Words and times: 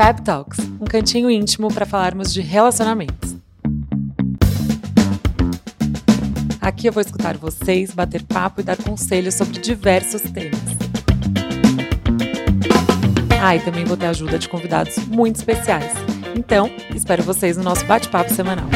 Fab 0.00 0.22
Talks, 0.22 0.58
um 0.80 0.86
cantinho 0.86 1.30
íntimo 1.30 1.68
para 1.68 1.84
falarmos 1.84 2.32
de 2.32 2.40
relacionamentos. 2.40 3.36
Aqui 6.58 6.86
eu 6.86 6.92
vou 6.94 7.02
escutar 7.02 7.36
vocês, 7.36 7.90
bater 7.92 8.22
papo 8.22 8.62
e 8.62 8.64
dar 8.64 8.78
conselhos 8.78 9.34
sobre 9.34 9.60
diversos 9.60 10.22
temas. 10.22 10.58
Ah, 13.42 13.54
e 13.54 13.60
também 13.60 13.84
vou 13.84 13.94
ter 13.94 14.06
ajuda 14.06 14.38
de 14.38 14.48
convidados 14.48 14.96
muito 15.06 15.36
especiais. 15.36 15.92
Então, 16.34 16.70
espero 16.94 17.22
vocês 17.22 17.58
no 17.58 17.62
nosso 17.62 17.84
bate-papo 17.84 18.32
semanal. 18.32 18.70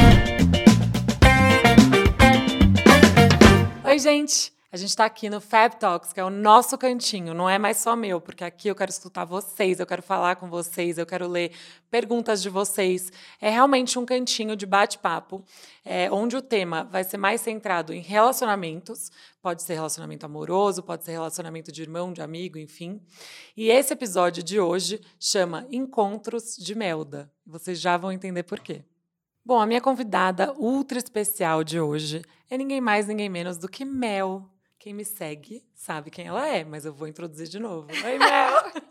Oi, 3.83 3.97
gente! 3.97 4.54
A 4.75 4.77
gente 4.77 4.89
está 4.89 5.05
aqui 5.05 5.29
no 5.29 5.39
Fab 5.39 5.77
Talks, 5.77 6.11
que 6.11 6.19
é 6.19 6.23
o 6.25 6.29
nosso 6.29 6.77
cantinho, 6.77 7.33
não 7.33 7.49
é 7.49 7.57
mais 7.57 7.77
só 7.77 7.95
meu, 7.95 8.19
porque 8.19 8.43
aqui 8.43 8.67
eu 8.67 8.75
quero 8.75 8.91
escutar 8.91 9.23
vocês, 9.23 9.79
eu 9.79 9.85
quero 9.85 10.01
falar 10.01 10.35
com 10.35 10.49
vocês, 10.49 10.97
eu 10.97 11.05
quero 11.05 11.29
ler 11.29 11.53
perguntas 11.89 12.41
de 12.41 12.49
vocês. 12.49 13.09
É 13.39 13.49
realmente 13.49 13.97
um 13.97 14.05
cantinho 14.05 14.53
de 14.53 14.65
bate-papo, 14.65 15.41
é, 15.85 16.11
onde 16.11 16.35
o 16.35 16.41
tema 16.41 16.83
vai 16.83 17.05
ser 17.05 17.15
mais 17.15 17.39
centrado 17.39 17.93
em 17.93 18.01
relacionamentos, 18.01 19.09
pode 19.41 19.63
ser 19.63 19.75
relacionamento 19.75 20.25
amoroso, 20.25 20.83
pode 20.83 21.05
ser 21.05 21.11
relacionamento 21.13 21.71
de 21.71 21.81
irmão, 21.81 22.11
de 22.11 22.21
amigo, 22.21 22.57
enfim. 22.57 23.01
E 23.55 23.69
esse 23.69 23.93
episódio 23.93 24.43
de 24.43 24.59
hoje 24.59 24.99
chama 25.17 25.65
Encontros 25.71 26.57
de 26.57 26.75
Melda. 26.75 27.31
Vocês 27.47 27.79
já 27.79 27.95
vão 27.95 28.11
entender 28.11 28.43
por 28.43 28.59
quê. 28.59 28.83
Bom, 29.45 29.57
a 29.57 29.65
minha 29.65 29.79
convidada 29.79 30.51
ultra 30.57 30.97
especial 30.97 31.63
de 31.63 31.79
hoje 31.79 32.21
é 32.49 32.57
ninguém 32.57 32.81
mais, 32.81 33.07
ninguém 33.07 33.29
menos 33.29 33.57
do 33.57 33.69
que 33.69 33.85
Mel. 33.85 34.51
Quem 34.85 34.93
me 34.93 35.03
segue 35.03 35.63
sabe 35.73 36.11
quem 36.11 36.27
ela 36.27 36.47
é, 36.47 36.63
mas 36.63 36.85
eu 36.85 36.93
vou 36.93 37.07
introduzir 37.07 37.47
de 37.47 37.57
novo. 37.57 37.87
Oi, 38.05 38.19
Mel! 38.19 38.83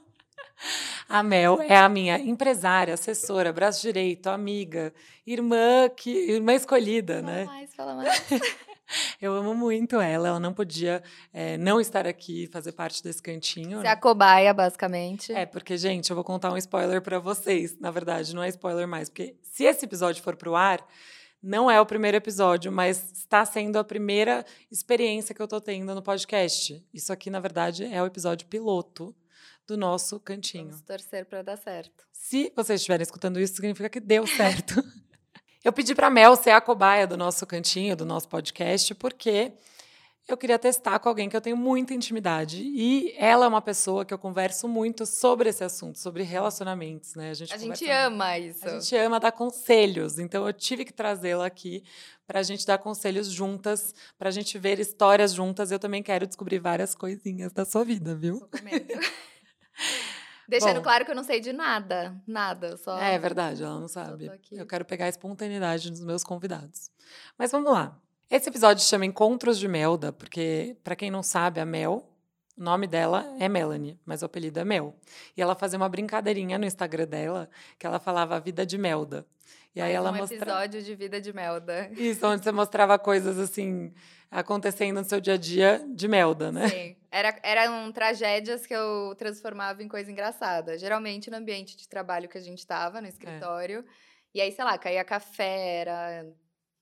A 1.08 1.22
Mel 1.22 1.62
é 1.62 1.76
a 1.76 1.88
minha 1.88 2.18
empresária, 2.18 2.94
assessora, 2.94 3.52
braço 3.52 3.80
direito, 3.80 4.26
amiga, 4.26 4.92
irmã 5.24 5.88
que 5.96 6.10
irmã 6.10 6.52
escolhida, 6.52 7.20
fala 7.20 7.32
né? 7.32 7.44
mais, 7.44 7.74
fala 7.76 7.94
mais. 7.94 8.24
Eu 9.22 9.34
amo 9.34 9.54
muito 9.54 10.00
ela. 10.00 10.26
Ela 10.26 10.40
não 10.40 10.52
podia 10.52 11.00
é, 11.32 11.56
não 11.58 11.80
estar 11.80 12.08
aqui, 12.08 12.48
fazer 12.48 12.72
parte 12.72 13.00
desse 13.00 13.22
cantinho. 13.22 13.80
Você 13.80 13.86
é 13.86 13.90
a 13.90 13.96
cobaia, 13.96 14.52
basicamente. 14.52 15.32
É, 15.32 15.46
porque, 15.46 15.78
gente, 15.78 16.10
eu 16.10 16.16
vou 16.16 16.24
contar 16.24 16.52
um 16.52 16.56
spoiler 16.56 17.00
para 17.02 17.20
vocês. 17.20 17.78
Na 17.78 17.92
verdade, 17.92 18.34
não 18.34 18.42
é 18.42 18.48
spoiler 18.48 18.88
mais, 18.88 19.08
porque 19.08 19.36
se 19.42 19.62
esse 19.62 19.84
episódio 19.84 20.24
for 20.24 20.34
pro 20.34 20.56
ar, 20.56 20.84
não 21.44 21.70
é 21.70 21.78
o 21.78 21.84
primeiro 21.84 22.16
episódio, 22.16 22.72
mas 22.72 23.12
está 23.12 23.44
sendo 23.44 23.78
a 23.78 23.84
primeira 23.84 24.44
experiência 24.70 25.34
que 25.34 25.42
eu 25.42 25.44
estou 25.44 25.60
tendo 25.60 25.94
no 25.94 26.02
podcast. 26.02 26.82
Isso 26.92 27.12
aqui, 27.12 27.28
na 27.28 27.38
verdade, 27.38 27.84
é 27.84 28.02
o 28.02 28.06
episódio 28.06 28.46
piloto 28.46 29.14
do 29.66 29.76
nosso 29.76 30.18
cantinho. 30.18 30.68
Vamos 30.68 30.80
torcer 30.80 31.26
para 31.26 31.42
dar 31.42 31.58
certo. 31.58 32.04
Se 32.12 32.50
vocês 32.56 32.80
estiverem 32.80 33.02
escutando 33.02 33.38
isso, 33.38 33.56
significa 33.56 33.90
que 33.90 34.00
deu 34.00 34.26
certo. 34.26 34.82
eu 35.62 35.72
pedi 35.72 35.94
para 35.94 36.08
Mel 36.08 36.34
ser 36.34 36.50
a 36.50 36.60
cobaia 36.62 37.06
do 37.06 37.16
nosso 37.16 37.46
cantinho, 37.46 37.94
do 37.94 38.06
nosso 38.06 38.26
podcast, 38.28 38.94
porque 38.94 39.52
eu 40.26 40.36
queria 40.38 40.58
testar 40.58 40.98
com 40.98 41.08
alguém 41.08 41.28
que 41.28 41.36
eu 41.36 41.40
tenho 41.40 41.56
muita 41.56 41.92
intimidade. 41.92 42.62
E 42.62 43.14
ela 43.18 43.44
é 43.44 43.48
uma 43.48 43.60
pessoa 43.60 44.04
que 44.04 44.14
eu 44.14 44.18
converso 44.18 44.66
muito 44.66 45.04
sobre 45.04 45.50
esse 45.50 45.62
assunto, 45.62 45.98
sobre 45.98 46.22
relacionamentos, 46.22 47.14
né? 47.14 47.30
A 47.30 47.34
gente 47.34 47.58
conversa- 47.58 48.06
ama 48.06 48.38
isso. 48.38 48.66
A 48.66 48.70
gente 48.78 48.96
ama 48.96 49.20
dar 49.20 49.32
conselhos, 49.32 50.18
então 50.18 50.46
eu 50.46 50.52
tive 50.52 50.84
que 50.84 50.92
trazê-la 50.92 51.44
aqui 51.46 51.84
para 52.26 52.40
a 52.40 52.42
gente 52.42 52.66
dar 52.66 52.78
conselhos 52.78 53.28
juntas, 53.28 53.94
para 54.18 54.30
a 54.30 54.32
gente 54.32 54.58
ver 54.58 54.80
histórias 54.80 55.34
juntas. 55.34 55.70
Eu 55.70 55.78
também 55.78 56.02
quero 56.02 56.26
descobrir 56.26 56.58
várias 56.58 56.94
coisinhas 56.94 57.52
da 57.52 57.66
sua 57.66 57.84
vida, 57.84 58.14
viu? 58.14 58.48
Deixando 60.48 60.76
Bom. 60.76 60.82
claro 60.82 61.04
que 61.04 61.10
eu 61.10 61.14
não 61.14 61.24
sei 61.24 61.40
de 61.40 61.52
nada. 61.52 62.20
Nada. 62.26 62.76
Só... 62.76 62.98
É 62.98 63.18
verdade, 63.18 63.62
ela 63.62 63.80
não 63.80 63.88
sabe. 63.88 64.30
Eu 64.52 64.66
quero 64.66 64.84
pegar 64.84 65.06
a 65.06 65.08
espontaneidade 65.08 65.90
dos 65.90 66.04
meus 66.04 66.22
convidados. 66.22 66.90
Mas 67.38 67.50
vamos 67.50 67.72
lá. 67.72 67.98
Esse 68.30 68.48
episódio 68.48 68.82
chama 68.84 69.04
Encontros 69.06 69.58
de 69.58 69.68
Melda, 69.68 70.12
porque, 70.12 70.76
para 70.82 70.96
quem 70.96 71.10
não 71.10 71.22
sabe, 71.22 71.60
a 71.60 71.66
Mel, 71.66 72.08
o 72.56 72.62
nome 72.62 72.86
dela 72.86 73.26
é 73.38 73.48
Melanie, 73.48 73.98
mas 74.04 74.22
o 74.22 74.26
apelido 74.26 74.58
é 74.58 74.64
Mel. 74.64 74.94
E 75.36 75.42
ela 75.42 75.54
fazia 75.54 75.76
uma 75.76 75.88
brincadeirinha 75.88 76.58
no 76.58 76.64
Instagram 76.64 77.06
dela, 77.06 77.48
que 77.78 77.86
ela 77.86 77.98
falava 78.00 78.36
a 78.36 78.40
vida 78.40 78.64
de 78.64 78.78
Melda. 78.78 79.26
E 79.74 79.80
aí 79.80 79.92
ela 79.92 80.10
um 80.10 80.16
mostrava. 80.16 80.42
episódio 80.44 80.82
de 80.82 80.94
vida 80.94 81.20
de 81.20 81.32
Melda. 81.32 81.90
Isso, 81.92 82.24
onde 82.26 82.44
você 82.44 82.52
mostrava 82.52 82.98
coisas 82.98 83.38
assim 83.38 83.92
acontecendo 84.30 84.98
no 84.98 85.04
seu 85.04 85.20
dia 85.20 85.34
a 85.34 85.36
dia 85.36 85.84
de 85.94 86.06
Melda, 86.08 86.50
né? 86.50 86.68
Sim. 86.68 86.96
Era, 87.10 87.36
eram 87.42 87.92
tragédias 87.92 88.66
que 88.66 88.74
eu 88.74 89.14
transformava 89.16 89.82
em 89.82 89.88
coisa 89.88 90.10
engraçada. 90.10 90.78
Geralmente 90.78 91.28
no 91.30 91.36
ambiente 91.36 91.76
de 91.76 91.88
trabalho 91.88 92.28
que 92.28 92.38
a 92.38 92.40
gente 92.40 92.64
tava, 92.66 92.98
É. 92.98 93.00
no 93.00 93.08
escritório. 93.08 93.84
E 94.32 94.40
aí, 94.40 94.50
sei 94.50 94.64
lá, 94.64 94.78
caía 94.78 95.04
café, 95.04 95.80
era... 95.80 96.26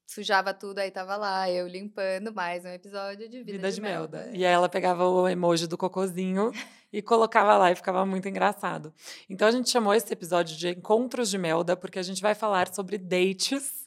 sujava 0.07 0.53
tudo, 0.53 0.79
aí 0.79 0.91
tava 0.91 1.17
lá, 1.17 1.51
eu 1.51 1.67
limpando 1.67 2.33
mais 2.33 2.65
um 2.65 2.69
episódio 2.69 3.29
de 3.29 3.39
Vida, 3.39 3.53
Vida 3.53 3.73
de 3.73 3.81
Melda. 3.81 4.31
E 4.33 4.45
aí 4.45 4.53
ela 4.53 4.69
pegava 4.69 5.07
o 5.07 5.29
emoji 5.29 5.67
do 5.67 5.79
cocôzinho 5.79 6.53
e 6.93 7.01
colocava 7.01 7.57
lá 7.57 7.71
e 7.71 7.75
ficava 7.75 8.05
muito 8.05 8.29
engraçado. 8.29 8.93
Então 9.29 9.49
a 9.49 9.51
gente 9.51 9.71
chamou 9.71 9.95
esse 9.95 10.13
episódio 10.13 10.57
de 10.57 10.69
Encontros 10.69 11.31
de 11.31 11.39
Melda 11.39 11.77
porque 11.77 11.99
a 11.99 12.03
gente 12.03 12.21
vai 12.21 12.35
falar 12.35 12.73
sobre 12.73 12.99
dates 12.99 13.82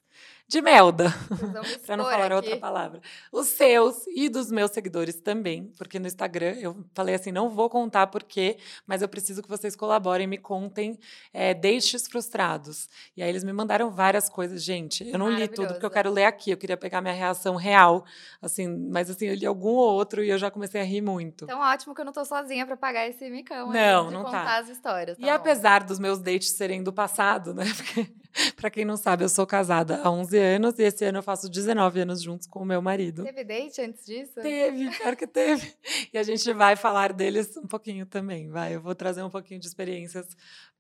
de 0.48 0.62
Melda. 0.62 1.14
Para 1.86 1.98
não 1.98 2.06
falar 2.06 2.26
aqui. 2.26 2.34
outra 2.36 2.58
palavra. 2.58 3.02
Os 3.32 3.48
seus 3.48 4.06
e 4.08 4.30
dos 4.30 4.52
meus 4.52 4.72
seguidores 4.72 5.16
também, 5.16 5.72
porque 5.78 5.98
no 6.00 6.08
Instagram 6.08 6.56
eu 6.60 6.86
falei 6.94 7.16
assim: 7.16 7.32
não 7.32 7.50
vou 7.50 7.70
contar 7.70 8.08
por 8.08 8.24
quê, 8.24 8.58
mas 8.86 9.02
eu 9.02 9.08
preciso 9.10 9.42
que 9.42 9.50
vocês 9.50 9.76
colaborem, 9.76 10.28
me 10.28 10.38
contem 10.38 11.00
é, 11.34 11.54
dates 11.54 12.08
frustrados. 12.08 12.88
E 13.18 13.24
aí 13.24 13.30
eles 13.30 13.44
me 13.44 13.52
mandaram 13.54 13.90
várias 13.90 14.30
coisas, 14.30 14.64
gente. 14.64 15.08
Eu 15.10 15.18
não 15.18 15.30
li 15.30 15.48
tudo 15.48 15.70
porque 15.74 15.86
eu 15.86 15.90
quero 15.92 16.12
ler 16.12 16.26
aqui, 16.26 16.52
eu 16.52 16.58
queria 16.58 16.78
pegar 16.78 17.02
minha 17.02 17.14
reação 17.14 17.56
real, 17.56 18.06
assim, 18.42 18.68
mas 18.68 19.10
assim, 19.10 19.26
eu 19.28 19.36
li 19.36 19.46
algum 19.46 19.70
ou 19.76 19.94
outro 19.94 20.24
e 20.24 20.30
eu 20.30 20.38
já 20.38 20.52
comecei 20.52 20.82
a 20.82 20.84
rir 20.84 21.02
muito. 21.02 21.46
Então, 21.46 21.60
ótimo 21.60 21.96
que 21.96 22.02
eu 22.02 22.06
não 22.06 22.14
tô 22.14 22.24
sozinha 22.24 22.66
pra 22.66 22.78
pagar 22.78 23.08
esse 23.08 23.30
micão 23.30 23.72
aí 23.72 23.74
Não, 23.78 24.08
de 24.08 24.14
não 24.14 24.24
tá. 24.24 24.30
contar 24.30 24.58
as 24.60 24.70
histórias. 24.70 25.18
E 25.18 25.22
tá 25.22 25.28
bom. 25.28 25.34
apesar 25.34 25.84
dos 25.84 26.00
meus 26.00 26.20
dates 26.20 26.52
serem 26.52 26.84
do 26.84 26.94
passado, 26.94 27.54
né? 27.54 27.66
Porque, 27.76 28.08
pra 28.56 28.70
quem 28.70 28.86
não 28.86 28.98
sabe, 28.98 29.24
eu 29.24 29.30
sou 29.30 29.46
casada 29.46 30.02
há 30.04 30.12
11 30.12 30.38
anos 30.38 30.80
e 30.80 30.84
esse 30.84 31.06
ano 31.06 31.20
eu 31.20 31.24
faço 31.24 31.50
19 31.50 32.02
anos 32.02 32.22
juntos 32.22 32.48
com 32.48 32.60
o 32.60 32.66
meu 32.66 32.82
marido. 32.82 33.24
Teve 33.24 33.44
date 33.44 33.82
antes 33.82 34.06
disso? 34.06 34.34
Teve, 34.42 34.90
pior 34.98 35.16
que 35.16 35.28
teve. 35.28 35.74
E 36.14 36.18
a 36.18 36.24
gente 36.24 36.52
vai 36.54 36.76
falar 36.76 37.12
deles 37.12 37.58
um 37.58 37.68
pouquinho 37.68 38.06
também, 38.06 38.50
vai. 38.50 38.76
Eu 38.76 38.82
vou 38.82 38.96
trazer 38.96 39.24
um 39.24 39.30
pouquinho 39.30 39.60
de 39.60 39.68
experiências 39.68 40.26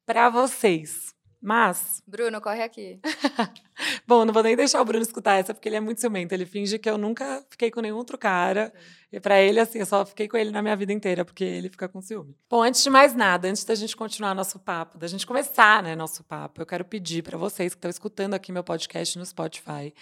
para 0.05 0.29
vocês. 0.29 1.14
Mas, 1.45 2.01
Bruno, 2.07 2.41
corre 2.41 2.63
aqui. 2.63 2.99
bom, 4.07 4.25
não 4.25 4.33
vou 4.33 4.41
nem 4.41 4.55
deixar 4.55 4.81
o 4.81 4.85
Bruno 4.85 5.03
escutar 5.03 5.35
essa, 5.35 5.53
porque 5.53 5.69
ele 5.69 5.75
é 5.75 5.79
muito 5.79 6.01
ciumento. 6.01 6.33
Ele 6.33 6.43
finge 6.43 6.79
que 6.79 6.89
eu 6.89 6.97
nunca 6.97 7.45
fiquei 7.51 7.69
com 7.69 7.81
nenhum 7.81 7.97
outro 7.97 8.17
cara. 8.17 8.73
E 9.11 9.19
para 9.19 9.39
ele, 9.39 9.59
assim, 9.59 9.77
eu 9.77 9.85
só 9.85 10.03
fiquei 10.03 10.27
com 10.27 10.35
ele 10.37 10.49
na 10.49 10.59
minha 10.59 10.75
vida 10.75 10.91
inteira, 10.91 11.23
porque 11.23 11.43
ele 11.43 11.69
fica 11.69 11.87
com 11.87 12.01
ciúme. 12.01 12.35
Bom, 12.49 12.63
antes 12.63 12.81
de 12.81 12.89
mais 12.89 13.13
nada, 13.13 13.47
antes 13.47 13.63
da 13.63 13.75
gente 13.75 13.95
continuar 13.95 14.33
nosso 14.33 14.57
papo, 14.57 14.97
da 14.97 15.05
gente 15.05 15.23
começar, 15.27 15.83
né, 15.83 15.95
nosso 15.95 16.23
papo, 16.23 16.63
eu 16.63 16.65
quero 16.65 16.83
pedir 16.83 17.21
para 17.21 17.37
vocês 17.37 17.75
que 17.75 17.77
estão 17.77 17.91
escutando 17.91 18.33
aqui 18.33 18.51
meu 18.51 18.63
podcast 18.63 19.15
no 19.19 19.25
Spotify, 19.25 19.93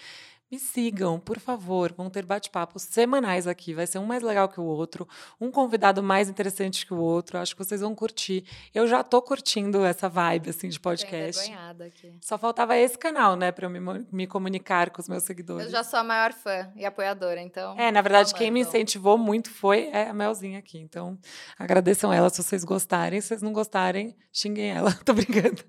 me 0.50 0.58
sigam, 0.58 1.18
por 1.18 1.38
favor. 1.38 1.92
Vão 1.92 2.08
ter 2.08 2.24
bate-papos 2.24 2.82
semanais 2.82 3.46
aqui. 3.46 3.74
Vai 3.74 3.86
ser 3.86 3.98
um 3.98 4.04
mais 4.04 4.22
legal 4.22 4.48
que 4.48 4.60
o 4.60 4.64
outro, 4.64 5.08
um 5.40 5.50
convidado 5.50 6.02
mais 6.02 6.28
interessante 6.28 6.86
que 6.86 6.94
o 6.94 6.98
outro. 6.98 7.38
Acho 7.38 7.56
que 7.56 7.64
vocês 7.64 7.80
vão 7.80 7.94
curtir. 7.94 8.44
Eu 8.74 8.86
já 8.86 9.02
tô 9.02 9.20
curtindo 9.20 9.84
essa 9.84 10.08
vibe 10.08 10.50
assim 10.50 10.68
de 10.68 10.78
podcast. 10.78 11.52
aqui. 11.80 12.16
Só 12.20 12.38
faltava 12.38 12.76
esse 12.76 12.96
canal, 12.96 13.36
né, 13.36 13.50
para 13.50 13.66
eu 13.66 13.70
me, 13.70 13.80
me 14.12 14.26
comunicar 14.26 14.90
com 14.90 15.00
os 15.00 15.08
meus 15.08 15.24
seguidores. 15.24 15.66
Eu 15.66 15.72
já 15.72 15.82
sou 15.82 15.98
a 15.98 16.04
maior 16.04 16.32
fã 16.32 16.70
e 16.76 16.84
apoiadora, 16.84 17.40
então. 17.40 17.78
É, 17.78 17.90
na 17.90 18.02
verdade, 18.02 18.34
quem 18.34 18.50
me 18.50 18.60
incentivou 18.60 19.18
muito 19.18 19.50
foi 19.50 19.88
é, 19.92 20.08
a 20.08 20.14
Melzinha 20.14 20.58
aqui. 20.58 20.78
Então, 20.78 21.18
agradeçam 21.58 22.12
ela 22.12 22.30
se 22.30 22.42
vocês 22.42 22.64
gostarem. 22.64 23.20
Se 23.20 23.28
vocês 23.28 23.42
não 23.42 23.52
gostarem, 23.52 24.16
xinguem 24.32 24.70
ela. 24.70 24.92
Tô 25.04 25.12
brincando. 25.12 25.62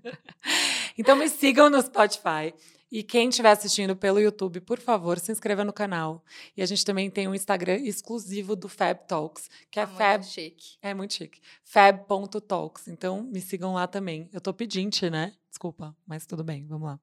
Então, 0.97 1.15
me 1.15 1.27
sigam 1.29 1.69
no 1.69 1.81
Spotify. 1.81 2.53
E 2.91 3.03
quem 3.03 3.29
estiver 3.29 3.51
assistindo 3.51 3.95
pelo 3.95 4.19
YouTube, 4.19 4.61
por 4.61 4.79
favor, 4.79 5.19
se 5.19 5.31
inscreva 5.31 5.63
no 5.63 5.73
canal. 5.73 6.23
E 6.55 6.61
a 6.61 6.65
gente 6.65 6.85
também 6.85 7.09
tem 7.09 7.27
um 7.27 7.35
Instagram 7.35 7.77
exclusivo 7.77 8.55
do 8.55 8.69
Fab 8.69 9.07
Talks, 9.07 9.49
que 9.71 9.79
é 9.79 9.85
Muito 9.85 9.97
Fab. 9.97 10.23
chique. 10.23 10.77
É 10.81 10.93
muito 10.93 11.13
chique. 11.13 11.41
Fab.talks. 11.63 12.87
Então, 12.87 13.23
me 13.23 13.41
sigam 13.41 13.73
lá 13.73 13.87
também. 13.87 14.29
Eu 14.31 14.39
tô 14.39 14.53
pedinte, 14.53 15.09
né? 15.09 15.33
Desculpa, 15.49 15.95
mas 16.05 16.25
tudo 16.25 16.43
bem, 16.43 16.65
vamos 16.67 16.87
lá. 16.87 16.99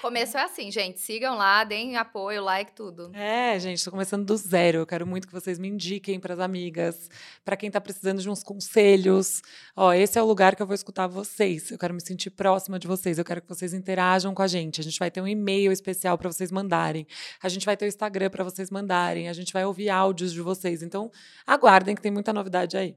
Começo 0.00 0.38
é 0.38 0.42
assim, 0.42 0.70
gente. 0.70 1.00
Sigam 1.00 1.36
lá, 1.36 1.64
deem 1.64 1.96
apoio, 1.96 2.42
like, 2.42 2.72
tudo. 2.72 3.10
É, 3.14 3.58
gente, 3.58 3.84
tô 3.84 3.90
começando 3.90 4.24
do 4.24 4.36
zero. 4.36 4.78
Eu 4.78 4.86
quero 4.86 5.04
muito 5.04 5.26
que 5.26 5.32
vocês 5.32 5.58
me 5.58 5.66
indiquem 5.66 6.20
para 6.20 6.34
as 6.34 6.40
amigas, 6.40 7.10
para 7.44 7.56
quem 7.56 7.68
tá 7.68 7.80
precisando 7.80 8.22
de 8.22 8.30
uns 8.30 8.42
conselhos. 8.44 9.42
Ó, 9.74 9.92
esse 9.92 10.16
é 10.16 10.22
o 10.22 10.26
lugar 10.26 10.54
que 10.54 10.62
eu 10.62 10.66
vou 10.66 10.74
escutar 10.74 11.08
vocês. 11.08 11.72
Eu 11.72 11.78
quero 11.78 11.92
me 11.92 12.00
sentir 12.00 12.30
próxima 12.30 12.78
de 12.78 12.86
vocês. 12.86 13.18
Eu 13.18 13.24
quero 13.24 13.42
que 13.42 13.48
vocês 13.48 13.74
interajam 13.74 14.32
com 14.32 14.42
a 14.42 14.46
gente. 14.46 14.80
A 14.80 14.84
gente 14.84 14.98
vai 15.00 15.10
ter 15.10 15.20
um 15.20 15.26
e-mail 15.26 15.72
especial 15.72 16.16
para 16.16 16.30
vocês 16.30 16.52
mandarem. 16.52 17.04
A 17.42 17.48
gente 17.48 17.66
vai 17.66 17.76
ter 17.76 17.86
o 17.86 17.88
Instagram 17.88 18.30
para 18.30 18.44
vocês 18.44 18.70
mandarem. 18.70 19.28
A 19.28 19.32
gente 19.32 19.52
vai 19.52 19.64
ouvir 19.64 19.90
áudios 19.90 20.32
de 20.32 20.40
vocês. 20.40 20.80
Então, 20.80 21.10
aguardem 21.44 21.96
que 21.96 22.02
tem 22.02 22.12
muita 22.12 22.32
novidade 22.32 22.76
aí. 22.76 22.96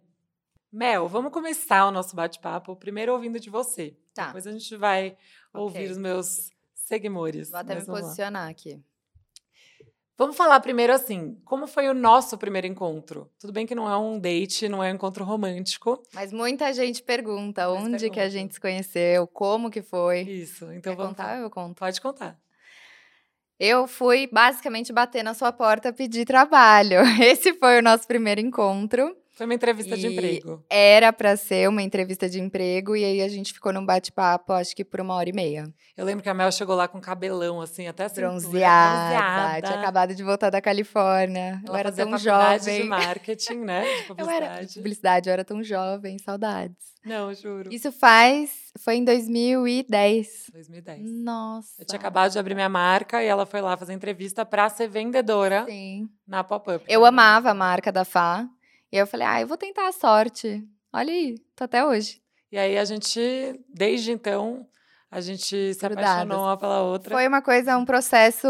Mel, 0.72 1.08
vamos 1.08 1.32
começar 1.34 1.86
o 1.86 1.92
nosso 1.92 2.16
bate-papo 2.16 2.76
primeiro 2.76 3.12
ouvindo 3.14 3.40
de 3.40 3.50
você. 3.50 3.96
Tá. 4.14 4.28
Depois 4.28 4.48
a 4.48 4.52
gente 4.52 4.76
vai 4.78 5.18
Ok. 5.54 5.62
ouvir 5.62 5.92
os 5.92 5.98
meus 5.98 6.50
seguidores. 6.74 7.50
Vou 7.52 7.60
até 7.60 7.76
me 7.76 7.82
vamos 7.82 8.00
lá. 8.02 8.06
posicionar 8.08 8.50
aqui. 8.50 8.80
Vamos 10.18 10.38
falar 10.38 10.60
primeiro 10.60 10.94
assim, 10.94 11.36
como 11.44 11.66
foi 11.66 11.90
o 11.90 11.96
nosso 11.96 12.38
primeiro 12.38 12.68
encontro? 12.68 13.30
Tudo 13.40 13.52
bem 13.52 13.66
que 13.66 13.74
não 13.74 13.90
é 13.90 13.98
um 13.98 14.20
date, 14.20 14.70
não 14.70 14.84
é 14.84 14.92
um 14.92 14.96
encontro 14.96 15.26
romântico. 15.26 16.02
Mas 16.14 16.32
muita 16.32 16.72
gente 16.74 17.02
pergunta 17.02 17.68
Mas 17.68 17.84
onde 17.84 17.98
que 17.98 18.20
a 18.20 18.24
pergunta. 18.24 18.30
gente 18.30 18.54
se 18.54 18.60
conheceu, 18.60 19.26
como 19.28 19.70
que 19.72 19.82
foi. 19.82 20.22
Isso, 20.22 20.66
então 20.72 20.94
Quer 20.94 20.96
vamos 20.96 21.12
contar? 21.18 21.40
Eu 21.40 21.50
conto. 21.50 21.76
Pode 21.80 22.00
contar. 22.00 22.40
Eu 23.60 23.88
fui 23.88 24.28
basicamente 24.32 24.94
bater 24.94 25.24
na 25.24 25.34
sua 25.34 25.52
porta 25.52 25.92
pedir 25.92 26.26
trabalho. 26.26 27.00
Esse 27.22 27.54
foi 27.54 27.80
o 27.80 27.82
nosso 27.82 28.08
primeiro 28.08 28.40
encontro. 28.42 29.16
Foi 29.34 29.46
uma 29.46 29.54
entrevista 29.56 29.98
de 29.98 30.08
E 30.08 30.12
emprego. 30.14 30.64
Era 30.70 31.12
pra 31.14 31.36
ser 31.38 31.68
uma 31.70 31.82
entrevista 31.82 32.30
de 32.30 32.40
emprego 32.40 32.96
e 32.96 33.04
aí 33.04 33.22
a 33.22 33.30
gente 33.30 33.54
ficou 33.54 33.72
num 33.74 33.86
bate-papo, 33.86 34.54
acho 34.54 34.76
que 34.76 34.84
por 34.84 35.00
uma 35.02 35.16
hora 35.16 35.30
e 35.30 35.34
meia. 35.34 35.74
Eu 35.98 36.06
lembro 36.06 36.22
que 36.22 36.30
a 36.30 36.34
Mel 36.34 36.52
chegou 36.52 36.76
lá 36.76 36.88
com 36.88 37.00
cabelão, 37.00 37.62
assim, 37.62 37.88
até 37.88 38.06
a 38.06 38.10
cintura, 38.10 38.28
Bronzeada, 38.30 39.10
bronzeada. 39.18 39.68
tinha 39.68 39.80
acabado 39.80 40.14
de 40.16 40.24
voltar 40.24 40.50
da 40.50 40.62
Califórnia. 40.62 41.62
eu 41.64 41.70
Ela 41.70 41.80
era 41.80 41.90
fazia 41.90 42.06
tão 42.06 42.18
jovem. 42.18 42.82
de 42.82 42.88
marketing, 42.88 43.58
né? 43.60 43.84
De 43.84 44.10
Eu 44.22 44.30
era 44.30 44.46
publicidade. 44.48 44.74
publicidade, 44.76 45.30
eu 45.30 45.34
era 45.34 45.46
tão 45.46 45.64
jovem, 45.64 46.18
saudades. 46.20 46.76
Não, 47.04 47.34
juro. 47.34 47.74
Isso 47.74 47.92
faz, 47.92 48.52
foi 48.78 48.96
em 48.98 49.04
2010. 49.06 50.52
2010. 50.54 51.02
Nossa. 51.24 51.82
Eu 51.82 51.86
tinha 51.86 51.98
acabado 52.00 52.32
de 52.32 52.38
abrir 52.40 52.54
minha 52.54 52.70
marca 52.70 53.24
e 53.24 53.28
ela 53.28 53.46
foi 53.46 53.62
lá 53.62 53.76
fazer 53.76 53.94
entrevista 53.94 54.46
pra 54.46 54.70
ser 54.70 54.88
vendedora 54.88 55.66
Sim. 55.66 56.08
na 56.28 56.44
pop-up. 56.44 56.86
Eu 56.88 57.04
amava 57.06 57.50
a 57.52 57.54
marca 57.54 57.92
da 57.92 58.06
Fá. 58.06 58.46
E 58.92 58.98
eu 58.98 59.08
falei, 59.08 59.26
ah, 59.26 59.42
eu 59.42 59.48
vou 59.48 59.58
tentar 59.58 59.88
a 59.88 59.92
sorte. 59.92 60.64
Olha 60.92 61.12
aí, 61.12 61.38
tô 61.56 61.64
até 61.64 61.86
hoje. 61.86 62.22
E 62.52 62.58
aí 62.58 62.78
a 62.78 62.84
gente, 62.84 63.20
desde 63.74 64.12
então, 64.12 64.68
a 65.10 65.22
gente 65.22 65.74
se 65.74 65.80
Grudadas. 65.80 66.10
apaixonou 66.10 66.46
uma 66.46 66.58
pela 66.58 66.82
outra. 66.82 67.16
Foi 67.16 67.28
uma 67.28 67.42
coisa, 67.42 67.78
um 67.78 67.86
processo 67.86 68.48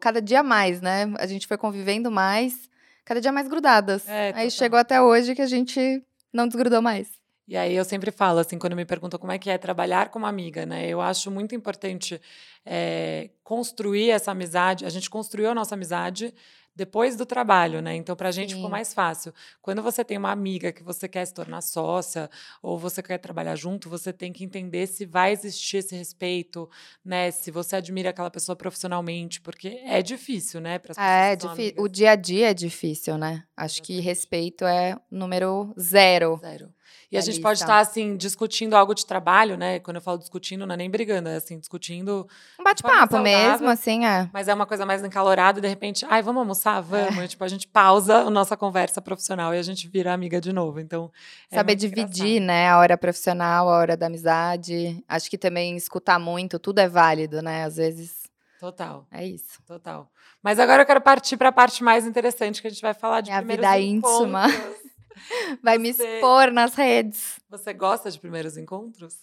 cada 0.00 0.20
dia 0.22 0.42
mais, 0.42 0.80
né? 0.80 1.12
A 1.18 1.26
gente 1.26 1.46
foi 1.46 1.58
convivendo 1.58 2.10
mais, 2.10 2.70
cada 3.04 3.20
dia 3.20 3.32
mais 3.32 3.46
grudadas. 3.48 4.08
É, 4.08 4.32
Aí 4.34 4.50
chegou 4.50 4.78
até 4.78 5.02
hoje 5.02 5.34
que 5.34 5.42
a 5.42 5.46
gente 5.46 6.02
não 6.32 6.46
desgrudou 6.48 6.80
mais. 6.80 7.20
E 7.46 7.56
aí 7.56 7.74
eu 7.74 7.84
sempre 7.84 8.10
falo, 8.12 8.38
assim, 8.38 8.58
quando 8.58 8.76
me 8.76 8.84
perguntam 8.84 9.18
como 9.18 9.32
é 9.32 9.38
que 9.38 9.50
é 9.50 9.58
trabalhar 9.58 10.08
com 10.10 10.20
uma 10.20 10.28
amiga, 10.28 10.64
né? 10.64 10.86
Eu 10.86 11.00
acho 11.00 11.30
muito 11.30 11.52
importante 11.52 12.20
eh, 12.64 13.30
construir 13.42 14.10
essa 14.10 14.30
amizade. 14.30 14.86
A 14.86 14.88
gente 14.88 15.10
construiu 15.10 15.50
a 15.50 15.54
nossa 15.54 15.74
amizade 15.74 16.32
depois 16.80 17.14
do 17.14 17.26
trabalho, 17.26 17.82
né? 17.82 17.94
Então, 17.94 18.16
pra 18.16 18.30
gente 18.30 18.54
ficou 18.54 18.68
Sim. 18.68 18.72
mais 18.72 18.94
fácil. 18.94 19.34
Quando 19.60 19.82
você 19.82 20.02
tem 20.02 20.16
uma 20.16 20.30
amiga 20.32 20.72
que 20.72 20.82
você 20.82 21.06
quer 21.06 21.26
se 21.26 21.34
tornar 21.34 21.60
sócia 21.60 22.30
ou 22.62 22.78
você 22.78 23.02
quer 23.02 23.18
trabalhar 23.18 23.54
junto, 23.54 23.90
você 23.90 24.14
tem 24.14 24.32
que 24.32 24.42
entender 24.42 24.86
se 24.86 25.04
vai 25.04 25.32
existir 25.32 25.76
esse 25.76 25.94
respeito, 25.94 26.70
né? 27.04 27.30
Se 27.30 27.50
você 27.50 27.76
admira 27.76 28.08
aquela 28.08 28.30
pessoa 28.30 28.56
profissionalmente, 28.56 29.42
porque 29.42 29.68
é 29.84 30.00
difícil, 30.00 30.58
né? 30.58 30.78
Para 30.78 30.94
É, 30.96 31.36
difí- 31.36 31.74
o 31.76 31.86
dia 31.86 32.12
a 32.12 32.16
dia 32.16 32.50
é 32.50 32.54
difícil, 32.54 33.18
né? 33.18 33.44
Acho 33.54 33.82
que 33.82 34.00
respeito 34.00 34.64
é 34.64 34.96
número 35.10 35.74
zero. 35.78 36.38
Zero. 36.40 36.72
E 37.12 37.16
a 37.18 37.20
gente 37.20 37.40
pode 37.40 37.58
estar, 37.60 37.78
assim, 37.78 38.16
discutindo 38.16 38.74
algo 38.74 38.94
de 38.94 39.04
trabalho, 39.04 39.56
né? 39.56 39.80
Quando 39.80 39.96
eu 39.96 40.00
falo 40.00 40.16
discutindo, 40.18 40.64
não 40.64 40.74
é 40.74 40.76
nem 40.76 40.88
brigando, 40.88 41.28
é 41.28 41.36
assim, 41.36 41.58
discutindo. 41.58 42.26
Um 42.58 42.62
bate-papo 42.62 43.18
mesmo, 43.18 43.68
assim, 43.68 44.06
é. 44.06 44.28
Mas 44.32 44.46
é 44.46 44.54
uma 44.54 44.64
coisa 44.66 44.86
mais 44.86 45.02
encalorada 45.04 45.58
e 45.58 45.62
de 45.62 45.68
repente, 45.68 46.06
ai, 46.08 46.22
vamos 46.22 46.40
almoçar? 46.40 46.78
É. 46.78 46.82
Vamos. 46.82 47.24
E, 47.24 47.28
tipo, 47.28 47.42
a 47.42 47.48
gente 47.48 47.66
pausa 47.66 48.18
a 48.18 48.30
nossa 48.30 48.56
conversa 48.56 49.02
profissional 49.02 49.52
e 49.54 49.58
a 49.58 49.62
gente 49.62 49.88
vira 49.88 50.12
amiga 50.12 50.40
de 50.40 50.52
novo. 50.52 50.78
Então. 50.78 51.10
é 51.50 51.56
Saber 51.56 51.74
dividir, 51.74 52.36
engraçado. 52.42 52.46
né? 52.46 52.68
A 52.68 52.78
hora 52.78 52.96
profissional, 52.96 53.68
a 53.68 53.76
hora 53.76 53.96
da 53.96 54.06
amizade. 54.06 55.02
Acho 55.08 55.28
que 55.28 55.36
também 55.36 55.76
escutar 55.76 56.18
muito, 56.18 56.58
tudo 56.58 56.78
é 56.78 56.88
válido, 56.88 57.42
né? 57.42 57.64
Às 57.64 57.76
vezes 57.76 58.20
Total, 58.60 59.06
é 59.10 59.26
isso. 59.26 59.58
total. 59.66 60.10
Mas 60.42 60.58
agora 60.58 60.82
eu 60.82 60.86
quero 60.86 61.00
partir 61.00 61.36
para 61.38 61.48
a 61.48 61.52
parte 61.52 61.82
mais 61.82 62.06
interessante 62.06 62.60
que 62.60 62.66
a 62.66 62.70
gente 62.70 62.82
vai 62.82 62.92
falar 62.94 63.20
de 63.22 63.30
Minha 63.30 63.38
primeiros 63.40 63.64
vida 63.66 63.78
íntima. 63.80 64.46
encontros. 64.48 64.79
Vai 65.62 65.78
me 65.78 65.92
Você- 65.92 66.16
expor 66.16 66.50
nas 66.50 66.74
redes. 66.74 67.40
Você 67.50 67.72
gosta 67.72 68.10
de 68.10 68.18
primeiros 68.18 68.56
encontros? 68.56 69.14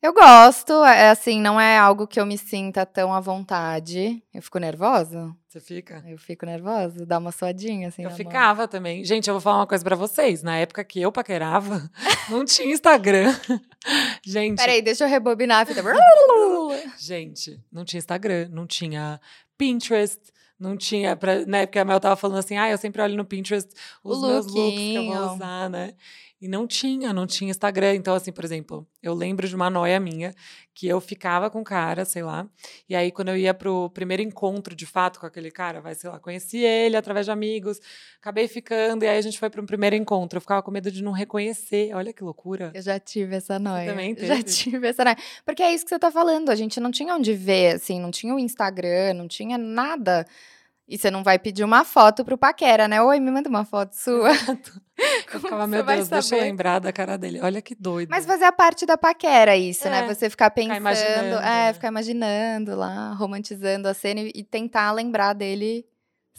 Eu 0.00 0.12
gosto, 0.12 0.72
é 0.84 1.10
assim, 1.10 1.40
não 1.40 1.60
é 1.60 1.76
algo 1.76 2.06
que 2.06 2.20
eu 2.20 2.24
me 2.26 2.38
sinta 2.38 2.86
tão 2.86 3.12
à 3.12 3.18
vontade. 3.18 4.22
Eu 4.32 4.40
fico 4.40 4.56
nervosa? 4.60 5.34
Você 5.48 5.58
fica? 5.60 6.04
Eu 6.06 6.16
fico 6.16 6.46
nervosa, 6.46 7.04
dá 7.04 7.18
uma 7.18 7.32
suadinha 7.32 7.88
assim 7.88 8.02
Eu 8.02 8.10
na 8.10 8.10
mão. 8.10 8.16
ficava 8.16 8.68
também. 8.68 9.04
Gente, 9.04 9.26
eu 9.26 9.34
vou 9.34 9.40
falar 9.40 9.56
uma 9.56 9.66
coisa 9.66 9.82
pra 9.82 9.96
vocês. 9.96 10.40
Na 10.40 10.56
época 10.56 10.84
que 10.84 11.00
eu 11.02 11.10
paquerava, 11.10 11.90
não 12.30 12.44
tinha 12.44 12.72
Instagram. 12.72 13.34
Gente, 14.24 14.58
Peraí, 14.58 14.80
deixa 14.82 15.02
eu 15.04 15.08
rebobinar 15.08 15.62
a 15.62 15.66
fita. 15.66 15.82
gente, 16.96 17.60
não 17.72 17.84
tinha 17.84 17.98
Instagram, 17.98 18.48
não 18.52 18.66
tinha 18.68 19.20
Pinterest, 19.56 20.20
não 20.58 20.76
tinha, 20.76 21.16
pra, 21.16 21.44
né? 21.46 21.66
Porque 21.66 21.78
a 21.78 21.84
Mel 21.84 22.00
tava 22.00 22.16
falando 22.16 22.38
assim, 22.38 22.56
ah, 22.56 22.68
eu 22.70 22.78
sempre 22.78 23.00
olho 23.02 23.16
no 23.16 23.24
Pinterest 23.24 23.68
O 24.02 24.10
os 24.12 24.20
meus 24.20 24.46
looks 24.46 24.88
que 24.90 24.94
eu 24.96 25.04
vou 25.04 25.34
usar, 25.34 25.70
né? 25.70 25.94
E 26.40 26.46
não 26.46 26.68
tinha, 26.68 27.12
não 27.12 27.26
tinha 27.26 27.50
Instagram. 27.50 27.96
Então, 27.96 28.14
assim, 28.14 28.30
por 28.30 28.44
exemplo, 28.44 28.86
eu 29.02 29.12
lembro 29.12 29.48
de 29.48 29.56
uma 29.56 29.68
noia 29.68 29.98
minha 29.98 30.32
que 30.72 30.86
eu 30.86 31.00
ficava 31.00 31.50
com 31.50 31.60
o 31.60 31.64
cara, 31.64 32.04
sei 32.04 32.22
lá. 32.22 32.48
E 32.88 32.94
aí, 32.94 33.10
quando 33.10 33.30
eu 33.30 33.36
ia 33.36 33.52
pro 33.52 33.90
primeiro 33.90 34.22
encontro 34.22 34.76
de 34.76 34.86
fato 34.86 35.18
com 35.18 35.26
aquele 35.26 35.50
cara, 35.50 35.80
vai, 35.80 35.96
sei 35.96 36.08
lá, 36.08 36.20
conheci 36.20 36.58
ele 36.58 36.96
através 36.96 37.26
de 37.26 37.32
amigos, 37.32 37.80
acabei 38.20 38.46
ficando, 38.46 39.04
e 39.04 39.08
aí 39.08 39.18
a 39.18 39.20
gente 39.20 39.36
foi 39.36 39.50
para 39.50 39.60
um 39.60 39.66
primeiro 39.66 39.96
encontro. 39.96 40.36
Eu 40.36 40.40
ficava 40.40 40.62
com 40.62 40.70
medo 40.70 40.92
de 40.92 41.02
não 41.02 41.10
reconhecer. 41.10 41.92
Olha 41.92 42.12
que 42.12 42.22
loucura. 42.22 42.70
Eu 42.72 42.82
já 42.82 43.00
tive 43.00 43.34
essa 43.34 43.58
noia. 43.58 43.90
também 43.90 44.14
Já 44.16 44.36
teve? 44.36 44.44
tive 44.44 44.86
essa 44.86 45.02
noia. 45.02 45.16
Porque 45.44 45.62
é 45.62 45.74
isso 45.74 45.84
que 45.84 45.90
você 45.90 45.98
tá 45.98 46.12
falando. 46.12 46.50
A 46.50 46.54
gente 46.54 46.78
não 46.78 46.92
tinha 46.92 47.12
onde 47.12 47.34
ver, 47.34 47.74
assim, 47.74 47.98
não 48.00 48.12
tinha 48.12 48.32
o 48.32 48.38
Instagram, 48.38 49.14
não 49.14 49.26
tinha 49.26 49.58
nada. 49.58 50.24
E 50.88 50.96
você 50.96 51.10
não 51.10 51.22
vai 51.22 51.38
pedir 51.38 51.64
uma 51.64 51.84
foto 51.84 52.24
pro 52.24 52.38
Paquera, 52.38 52.88
né? 52.88 53.02
Oi, 53.02 53.20
me 53.20 53.30
manda 53.30 53.48
uma 53.48 53.64
foto 53.64 53.92
sua. 53.92 54.30
Eu 55.32 55.38
ficava, 55.40 55.66
meu 55.66 55.84
Deus, 55.84 56.08
deixa 56.08 56.34
eu 56.36 56.40
lembrar 56.40 56.80
da 56.80 56.92
cara 56.92 57.16
dele. 57.16 57.40
Olha 57.40 57.62
que 57.62 57.72
doido. 57.72 58.08
Mas 58.08 58.26
fazia 58.26 58.50
parte 58.50 58.84
da 58.84 58.98
paquera 58.98 59.56
isso, 59.56 59.86
É, 59.86 59.90
né? 59.90 60.12
Você 60.12 60.28
ficar 60.28 60.50
pensando, 60.50 60.76
imaginando, 60.76 61.36
é, 61.36 61.40
né? 61.40 61.72
ficar 61.72 61.86
imaginando 61.86 62.74
lá, 62.74 63.12
romantizando 63.12 63.86
a 63.86 63.94
cena 63.94 64.22
e, 64.22 64.32
e 64.34 64.42
tentar 64.42 64.90
lembrar 64.90 65.34
dele 65.34 65.86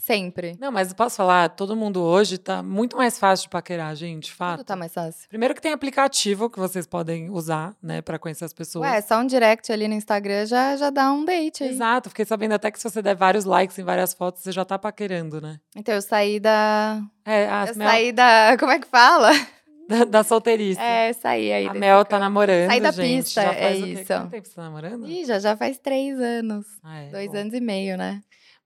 sempre. 0.00 0.56
Não, 0.58 0.72
mas 0.72 0.92
posso 0.92 1.16
falar, 1.16 1.50
todo 1.50 1.76
mundo 1.76 2.02
hoje 2.02 2.38
tá 2.38 2.62
muito 2.62 2.96
mais 2.96 3.18
fácil 3.18 3.44
de 3.44 3.50
paquerar, 3.50 3.94
gente, 3.94 4.32
fato. 4.32 4.58
Tudo 4.58 4.66
tá 4.66 4.74
mais 4.76 4.92
fácil. 4.92 5.28
Primeiro 5.28 5.54
que 5.54 5.60
tem 5.60 5.72
aplicativo 5.72 6.48
que 6.48 6.58
vocês 6.58 6.86
podem 6.86 7.28
usar, 7.30 7.76
né, 7.82 8.00
pra 8.00 8.18
conhecer 8.18 8.44
as 8.44 8.52
pessoas. 8.52 8.88
Ué, 8.90 9.00
só 9.02 9.20
um 9.20 9.26
direct 9.26 9.70
ali 9.72 9.86
no 9.86 9.94
Instagram 9.94 10.46
já, 10.46 10.76
já 10.76 10.90
dá 10.90 11.12
um 11.12 11.24
date 11.24 11.62
aí. 11.64 11.70
Exato, 11.70 12.08
fiquei 12.08 12.24
sabendo 12.24 12.52
até 12.54 12.70
que 12.70 12.78
se 12.78 12.88
você 12.88 13.02
der 13.02 13.14
vários 13.14 13.44
likes 13.44 13.78
em 13.78 13.84
várias 13.84 14.14
fotos, 14.14 14.42
você 14.42 14.50
já 14.52 14.64
tá 14.64 14.78
paquerando, 14.78 15.40
né? 15.40 15.60
Então 15.76 15.94
eu 15.94 16.02
saí 16.02 16.40
da. 16.40 17.00
É, 17.24 17.46
a 17.48 17.66
Eu 17.68 17.76
Mel, 17.76 17.88
saí 17.88 18.12
da. 18.12 18.56
Como 18.58 18.72
é 18.72 18.78
que 18.78 18.86
fala? 18.88 19.30
da, 19.88 20.04
da 20.04 20.24
solteirice. 20.24 20.80
É, 20.80 21.12
saí 21.12 21.52
aí. 21.52 21.66
a 21.66 21.74
Mel 21.74 22.04
tá 22.04 22.18
namorando, 22.18 22.68
Sai 22.68 22.80
da 22.80 22.90
gente. 22.90 23.24
pista, 23.24 23.42
já 23.42 23.52
é 23.52 23.62
faz 23.68 23.78
o 23.82 23.84
quê? 23.84 23.92
isso. 23.92 24.06
Quanto 24.06 24.30
tempo 24.30 24.48
você 24.48 24.54
tá 24.54 24.62
namorando? 24.62 25.08
Ih, 25.08 25.24
já, 25.24 25.38
já 25.38 25.56
faz 25.56 25.78
três 25.78 26.18
anos. 26.18 26.64
Ah, 26.82 27.00
é, 27.00 27.08
dois 27.10 27.30
bom. 27.32 27.38
anos 27.38 27.52
e 27.54 27.60
meio, 27.60 27.96
né? 27.98 28.20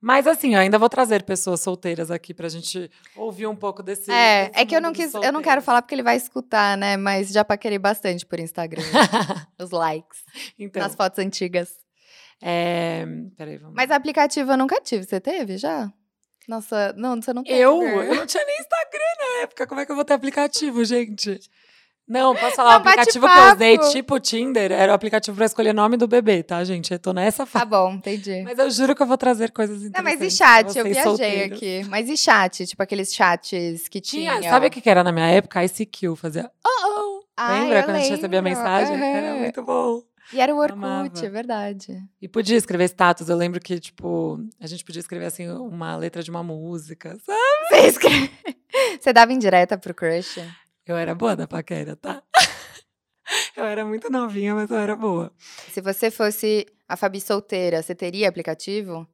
Mas 0.05 0.27
assim, 0.27 0.55
eu 0.55 0.61
ainda 0.61 0.79
vou 0.79 0.91
trazer 0.91 1.23
pessoas 1.23 1.63
solteiras 1.63 2.11
aqui 2.11 2.35
pra 2.35 2.47
gente 2.51 2.91
ouvir 3.17 3.47
um 3.47 3.57
pouco 3.57 3.83
desse. 3.83 4.11
é, 4.11 4.51
desse 4.51 4.61
é 4.61 4.67
que 4.67 4.77
eu 4.77 4.81
não 4.83 4.93
quis. 4.93 5.15
Eu 5.15 5.33
não 5.33 5.41
quero 5.41 5.63
falar 5.63 5.81
porque 5.81 5.95
ele 5.95 6.03
vai 6.03 6.15
escutar, 6.15 6.77
né? 6.77 6.99
Mas 6.99 7.31
já 7.31 7.43
paquerei 7.43 7.79
bastante 7.79 8.27
por 8.27 8.39
Instagram. 8.39 8.83
os 9.59 9.71
likes. 9.71 10.23
então, 10.59 10.83
nas 10.83 10.95
fotos 10.95 11.19
antigas. 11.21 11.71
é... 12.43 13.07
peraí, 13.35 13.57
vamos. 13.57 13.75
Mas 13.75 13.91
aplicativo 13.91 14.53
eu 14.53 14.59
nunca 14.59 14.79
tive. 14.79 15.05
Você 15.05 15.19
teve 15.19 15.57
já? 15.57 15.91
Nossa, 16.47 16.93
não, 16.99 17.17
você 17.17 17.33
não 17.33 17.43
teve. 17.43 17.59
eu? 17.59 17.83
Eu 17.83 18.15
não 18.15 18.27
tinha 18.27 18.45
nem 18.45 18.61
Instagram 18.61 19.15
na 19.19 19.43
época. 19.45 19.67
Como 19.67 19.81
é 19.81 19.87
que 19.87 19.93
eu 19.93 19.97
vou 19.97 20.05
ter 20.05 20.13
aplicativo, 20.13 20.85
gente? 20.85 21.41
Não, 22.07 22.35
posso 22.37 22.57
falar, 22.57 22.71
Não, 22.73 22.77
o 22.79 22.81
aplicativo 22.81 23.27
que 23.27 23.39
eu 23.39 23.55
usei, 23.55 23.79
tipo 23.93 24.21
Tinder, 24.21 24.71
era 24.71 24.93
o 24.93 24.95
aplicativo 24.95 25.35
pra 25.37 25.47
escolher 25.47 25.73
nome 25.73 25.97
do 25.97 26.07
bebê, 26.07 26.43
tá, 26.43 26.63
gente? 26.63 26.93
Eu 26.93 26.99
tô 26.99 27.13
nessa 27.15 27.45
Tá 27.45 27.47
fase. 27.47 27.65
bom, 27.67 27.93
entendi. 27.95 28.43
Mas 28.43 28.59
eu 28.59 28.71
juro 28.71 28.95
que 28.95 29.03
eu 29.03 29.07
vou 29.07 29.17
trazer 29.17 29.51
coisas 29.53 29.81
Não, 29.81 29.89
interessantes. 29.89 30.21
mas 30.21 30.33
e 30.33 30.37
chat? 30.37 30.77
Eu 30.79 30.85
viajei 30.85 31.03
solteiros. 31.03 31.57
aqui. 31.57 31.83
Mas 31.89 32.09
e 32.11 32.17
chat? 32.17 32.67
Tipo 32.67 32.83
aqueles 32.83 33.15
chats 33.15 33.89
que 33.89 34.01
Tinha, 34.03 34.39
tinha. 34.39 34.51
sabe 34.51 34.67
o 34.67 34.71
que 34.71 34.87
era 34.89 35.03
na 35.03 35.13
minha 35.13 35.29
época? 35.29 35.65
ICQ, 35.65 36.15
fazia 36.17 36.51
oh, 36.67 36.89
oh. 37.21 37.25
Ah, 37.37 37.53
Lembra 37.61 37.83
quando 37.85 37.97
a 37.97 38.01
gente 38.01 38.11
recebia 38.11 38.39
a 38.39 38.43
lembro. 38.43 38.59
mensagem? 38.61 38.95
Era 39.03 39.31
Aham. 39.31 39.39
muito 39.39 39.63
bom. 39.63 40.03
E 40.33 40.41
era 40.41 40.55
o 40.55 40.59
Orkut, 40.59 40.73
Amava. 40.85 41.27
é 41.27 41.29
verdade. 41.31 41.99
E 42.21 42.29
podia 42.29 42.57
escrever 42.57 42.85
status. 42.85 43.29
Eu 43.29 43.37
lembro 43.37 43.61
que, 43.61 43.79
tipo, 43.81 44.39
a 44.61 44.67
gente 44.67 44.85
podia 44.85 45.01
escrever, 45.01 45.27
assim, 45.27 45.49
uma 45.51 45.97
letra 45.97 46.23
de 46.23 46.31
uma 46.31 46.43
música, 46.43 47.17
sabe? 47.25 47.39
Você, 47.71 47.89
escre- 47.89 48.31
Você 49.01 49.13
dava 49.13 49.33
indireta 49.33 49.77
pro 49.79 49.93
crush? 49.95 50.41
Eu 50.87 50.97
era 50.97 51.15
boa 51.15 51.35
da 51.35 51.47
paquera, 51.47 51.97
tá? 51.97 52.23
eu 53.57 53.65
era 53.65 53.85
muito 53.85 54.11
novinha, 54.11 54.55
mas 54.55 54.71
eu 54.71 54.77
era 54.77 54.95
boa. 54.95 55.33
Se 55.73 55.81
você 55.81 56.11
fosse 56.11 56.67
a 56.87 56.97
Fabi 56.97 57.21
solteira, 57.21 57.83
você 57.83 57.95
teria 57.95 58.29
aplicativo? 58.29 59.09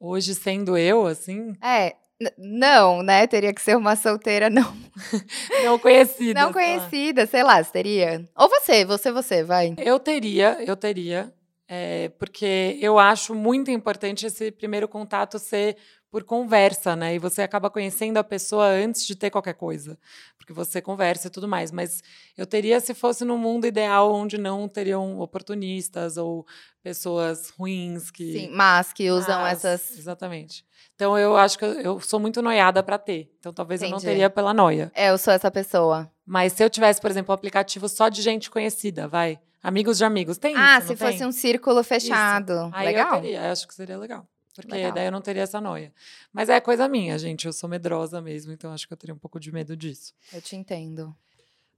Hoje, 0.00 0.34
sendo 0.34 0.76
eu, 0.76 1.06
assim, 1.06 1.54
É, 1.62 1.96
não, 2.38 3.02
né? 3.02 3.26
Teria 3.26 3.52
que 3.52 3.60
ser 3.60 3.76
uma 3.76 3.94
solteira 3.94 4.48
não, 4.48 4.74
Não 5.64 5.78
conhecida. 5.78 6.40
não 6.40 6.52
conhecida, 6.52 7.26
sei 7.26 7.42
lá, 7.42 7.62
seria. 7.62 8.26
Ou 8.34 8.48
você, 8.48 8.84
você, 8.84 9.12
você, 9.12 9.42
vai. 9.42 9.74
Eu 9.78 9.98
teria, 9.98 10.62
eu 10.64 10.76
teria, 10.76 11.32
é, 11.68 12.08
porque 12.18 12.78
eu 12.80 12.98
acho 12.98 13.34
muito 13.34 13.70
importante 13.70 14.26
esse 14.26 14.50
primeiro 14.50 14.88
contato 14.88 15.38
ser 15.38 15.76
por 16.16 16.24
conversa, 16.24 16.96
né? 16.96 17.14
E 17.14 17.18
você 17.18 17.42
acaba 17.42 17.68
conhecendo 17.68 18.16
a 18.16 18.24
pessoa 18.24 18.68
antes 18.68 19.06
de 19.06 19.14
ter 19.14 19.28
qualquer 19.28 19.52
coisa, 19.52 19.98
porque 20.38 20.50
você 20.50 20.80
conversa 20.80 21.26
e 21.26 21.30
tudo 21.30 21.46
mais. 21.46 21.70
Mas 21.70 22.02
eu 22.38 22.46
teria 22.46 22.80
se 22.80 22.94
fosse 22.94 23.22
num 23.22 23.36
mundo 23.36 23.66
ideal 23.66 24.10
onde 24.14 24.38
não 24.38 24.66
teriam 24.66 25.20
oportunistas 25.20 26.16
ou 26.16 26.46
pessoas 26.82 27.50
ruins 27.50 28.10
que 28.10 28.32
Sim, 28.32 28.48
mas 28.50 28.94
que 28.94 29.10
usam 29.10 29.42
Mas, 29.42 29.62
essas. 29.62 29.98
Exatamente. 29.98 30.64
Então 30.94 31.18
eu 31.18 31.36
acho 31.36 31.58
que 31.58 31.66
eu, 31.66 31.72
eu 31.80 32.00
sou 32.00 32.18
muito 32.18 32.40
noiada 32.40 32.82
para 32.82 32.96
ter. 32.96 33.30
Então 33.38 33.52
talvez 33.52 33.82
eu 33.82 33.90
não 33.90 33.98
Entendi. 33.98 34.12
teria 34.12 34.30
pela 34.30 34.54
noia. 34.54 34.90
É, 34.94 35.10
eu 35.10 35.18
sou 35.18 35.34
essa 35.34 35.50
pessoa. 35.50 36.10
Mas 36.24 36.54
se 36.54 36.64
eu 36.64 36.70
tivesse, 36.70 36.98
por 36.98 37.10
exemplo, 37.10 37.30
um 37.30 37.34
aplicativo 37.34 37.90
só 37.90 38.08
de 38.08 38.22
gente 38.22 38.50
conhecida, 38.50 39.06
vai. 39.06 39.38
Amigos 39.62 39.98
de 39.98 40.04
amigos. 40.06 40.38
Tem 40.38 40.56
ah, 40.56 40.78
isso, 40.78 40.86
se 40.86 40.92
não 40.94 40.96
tem? 40.96 41.12
fosse 41.12 41.26
um 41.26 41.32
círculo 41.32 41.84
fechado. 41.84 42.70
Aí 42.72 42.86
Legal. 42.86 43.16
eu 43.16 43.20
teria, 43.20 43.42
eu 43.42 43.52
acho 43.52 43.68
que 43.68 43.74
seria 43.74 43.98
legal. 43.98 44.26
Porque 44.62 44.74
Legal. 44.76 44.92
daí 44.92 45.06
eu 45.06 45.12
não 45.12 45.20
teria 45.20 45.42
essa 45.42 45.60
noia. 45.60 45.92
Mas 46.32 46.48
é 46.48 46.60
coisa 46.60 46.88
minha, 46.88 47.18
gente. 47.18 47.46
Eu 47.46 47.52
sou 47.52 47.68
medrosa 47.68 48.20
mesmo, 48.20 48.52
então 48.52 48.72
acho 48.72 48.86
que 48.86 48.92
eu 48.92 48.96
teria 48.96 49.14
um 49.14 49.18
pouco 49.18 49.38
de 49.38 49.52
medo 49.52 49.76
disso. 49.76 50.12
Eu 50.32 50.40
te 50.40 50.56
entendo. 50.56 51.14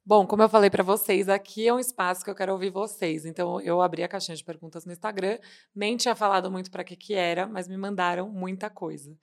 Bom, 0.04 0.26
como 0.26 0.42
eu 0.42 0.48
falei 0.48 0.70
para 0.70 0.82
vocês, 0.82 1.28
aqui 1.28 1.68
é 1.68 1.74
um 1.74 1.78
espaço 1.78 2.24
que 2.24 2.30
eu 2.30 2.34
quero 2.34 2.52
ouvir 2.52 2.70
vocês. 2.70 3.26
Então 3.26 3.60
eu 3.60 3.82
abri 3.82 4.02
a 4.02 4.08
caixinha 4.08 4.36
de 4.36 4.42
perguntas 4.42 4.86
no 4.86 4.92
Instagram, 4.92 5.38
nem 5.74 5.96
tinha 5.98 6.14
falado 6.14 6.50
muito 6.50 6.70
para 6.70 6.82
que 6.82 6.96
que 6.96 7.12
era, 7.14 7.46
mas 7.46 7.68
me 7.68 7.76
mandaram 7.76 8.28
muita 8.30 8.70
coisa. 8.70 9.14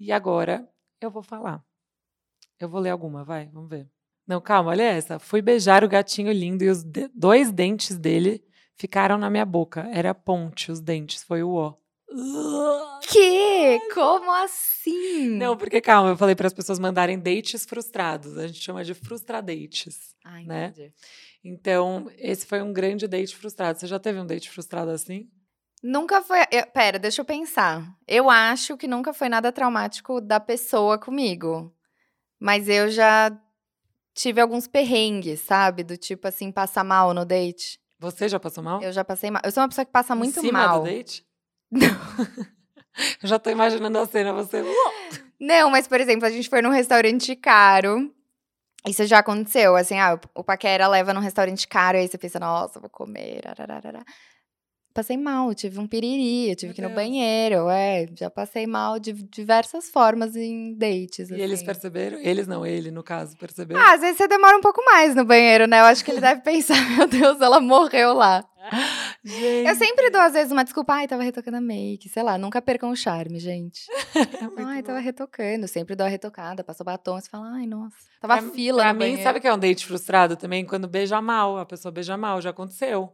E 0.00 0.10
agora 0.10 0.66
eu 1.00 1.10
vou 1.10 1.22
falar. 1.22 1.62
Eu 2.58 2.68
vou 2.68 2.80
ler 2.80 2.90
alguma, 2.90 3.24
vai, 3.24 3.46
vamos 3.52 3.68
ver. 3.68 3.86
Não, 4.26 4.40
calma, 4.40 4.70
olha 4.70 4.84
essa. 4.84 5.18
Fui 5.18 5.42
beijar 5.42 5.84
o 5.84 5.88
gatinho 5.88 6.32
lindo 6.32 6.62
e 6.64 6.70
os 6.70 6.82
de- 6.82 7.08
dois 7.08 7.50
dentes 7.52 7.98
dele 7.98 8.42
ficaram 8.74 9.18
na 9.18 9.28
minha 9.28 9.44
boca. 9.44 9.86
Era 9.92 10.14
ponte 10.14 10.70
os 10.72 10.80
dentes, 10.80 11.22
foi 11.22 11.42
o 11.42 11.54
ó. 11.54 11.74
Que? 13.02 13.80
Como 13.94 14.30
assim? 14.32 15.30
Não, 15.36 15.56
porque 15.56 15.80
calma, 15.80 16.10
eu 16.10 16.16
falei 16.16 16.34
para 16.34 16.46
as 16.46 16.52
pessoas 16.52 16.78
mandarem 16.78 17.18
dates 17.18 17.64
frustrados. 17.64 18.38
A 18.38 18.46
gente 18.46 18.60
chama 18.60 18.84
de 18.84 18.94
frustradates. 18.94 20.14
Ah, 20.24 20.40
né? 20.42 20.66
entendi. 20.68 20.92
Então, 21.44 22.10
esse 22.18 22.46
foi 22.46 22.62
um 22.62 22.72
grande 22.72 23.08
date 23.08 23.36
frustrado. 23.36 23.78
Você 23.78 23.86
já 23.86 23.98
teve 23.98 24.20
um 24.20 24.26
date 24.26 24.48
frustrado 24.50 24.90
assim? 24.90 25.28
Nunca 25.82 26.22
foi. 26.22 26.38
eu- 26.52 26.66
pera, 26.72 26.98
deixa 26.98 27.20
eu 27.20 27.24
pensar. 27.24 27.84
Eu 28.06 28.30
acho 28.30 28.76
que 28.76 28.86
nunca 28.86 29.12
foi 29.12 29.28
nada 29.28 29.50
traumático 29.50 30.20
da 30.20 30.38
pessoa 30.38 30.96
comigo. 30.98 31.74
Mas 32.38 32.68
eu 32.68 32.88
já 32.90 33.36
tive 34.14 34.40
alguns 34.40 34.68
perrengues, 34.68 35.40
sabe? 35.40 35.82
Do 35.82 35.96
tipo 35.96 36.28
assim, 36.28 36.52
passar 36.52 36.84
mal 36.84 37.12
no 37.12 37.24
date. 37.24 37.80
Você 37.98 38.28
já 38.28 38.38
passou 38.38 38.62
mal? 38.62 38.80
Eu 38.82 38.92
já 38.92 39.04
passei 39.04 39.30
mal. 39.30 39.42
Eu 39.44 39.50
sou 39.50 39.62
uma 39.62 39.68
pessoa 39.68 39.84
que 39.84 39.92
passa 39.92 40.14
muito 40.14 40.38
em 40.38 40.42
cima 40.42 40.66
mal. 40.66 40.80
do 40.80 40.84
date? 40.84 41.24
eu 43.22 43.28
já 43.28 43.38
tô 43.38 43.50
imaginando 43.50 43.98
a 43.98 44.06
cena, 44.06 44.32
você. 44.32 44.62
Não, 45.40 45.70
mas, 45.70 45.88
por 45.88 46.00
exemplo, 46.00 46.26
a 46.26 46.30
gente 46.30 46.48
foi 46.48 46.62
num 46.62 46.70
restaurante 46.70 47.34
caro. 47.34 48.12
Isso 48.86 49.06
já 49.06 49.18
aconteceu, 49.20 49.76
assim, 49.76 49.98
ah, 50.00 50.18
o 50.36 50.40
o 50.40 50.44
paquera 50.44 50.88
leva 50.88 51.14
num 51.14 51.20
restaurante 51.20 51.68
caro, 51.68 51.98
aí 51.98 52.08
você 52.08 52.18
pensa, 52.18 52.40
nossa, 52.40 52.80
vou 52.80 52.90
comer, 52.90 53.40
arararara. 53.46 54.04
Passei 54.94 55.16
mal, 55.16 55.54
tive 55.54 55.78
um 55.78 55.86
piriri, 55.86 56.50
eu 56.50 56.56
tive 56.56 56.66
Meu 56.68 56.74
que 56.74 56.80
ir 56.80 56.82
no 56.82 56.88
Deus. 56.88 56.94
banheiro, 57.00 57.68
é, 57.70 58.06
já 58.14 58.28
passei 58.28 58.66
mal 58.66 58.98
de 58.98 59.12
diversas 59.12 59.88
formas 59.88 60.36
em 60.36 60.74
dates, 60.74 61.30
E 61.30 61.34
eles 61.34 61.60
assim. 61.60 61.64
perceberam? 61.66 62.18
Eles 62.18 62.46
não, 62.46 62.66
ele, 62.66 62.90
no 62.90 63.02
caso, 63.02 63.34
percebeu? 63.38 63.78
Ah, 63.78 63.94
às 63.94 64.02
vezes 64.02 64.18
você 64.18 64.28
demora 64.28 64.56
um 64.56 64.60
pouco 64.60 64.84
mais 64.84 65.14
no 65.14 65.24
banheiro, 65.24 65.66
né? 65.66 65.80
Eu 65.80 65.84
acho 65.84 66.04
que 66.04 66.10
ele 66.10 66.20
deve 66.20 66.42
pensar, 66.42 66.74
meu 66.96 67.06
Deus, 67.06 67.40
ela 67.40 67.58
morreu 67.58 68.12
lá. 68.12 68.44
gente. 69.24 69.66
Eu 69.66 69.74
sempre 69.76 70.10
dou, 70.10 70.20
às 70.20 70.34
vezes, 70.34 70.52
uma 70.52 70.62
desculpa, 70.62 70.92
ai, 70.94 71.08
tava 71.08 71.22
retocando 71.22 71.56
a 71.56 71.60
make, 71.60 72.08
sei 72.08 72.22
lá, 72.22 72.36
nunca 72.36 72.60
percam 72.60 72.90
o 72.90 72.96
charme, 72.96 73.38
gente. 73.38 73.86
É 74.14 74.64
Ai, 74.64 74.82
bom. 74.82 74.88
tava 74.88 74.98
retocando. 74.98 75.66
Sempre 75.66 75.96
dou 75.96 76.06
a 76.06 76.10
retocada, 76.10 76.62
passou 76.62 76.84
batom, 76.84 77.18
você 77.18 77.28
fala, 77.30 77.50
ai, 77.54 77.66
nossa. 77.66 77.96
Tava 78.20 78.36
Pra- 78.42 78.50
fila 78.52 78.82
Pra 78.82 78.92
mim, 78.92 78.98
banheiro. 78.98 79.22
sabe 79.22 79.38
o 79.38 79.42
que 79.42 79.48
é 79.48 79.54
um 79.54 79.58
date 79.58 79.86
frustrado 79.86 80.36
também? 80.36 80.64
Quando 80.66 80.86
beija 80.86 81.20
mal, 81.22 81.56
a 81.58 81.64
pessoa 81.64 81.90
beija 81.90 82.16
mal, 82.16 82.40
já 82.42 82.50
aconteceu. 82.50 83.10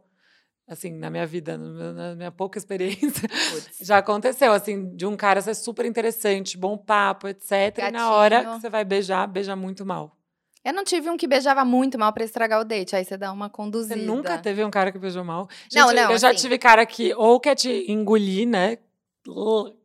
Assim, 0.69 0.91
na 0.91 1.09
minha 1.09 1.25
vida, 1.25 1.57
na 1.57 2.13
minha 2.15 2.31
pouca 2.31 2.59
experiência, 2.59 3.27
já 3.81 3.97
aconteceu, 3.97 4.53
assim, 4.53 4.95
de 4.95 5.03
um 5.03 5.17
cara 5.17 5.41
ser 5.41 5.55
super 5.55 5.83
interessante, 5.83 6.55
bom 6.55 6.77
papo, 6.77 7.27
etc. 7.27 7.75
E 7.79 7.91
na 7.91 8.11
hora 8.11 8.35
Gatinho. 8.37 8.55
que 8.55 8.61
você 8.61 8.69
vai 8.69 8.85
beijar, 8.85 9.25
beija 9.27 9.55
muito 9.55 9.83
mal. 9.83 10.15
Eu 10.63 10.71
não 10.73 10.83
tive 10.83 11.09
um 11.09 11.17
que 11.17 11.25
beijava 11.27 11.65
muito 11.65 11.97
mal 11.97 12.13
pra 12.13 12.23
estragar 12.23 12.59
o 12.61 12.63
date. 12.63 12.95
Aí 12.95 13.03
você 13.03 13.17
dá 13.17 13.31
uma 13.31 13.49
conduzida. 13.49 13.95
Você 13.95 14.05
nunca 14.05 14.37
teve 14.37 14.63
um 14.63 14.69
cara 14.69 14.91
que 14.91 14.99
beijou 14.99 15.23
mal? 15.23 15.47
Não, 15.73 15.87
Gente, 15.87 15.95
não, 15.95 16.11
Eu 16.11 16.17
já 16.19 16.29
assim- 16.29 16.37
tive 16.41 16.59
cara 16.59 16.85
que 16.85 17.13
ou 17.15 17.39
quer 17.39 17.55
te 17.55 17.91
engolir, 17.91 18.47
né? 18.47 18.77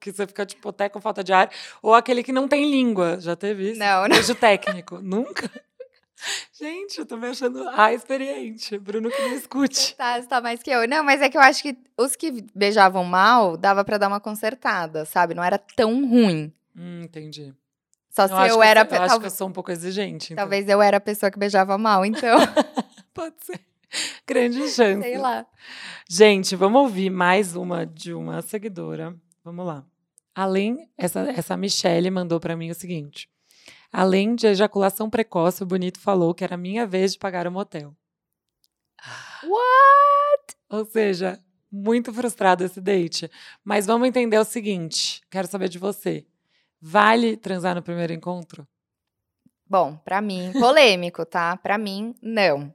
Que 0.01 0.13
você 0.13 0.27
fica, 0.27 0.45
tipo, 0.45 0.69
até 0.69 0.89
com 0.89 1.01
falta 1.01 1.25
de 1.25 1.33
ar. 1.33 1.51
Ou 1.83 1.95
aquele 1.95 2.23
que 2.23 2.33
não 2.33 2.47
tem 2.47 2.71
língua. 2.71 3.19
Já 3.21 3.35
teve 3.37 3.71
isso? 3.71 3.79
Não, 3.79 4.03
não. 4.03 4.09
Beijo 4.11 4.35
técnico. 4.35 4.99
Nunca? 5.03 5.51
Gente, 6.53 6.99
eu 7.01 7.07
tô 7.07 7.17
me 7.17 7.27
achando 7.27 7.69
a 7.69 7.93
experiente. 7.93 8.79
Bruno 8.79 9.11
que 9.11 9.21
não 9.23 9.35
escute. 9.35 9.95
Tá, 9.97 10.21
você 10.21 10.29
tá 10.29 10.41
mais 10.41 10.63
que 10.63 10.71
eu. 10.71 10.87
Não, 10.89 11.03
mas 11.05 11.21
é 11.21 11.29
que 11.29 11.37
eu 11.37 11.41
acho 11.41 11.63
que 11.63 11.77
os 11.99 12.15
que 12.17 12.45
beijavam 12.55 13.05
mal, 13.05 13.57
dava 13.57 13.85
pra 13.85 13.99
dar 13.99 14.09
uma 14.09 14.21
consertada, 14.21 15.05
sabe? 15.05 15.35
Não 15.35 15.43
era 15.43 15.59
tão 15.59 16.09
ruim. 16.09 16.53
Hum, 16.77 17.03
entendi. 17.03 17.53
Só 18.11 18.27
Então, 18.27 18.43
se 18.45 18.49
eu 18.51 18.63
era. 18.63 18.81
Eu, 18.83 18.87
pe- 18.87 18.97
acho 18.97 19.19
que 19.21 19.27
eu 19.27 19.31
sou 19.31 19.49
um 19.49 19.53
pouco 19.53 19.73
exigente. 19.73 20.33
então. 20.33 20.43
Talvez 20.43 20.69
eu 20.69 20.81
era 20.81 20.99
a 20.99 21.01
pessoa 21.01 21.31
que 21.31 21.39
beijava 21.39 21.77
mal, 21.77 22.05
então. 22.07 22.39
Pode 23.13 23.35
ser. 23.41 23.61
Grande 24.27 24.69
chance. 24.71 25.03
sei 25.03 25.19
lá. 25.19 25.45
Gente, 26.09 26.57
vamos 26.57 26.81
ouvir 26.83 27.11
mais 27.11 27.55
uma 27.57 27.85
de 27.87 28.13
uma 28.15 28.41
seguidora. 28.43 29.15
Vamos 29.45 29.67
lá. 29.67 29.85
Além, 30.35 30.89
essa, 30.99 31.21
essa 31.31 31.57
Michelle 31.57 32.11
mandou 32.11 32.41
para 32.41 32.57
mim 32.57 32.71
o 32.71 32.75
seguinte: 32.75 33.29
além 33.95 34.35
de 34.35 34.49
ejaculação 34.49 35.09
precoce, 35.09 35.63
o 35.63 35.67
bonito 35.67 36.01
falou 36.01 36.35
que 36.35 36.43
era 36.43 36.57
minha 36.57 36.87
vez 36.87 37.13
de 37.13 37.19
pagar 37.19 37.47
o 37.47 37.53
motel. 37.53 37.95
What? 39.45 40.57
Ou 40.69 40.85
seja, 40.85 41.39
muito 41.71 42.13
frustrado 42.13 42.65
esse 42.65 42.81
date. 42.81 43.31
Mas 43.63 43.87
vamos 43.87 44.09
entender 44.09 44.39
o 44.39 44.45
seguinte: 44.45 45.23
quero 45.31 45.47
saber 45.47 45.69
de 45.69 45.79
você. 45.79 46.27
Vale 46.81 47.37
transar 47.37 47.75
no 47.75 47.83
primeiro 47.83 48.13
encontro? 48.13 48.67
Bom, 49.67 49.97
pra 50.05 50.21
mim, 50.21 50.53
polêmico, 50.53 51.25
tá? 51.25 51.57
Pra 51.57 51.79
mim, 51.79 52.15
não. 52.21 52.75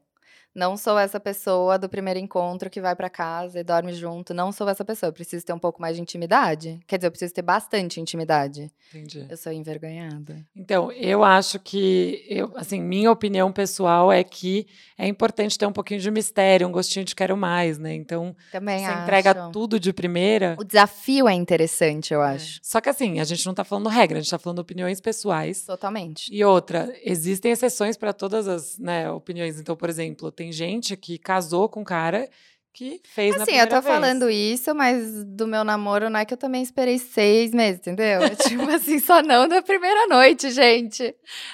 Não 0.60 0.76
sou 0.76 1.00
essa 1.00 1.22
pessoa 1.22 1.80
do 1.80 1.88
primeiro 1.88 2.20
encontro 2.20 2.70
que 2.70 2.82
vai 2.82 2.94
pra 2.94 3.10
casa 3.10 3.62
e 3.62 3.64
dorme 3.64 3.94
junto. 3.94 4.34
Não 4.34 4.52
sou 4.52 4.68
essa 4.68 4.84
pessoa. 4.84 5.08
Eu 5.08 5.14
preciso 5.14 5.46
ter 5.46 5.54
um 5.54 5.58
pouco 5.58 5.82
mais 5.82 5.96
de 5.96 6.02
intimidade. 6.02 6.78
Quer 6.86 6.98
dizer, 6.98 7.08
eu 7.08 7.12
preciso 7.12 7.34
ter 7.34 7.42
bastante 7.42 8.02
intimidade. 8.02 8.70
Entendi. 8.94 9.26
Eu 9.30 9.38
sou 9.38 9.54
envergonhada. 9.54 10.46
Então, 10.54 10.92
eu 10.92 11.24
acho 11.24 11.60
que, 11.60 12.26
eu, 12.28 12.52
assim, 12.58 12.82
minha 12.82 13.10
opinião 13.10 13.54
pessoal 13.54 14.12
é 14.12 14.22
que 14.22 14.68
é 14.98 15.08
importante 15.08 15.58
ter 15.58 15.66
um 15.66 15.72
pouquinho 15.72 16.02
de 16.02 16.12
mistério, 16.12 16.68
um 16.68 16.72
gostinho 16.74 17.06
de 17.06 17.16
quero 17.16 17.38
mais, 17.38 17.78
né? 17.78 17.94
Então, 17.96 18.36
Também 18.52 18.80
você 18.80 18.86
acho. 18.86 19.04
entrega 19.04 19.50
tudo 19.54 19.80
de 19.80 19.94
primeira. 19.94 20.58
O 20.60 20.66
desafio 20.66 21.30
é 21.30 21.34
interessante, 21.34 22.14
eu 22.14 22.22
É. 22.22 22.34
acho. 22.36 22.60
Só 22.62 22.82
que 22.82 22.90
assim, 22.90 23.22
a 23.22 23.24
gente 23.24 23.46
não 23.46 23.54
tá 23.54 23.64
falando 23.64 23.88
regra, 23.88 24.18
a 24.18 24.22
gente 24.22 24.30
tá 24.30 24.38
falando 24.38 24.60
opiniões 24.60 25.00
pessoais. 25.00 25.62
Totalmente. 25.66 26.30
E 26.34 26.44
outra, 26.44 26.94
existem 27.04 27.54
exceções 27.54 27.96
para 27.96 28.12
todas 28.12 28.46
as 28.46 28.78
né, 28.78 29.10
opiniões. 29.10 29.58
Então, 29.58 29.76
por 29.76 29.88
exemplo, 29.90 30.32
tem 30.32 30.49
gente 30.52 30.96
que 30.98 31.18
casou 31.18 31.68
com 31.70 31.82
um 31.82 31.84
cara 31.86 32.30
que 32.72 33.02
fez 33.04 33.36
na 33.36 33.44
Assim, 33.44 33.52
eu 33.54 33.68
primeira 33.68 33.70
tô 33.76 33.82
vez. 33.82 33.94
falando 33.96 34.30
isso, 34.30 34.74
mas 34.76 35.24
do 35.26 35.48
meu 35.48 35.64
namoro 35.64 36.10
não 36.10 36.20
é 36.20 36.24
que 36.24 36.34
eu 36.34 36.38
também 36.38 36.62
esperei 36.62 36.98
seis 37.00 37.52
meses, 37.52 37.80
entendeu? 37.80 38.22
É 38.22 38.36
tipo 38.36 38.62
assim, 38.70 39.00
só 39.00 39.22
não 39.22 39.48
da 39.48 39.62
primeira 39.62 40.08
noite, 40.08 40.50
gente. 40.52 41.14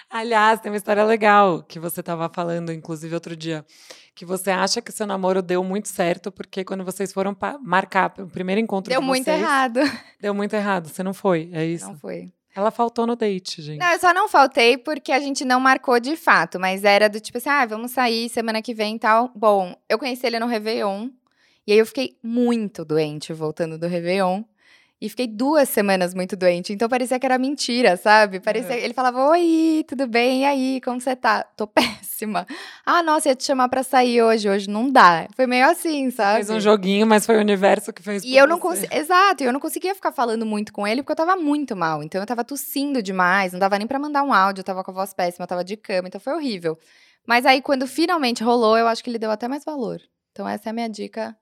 Aliás, 0.09 0.59
tem 0.59 0.71
uma 0.71 0.77
história 0.77 1.03
legal 1.03 1.63
que 1.63 1.79
você 1.79 2.01
estava 2.01 2.29
falando, 2.33 2.71
inclusive, 2.71 3.13
outro 3.15 3.35
dia. 3.35 3.65
Que 4.13 4.25
você 4.25 4.49
acha 4.51 4.81
que 4.81 4.91
seu 4.91 5.05
namoro 5.07 5.41
deu 5.41 5.63
muito 5.63 5.87
certo, 5.89 6.31
porque 6.31 6.63
quando 6.63 6.85
vocês 6.85 7.11
foram 7.11 7.35
marcar 7.61 8.13
o 8.19 8.27
primeiro 8.27 8.61
encontro 8.61 8.89
Deu 8.91 9.01
de 9.01 9.07
muito 9.07 9.25
vocês, 9.25 9.41
errado. 9.41 9.79
Deu 10.21 10.33
muito 10.33 10.53
errado. 10.55 10.87
Você 10.89 11.01
não 11.03 11.13
foi, 11.13 11.49
é 11.53 11.65
isso? 11.65 11.87
Não 11.87 11.97
foi. 11.97 12.31
Ela 12.55 12.71
faltou 12.71 13.05
no 13.05 13.17
date, 13.17 13.61
gente. 13.61 13.79
Não, 13.79 13.91
eu 13.91 13.99
só 13.99 14.13
não 14.13 14.29
faltei 14.29 14.77
porque 14.77 15.11
a 15.11 15.19
gente 15.19 15.43
não 15.43 15.59
marcou 15.59 15.99
de 15.99 16.15
fato, 16.15 16.57
mas 16.57 16.85
era 16.85 17.09
do 17.09 17.19
tipo 17.19 17.37
assim, 17.37 17.49
ah, 17.49 17.65
vamos 17.65 17.91
sair 17.91 18.29
semana 18.29 18.61
que 18.61 18.73
vem 18.73 18.95
e 18.95 18.99
tal. 18.99 19.29
Bom, 19.35 19.75
eu 19.89 19.99
conheci 19.99 20.25
ele 20.25 20.39
no 20.39 20.45
Réveillon, 20.45 21.09
e 21.67 21.73
aí 21.73 21.77
eu 21.77 21.85
fiquei 21.85 22.17
muito 22.23 22.85
doente 22.85 23.33
voltando 23.33 23.77
do 23.77 23.87
Réveillon. 23.87 24.43
E 25.01 25.09
fiquei 25.09 25.27
duas 25.27 25.67
semanas 25.67 26.13
muito 26.13 26.37
doente. 26.37 26.71
Então 26.71 26.87
parecia 26.87 27.19
que 27.19 27.25
era 27.25 27.37
mentira, 27.37 27.97
sabe? 27.97 28.39
Parecia. 28.39 28.75
Uhum. 28.75 28.81
Ele 28.81 28.93
falava: 28.93 29.29
Oi, 29.31 29.83
tudo 29.87 30.07
bem? 30.07 30.41
E 30.41 30.45
aí, 30.45 30.81
como 30.81 31.01
você 31.01 31.15
tá? 31.15 31.43
Tô 31.43 31.67
péssima. 31.67 32.47
Ah, 32.85 33.03
nossa, 33.03 33.27
ia 33.29 33.35
te 33.35 33.43
chamar 33.43 33.67
pra 33.67 33.83
sair 33.83 34.21
hoje. 34.21 34.49
Hoje 34.49 34.69
não 34.69 34.89
dá. 34.89 35.27
Foi 35.35 35.45
meio 35.45 35.69
assim, 35.69 36.09
sabe? 36.11 36.37
Fez 36.37 36.49
um 36.49 36.61
joguinho, 36.61 37.05
mas 37.05 37.25
foi 37.25 37.35
o 37.35 37.39
universo 37.39 37.91
que 37.91 38.01
fez 38.01 38.23
E 38.23 38.37
eu 38.37 38.47
não 38.47 38.57
conseguia. 38.57 38.97
Exato, 38.97 39.43
e 39.43 39.45
eu 39.45 39.51
não 39.51 39.59
conseguia 39.59 39.93
ficar 39.93 40.13
falando 40.13 40.45
muito 40.45 40.71
com 40.71 40.87
ele 40.87 41.03
porque 41.03 41.11
eu 41.11 41.25
tava 41.25 41.35
muito 41.35 41.75
mal. 41.75 42.01
Então 42.01 42.21
eu 42.21 42.27
tava 42.27 42.45
tossindo 42.45 43.03
demais, 43.03 43.51
não 43.51 43.59
dava 43.59 43.77
nem 43.77 43.87
pra 43.87 43.99
mandar 43.99 44.23
um 44.23 44.33
áudio, 44.33 44.61
eu 44.61 44.65
tava 44.65 44.81
com 44.81 44.91
a 44.91 44.93
voz 44.93 45.13
péssima, 45.13 45.43
eu 45.43 45.47
tava 45.47 45.63
de 45.63 45.75
cama, 45.75 46.07
então 46.07 46.21
foi 46.21 46.33
horrível. 46.33 46.77
Mas 47.27 47.45
aí 47.45 47.61
quando 47.61 47.85
finalmente 47.85 48.43
rolou, 48.43 48.77
eu 48.77 48.87
acho 48.87 49.03
que 49.03 49.09
ele 49.09 49.19
deu 49.19 49.29
até 49.29 49.47
mais 49.49 49.65
valor. 49.65 49.99
Então 50.31 50.47
essa 50.47 50.69
é 50.69 50.71
a 50.71 50.73
minha 50.73 50.89
dica 50.89 51.35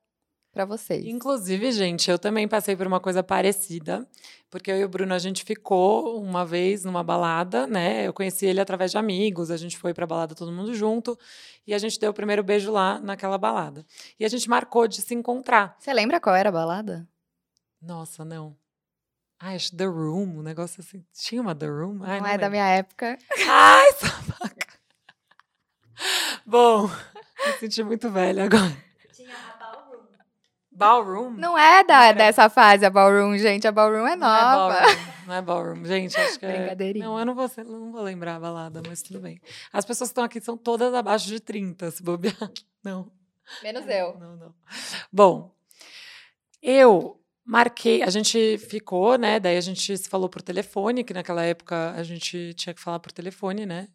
pra 0.54 0.64
vocês. 0.66 1.04
Inclusive, 1.06 1.72
gente, 1.72 2.10
eu 2.10 2.20
também 2.20 2.48
passei 2.48 2.76
por 2.76 2.86
uma 2.88 3.00
coisa 3.00 3.24
parecida, 3.24 4.08
porque 4.50 4.72
eu 4.72 4.78
e 4.78 4.86
o 4.86 4.88
Bruno 4.88 5.14
a 5.14 5.20
gente 5.20 5.44
ficou 5.44 6.22
uma 6.24 6.46
vez 6.46 6.86
numa 6.86 7.04
balada, 7.04 7.66
né? 7.68 8.08
Eu 8.08 8.14
conheci 8.14 8.46
ele 8.46 8.62
através 8.62 8.92
de 8.92 8.98
amigos, 8.98 9.50
a 9.52 9.58
gente 9.58 9.78
foi 9.78 9.94
pra 9.94 10.06
balada 10.06 10.36
todo 10.36 10.52
mundo 10.52 10.74
junto 10.76 11.18
e 11.66 11.74
a 11.74 11.78
gente 11.80 12.00
deu 12.00 12.12
o 12.12 12.14
primeiro 12.14 12.44
beijo 12.44 12.72
lá 12.72 13.00
naquela 13.00 13.38
balada. 13.38 13.84
E 14.20 14.24
a 14.24 14.30
gente 14.30 14.48
marcou 14.48 14.88
de 14.88 15.02
se 15.02 15.14
encontrar. 15.16 15.76
Você 15.80 15.92
lembra 15.92 16.20
qual 16.22 16.36
era 16.36 16.50
a 16.50 16.52
balada? 16.52 17.08
Nossa, 17.82 18.24
não. 18.24 18.56
Ai, 19.40 19.56
acho 19.56 19.76
The 19.76 19.86
Room, 19.86 20.38
um 20.38 20.42
negócio 20.42 20.80
assim. 20.80 21.04
Tinha 21.12 21.42
uma 21.42 21.54
The 21.54 21.66
Room? 21.68 22.00
Ai, 22.04 22.20
não 22.22 22.28
não 22.28 22.28
é 22.28 22.38
da 22.38 22.46
lembro. 22.48 22.52
minha 22.52 22.66
época. 22.68 23.18
Ai, 23.50 23.92
sabaca. 24.00 24.74
Bom, 26.46 26.88
me 27.46 27.54
senti 27.60 27.84
muito 27.84 28.10
velha 28.10 28.46
agora. 28.46 28.93
Ballroom. 30.76 31.32
Não 31.32 31.58
é 31.58 31.84
da, 31.84 32.06
Era. 32.08 32.18
dessa 32.18 32.50
fase 32.50 32.86
a 32.86 32.90
ballroom, 32.90 33.38
gente. 33.38 33.68
A 33.68 33.72
ballroom 33.72 34.08
é 34.08 34.16
Não 34.16 34.28
nova. 34.28 34.74
é 34.76 34.82
ballroom, 34.82 35.04
não 35.28 35.34
é 35.36 35.42
ballroom. 35.42 35.86
Gente, 35.86 36.18
acho 36.20 36.40
que 36.40 36.46
é... 36.46 36.58
Brincadeirinha. 36.58 37.06
Não, 37.06 37.20
eu 37.20 37.26
não 37.26 37.36
vou, 37.36 37.50
não 37.66 37.92
vou 37.92 38.02
lembrar 38.02 38.36
a 38.36 38.40
balada, 38.40 38.82
mas 38.88 39.02
tudo 39.02 39.20
bem. 39.20 39.40
As 39.72 39.86
pessoas 39.86 40.10
que 40.10 40.12
estão 40.14 40.24
aqui 40.24 40.42
são 40.42 40.58
todas 40.58 40.94
abaixo 40.94 41.28
de 41.28 41.40
30, 41.40 41.92
se 41.92 42.02
bobear. 42.04 42.36
Não. 42.84 43.10
Menos 43.62 43.86
eu. 43.88 44.18
Não, 44.20 44.36
não. 44.36 44.54
Bom, 45.12 45.54
eu 46.62 47.20
marquei, 47.46 48.02
a 48.02 48.10
gente 48.10 48.58
ficou, 48.58 49.18
né? 49.18 49.40
Daí 49.40 49.58
a 49.58 49.62
gente 49.62 49.98
se 49.98 50.10
falou 50.10 50.30
por 50.30 50.42
telefone, 50.42 51.04
que 51.04 51.14
naquela 51.14 51.44
época 51.44 51.92
a 51.92 52.04
gente 52.04 52.54
tinha 52.56 52.74
que 52.74 52.82
falar 52.82 53.00
por 53.00 53.12
telefone, 53.12 53.66
né? 53.66 53.88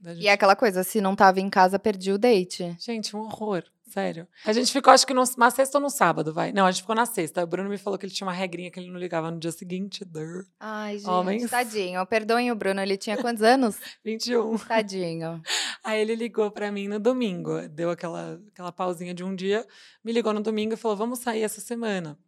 Gente- 0.00 0.22
E 0.22 0.28
é 0.28 0.32
aquela 0.32 0.56
coisa, 0.56 0.82
se 0.82 1.00
não 1.00 1.14
tava 1.14 1.40
em 1.40 1.48
casa, 1.50 1.78
perdi 1.78 2.10
o 2.12 2.18
date. 2.18 2.76
Gente, 2.80 3.14
um 3.16 3.20
horror, 3.20 3.62
sério. 3.92 4.26
A 4.44 4.52
gente 4.52 4.72
ficou, 4.72 4.92
acho 4.92 5.06
que 5.06 5.12
numa 5.12 5.50
sexta 5.50 5.78
ou 5.78 5.82
no 5.82 5.90
sábado, 5.90 6.32
vai. 6.32 6.50
Não, 6.52 6.64
a 6.64 6.70
gente 6.70 6.80
ficou 6.80 6.96
na 6.96 7.04
sexta. 7.04 7.44
O 7.44 7.46
Bruno 7.46 7.68
me 7.68 7.76
falou 7.76 7.98
que 7.98 8.06
ele 8.06 8.12
tinha 8.12 8.26
uma 8.26 8.32
regrinha 8.32 8.70
que 8.70 8.80
ele 8.80 8.90
não 8.90 8.98
ligava 8.98 9.30
no 9.30 9.38
dia 9.38 9.52
seguinte. 9.52 10.04
Dur. 10.04 10.46
Ai, 10.58 10.98
gente, 10.98 11.08
Homens. 11.08 11.50
tadinho. 11.50 12.04
Perdoem 12.06 12.50
o 12.50 12.54
Bruno, 12.54 12.80
ele 12.80 12.96
tinha 12.96 13.16
quantos 13.18 13.42
anos? 13.42 13.78
21. 14.04 14.58
Tadinho. 14.58 15.42
Aí 15.84 16.00
ele 16.00 16.14
ligou 16.14 16.50
pra 16.50 16.72
mim 16.72 16.88
no 16.88 16.98
domingo. 16.98 17.68
Deu 17.68 17.90
aquela, 17.90 18.40
aquela 18.52 18.72
pausinha 18.72 19.12
de 19.12 19.22
um 19.22 19.34
dia. 19.34 19.66
Me 20.02 20.12
ligou 20.12 20.32
no 20.32 20.40
domingo 20.40 20.74
e 20.74 20.76
falou: 20.76 20.96
vamos 20.96 21.18
sair 21.18 21.42
essa 21.42 21.60
semana. 21.60 22.18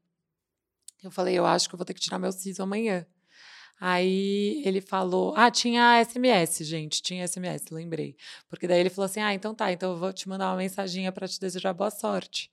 Eu 1.02 1.11
falei: 1.11 1.38
eu 1.38 1.47
acho 1.47 1.68
que 1.68 1.75
eu 1.75 1.78
vou 1.78 1.85
ter 1.85 1.94
que 1.94 2.00
tirar 2.00 2.18
meu 2.18 2.33
siso 2.33 2.62
amanhã. 2.62 3.06
Aí 3.81 4.62
ele 4.64 4.81
falou: 4.81 5.35
Ah, 5.37 5.50
tinha 5.50 6.00
SMS, 6.00 6.64
gente, 6.64 7.02
tinha 7.02 7.25
SMS, 7.26 7.66
lembrei. 7.73 8.16
Porque 8.49 8.69
daí 8.69 8.81
ele 8.81 8.90
falou 8.90 9.07
assim: 9.07 9.21
Ah, 9.21 9.35
então 9.35 9.54
tá, 9.54 9.73
então 9.73 9.93
eu 9.93 9.99
vou 9.99 10.12
te 10.12 10.28
mandar 10.28 10.50
uma 10.50 10.57
mensaginha 10.57 11.11
pra 11.11 11.26
te 11.26 11.40
desejar 11.40 11.73
boa 11.73 11.90
sorte. 11.90 12.50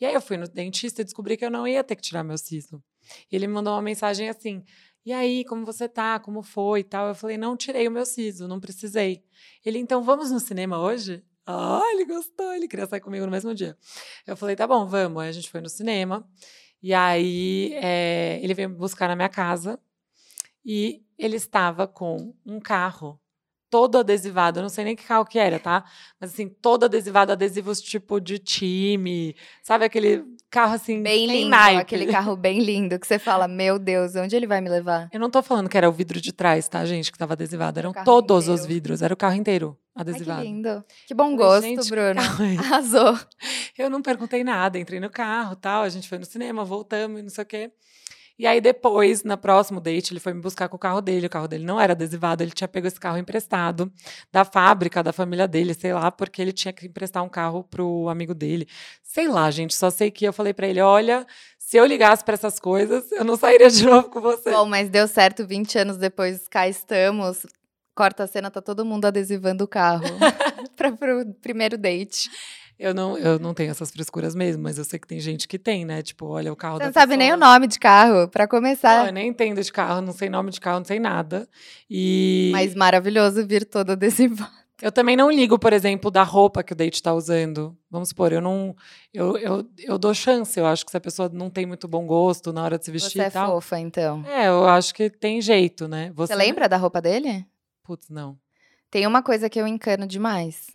E 0.00 0.04
aí 0.04 0.14
eu 0.14 0.20
fui 0.20 0.36
no 0.36 0.48
dentista 0.48 1.00
e 1.00 1.04
descobri 1.04 1.36
que 1.36 1.44
eu 1.44 1.50
não 1.50 1.66
ia 1.66 1.84
ter 1.84 1.96
que 1.96 2.02
tirar 2.02 2.24
meu 2.24 2.36
siso. 2.36 2.82
Ele 3.30 3.46
me 3.46 3.54
mandou 3.54 3.72
uma 3.74 3.82
mensagem 3.82 4.28
assim: 4.28 4.64
E 5.06 5.12
aí, 5.12 5.44
como 5.44 5.64
você 5.64 5.88
tá? 5.88 6.18
Como 6.18 6.42
foi 6.42 6.80
e 6.80 6.84
tal? 6.84 7.08
Eu 7.08 7.14
falei: 7.14 7.38
Não 7.38 7.56
tirei 7.56 7.86
o 7.86 7.90
meu 7.90 8.04
siso, 8.04 8.48
não 8.48 8.60
precisei. 8.60 9.22
Ele, 9.64 9.78
então 9.78 10.02
vamos 10.02 10.30
no 10.30 10.40
cinema 10.40 10.78
hoje? 10.80 11.22
Ah, 11.46 11.82
ele 11.92 12.04
gostou, 12.06 12.52
ele 12.54 12.66
queria 12.66 12.86
sair 12.86 13.00
comigo 13.00 13.24
no 13.26 13.30
mesmo 13.32 13.54
dia. 13.54 13.76
Eu 14.26 14.36
falei: 14.36 14.56
Tá 14.56 14.66
bom, 14.66 14.86
vamos. 14.86 15.22
Aí 15.22 15.28
a 15.28 15.32
gente 15.32 15.50
foi 15.50 15.60
no 15.60 15.68
cinema. 15.68 16.28
E 16.82 16.92
aí 16.92 17.72
eh, 17.74 18.40
ele 18.42 18.52
veio 18.54 18.68
buscar 18.68 19.08
na 19.08 19.16
minha 19.16 19.28
casa 19.28 19.80
e 20.64 21.02
ele 21.18 21.36
estava 21.36 21.86
com 21.86 22.34
um 22.44 22.58
carro 22.58 23.20
todo 23.74 23.98
adesivado, 23.98 24.60
eu 24.60 24.62
não 24.62 24.68
sei 24.68 24.84
nem 24.84 24.94
que 24.94 25.02
carro 25.02 25.24
que 25.24 25.36
era, 25.36 25.58
tá? 25.58 25.84
Mas 26.20 26.32
assim, 26.32 26.48
todo 26.48 26.84
adesivado, 26.84 27.32
adesivos 27.32 27.82
tipo 27.82 28.20
de 28.20 28.38
time, 28.38 29.34
sabe 29.64 29.84
aquele 29.84 30.24
carro 30.48 30.74
assim, 30.74 31.02
Bem 31.02 31.26
lindo, 31.26 31.56
aquele 31.80 32.06
carro 32.06 32.36
bem 32.36 32.60
lindo 32.60 32.96
que 33.00 33.06
você 33.06 33.18
fala, 33.18 33.48
meu 33.48 33.76
Deus, 33.76 34.14
onde 34.14 34.36
ele 34.36 34.46
vai 34.46 34.60
me 34.60 34.70
levar? 34.70 35.08
Eu 35.12 35.18
não 35.18 35.28
tô 35.28 35.42
falando 35.42 35.68
que 35.68 35.76
era 35.76 35.88
o 35.88 35.92
vidro 35.92 36.20
de 36.20 36.32
trás, 36.32 36.68
tá, 36.68 36.84
gente, 36.84 37.10
que 37.10 37.18
tava 37.18 37.32
adesivado, 37.32 37.80
eram 37.80 37.92
todos 38.04 38.46
os 38.46 38.60
inteiro. 38.60 38.68
vidros, 38.68 39.02
era 39.02 39.12
o 39.12 39.16
carro 39.16 39.34
inteiro 39.34 39.76
Ai, 39.96 40.04
que 40.04 40.10
adesivado. 40.10 40.42
lindo. 40.44 40.84
Que 41.08 41.12
bom 41.12 41.34
gosto, 41.34 41.66
gente, 41.66 41.90
Bruno. 41.90 42.20
Arrasou. 42.60 43.18
Eu 43.76 43.90
não 43.90 44.00
perguntei 44.00 44.44
nada, 44.44 44.78
entrei 44.78 45.00
no 45.00 45.10
carro, 45.10 45.56
tal, 45.56 45.82
a 45.82 45.88
gente 45.88 46.08
foi 46.08 46.18
no 46.18 46.24
cinema, 46.24 46.64
voltamos, 46.64 47.18
e 47.18 47.22
não 47.24 47.30
sei 47.30 47.42
o 47.42 47.46
quê. 47.48 47.72
E 48.36 48.46
aí 48.46 48.60
depois, 48.60 49.22
na 49.22 49.36
próximo 49.36 49.80
date, 49.80 50.12
ele 50.12 50.18
foi 50.18 50.34
me 50.34 50.40
buscar 50.40 50.68
com 50.68 50.76
o 50.76 50.78
carro 50.78 51.00
dele. 51.00 51.26
O 51.26 51.30
carro 51.30 51.46
dele 51.46 51.64
não 51.64 51.80
era 51.80 51.92
adesivado, 51.92 52.42
ele 52.42 52.50
tinha 52.50 52.66
pego 52.66 52.86
esse 52.86 52.98
carro 52.98 53.16
emprestado 53.16 53.92
da 54.32 54.44
fábrica, 54.44 55.02
da 55.02 55.12
família 55.12 55.46
dele, 55.46 55.72
sei 55.72 55.92
lá, 55.92 56.10
porque 56.10 56.42
ele 56.42 56.52
tinha 56.52 56.72
que 56.72 56.86
emprestar 56.86 57.22
um 57.22 57.28
carro 57.28 57.62
pro 57.62 58.08
amigo 58.08 58.34
dele. 58.34 58.66
Sei 59.02 59.28
lá, 59.28 59.50
gente, 59.50 59.74
só 59.74 59.88
sei 59.88 60.10
que 60.10 60.24
eu 60.24 60.32
falei 60.32 60.52
pra 60.52 60.66
ele, 60.66 60.80
olha, 60.80 61.24
se 61.58 61.76
eu 61.76 61.86
ligasse 61.86 62.24
pra 62.24 62.34
essas 62.34 62.58
coisas, 62.58 63.10
eu 63.12 63.24
não 63.24 63.36
sairia 63.36 63.70
de 63.70 63.86
novo 63.86 64.10
com 64.10 64.20
você. 64.20 64.50
Bom, 64.50 64.66
mas 64.66 64.88
deu 64.88 65.06
certo 65.06 65.46
20 65.46 65.78
anos 65.78 65.96
depois, 65.96 66.48
cá 66.48 66.68
estamos. 66.68 67.46
Corta 67.94 68.24
a 68.24 68.26
cena, 68.26 68.50
tá 68.50 68.60
todo 68.60 68.84
mundo 68.84 69.04
adesivando 69.06 69.62
o 69.62 69.68
carro 69.68 70.02
para 70.76 70.90
pro 70.90 71.24
primeiro 71.40 71.78
date. 71.78 72.28
Eu 72.78 72.92
não, 72.92 73.16
eu 73.16 73.38
não 73.38 73.54
tenho 73.54 73.70
essas 73.70 73.90
frescuras 73.90 74.34
mesmo, 74.34 74.62
mas 74.62 74.78
eu 74.78 74.84
sei 74.84 74.98
que 74.98 75.06
tem 75.06 75.20
gente 75.20 75.46
que 75.46 75.58
tem, 75.58 75.84
né? 75.84 76.02
Tipo, 76.02 76.26
olha 76.26 76.52
o 76.52 76.56
carro 76.56 76.78
Você 76.78 76.86
não 76.86 76.92
sabe 76.92 77.16
nem 77.16 77.32
o 77.32 77.36
pessoa. 77.36 77.52
nome 77.52 77.66
de 77.68 77.78
carro, 77.78 78.28
para 78.28 78.44
Não, 78.44 78.48
começar. 78.48 79.06
eu 79.06 79.12
nem 79.12 79.28
entendo 79.28 79.62
de 79.62 79.72
carro, 79.72 80.00
não 80.00 80.12
sei 80.12 80.28
nome 80.28 80.50
de 80.50 80.60
carro, 80.60 80.78
não 80.78 80.84
sei 80.84 80.98
nada. 80.98 81.48
E 81.88 82.50
Mas 82.52 82.74
maravilhoso 82.74 83.46
vir 83.46 83.64
todo 83.64 83.90
adesivado. 83.92 84.50
eu 84.82 84.90
também 84.90 85.16
não 85.16 85.30
ligo, 85.30 85.56
por 85.58 85.72
exemplo, 85.72 86.10
da 86.10 86.24
roupa 86.24 86.64
que 86.64 86.72
o 86.72 86.76
date 86.76 87.00
tá 87.00 87.14
usando. 87.14 87.76
Vamos 87.88 88.08
supor, 88.08 88.32
eu 88.32 88.40
não. 88.40 88.74
Eu, 89.12 89.36
eu, 89.38 89.64
eu 89.78 89.96
dou 89.96 90.12
chance, 90.12 90.58
eu 90.58 90.66
acho 90.66 90.84
que 90.84 90.90
se 90.90 90.96
a 90.96 91.00
pessoa 91.00 91.28
não 91.32 91.48
tem 91.48 91.64
muito 91.66 91.86
bom 91.86 92.04
gosto 92.06 92.52
na 92.52 92.64
hora 92.64 92.76
de 92.78 92.84
se 92.84 92.90
vestir 92.90 93.12
Você 93.18 93.22
é 93.22 93.28
e 93.28 93.30
tal. 93.30 93.52
fofa, 93.52 93.78
então. 93.78 94.24
É, 94.26 94.48
eu 94.48 94.66
acho 94.66 94.92
que 94.92 95.08
tem 95.08 95.40
jeito, 95.40 95.86
né? 95.86 96.10
Você 96.16 96.34
lembra 96.34 96.68
da 96.68 96.76
roupa 96.76 97.00
dele? 97.00 97.46
Putz, 97.84 98.08
não. 98.10 98.36
Tem 98.90 99.06
uma 99.06 99.22
coisa 99.22 99.48
que 99.48 99.60
eu 99.60 99.66
encano 99.68 100.06
demais. 100.06 100.66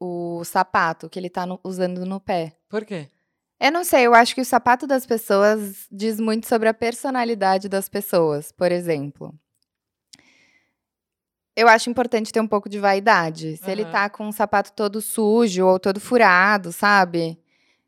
O 0.00 0.42
sapato 0.44 1.08
que 1.08 1.18
ele 1.18 1.30
tá 1.30 1.46
no- 1.46 1.60
usando 1.64 2.04
no 2.04 2.20
pé. 2.20 2.56
Por 2.68 2.84
quê? 2.84 3.08
Eu 3.58 3.72
não 3.72 3.84
sei, 3.84 4.06
eu 4.06 4.14
acho 4.14 4.34
que 4.34 4.40
o 4.40 4.44
sapato 4.44 4.86
das 4.86 5.06
pessoas 5.06 5.86
diz 5.90 6.20
muito 6.20 6.46
sobre 6.46 6.68
a 6.68 6.74
personalidade 6.74 7.68
das 7.68 7.88
pessoas, 7.88 8.52
por 8.52 8.70
exemplo. 8.70 9.34
Eu 11.56 11.68
acho 11.68 11.88
importante 11.88 12.32
ter 12.32 12.40
um 12.40 12.46
pouco 12.46 12.68
de 12.68 12.78
vaidade. 12.78 13.56
Se 13.56 13.70
ele 13.70 13.82
Aham. 13.82 13.90
tá 13.92 14.10
com 14.10 14.26
um 14.28 14.32
sapato 14.32 14.72
todo 14.74 15.00
sujo 15.00 15.64
ou 15.66 15.80
todo 15.80 15.98
furado, 15.98 16.70
sabe? 16.70 17.38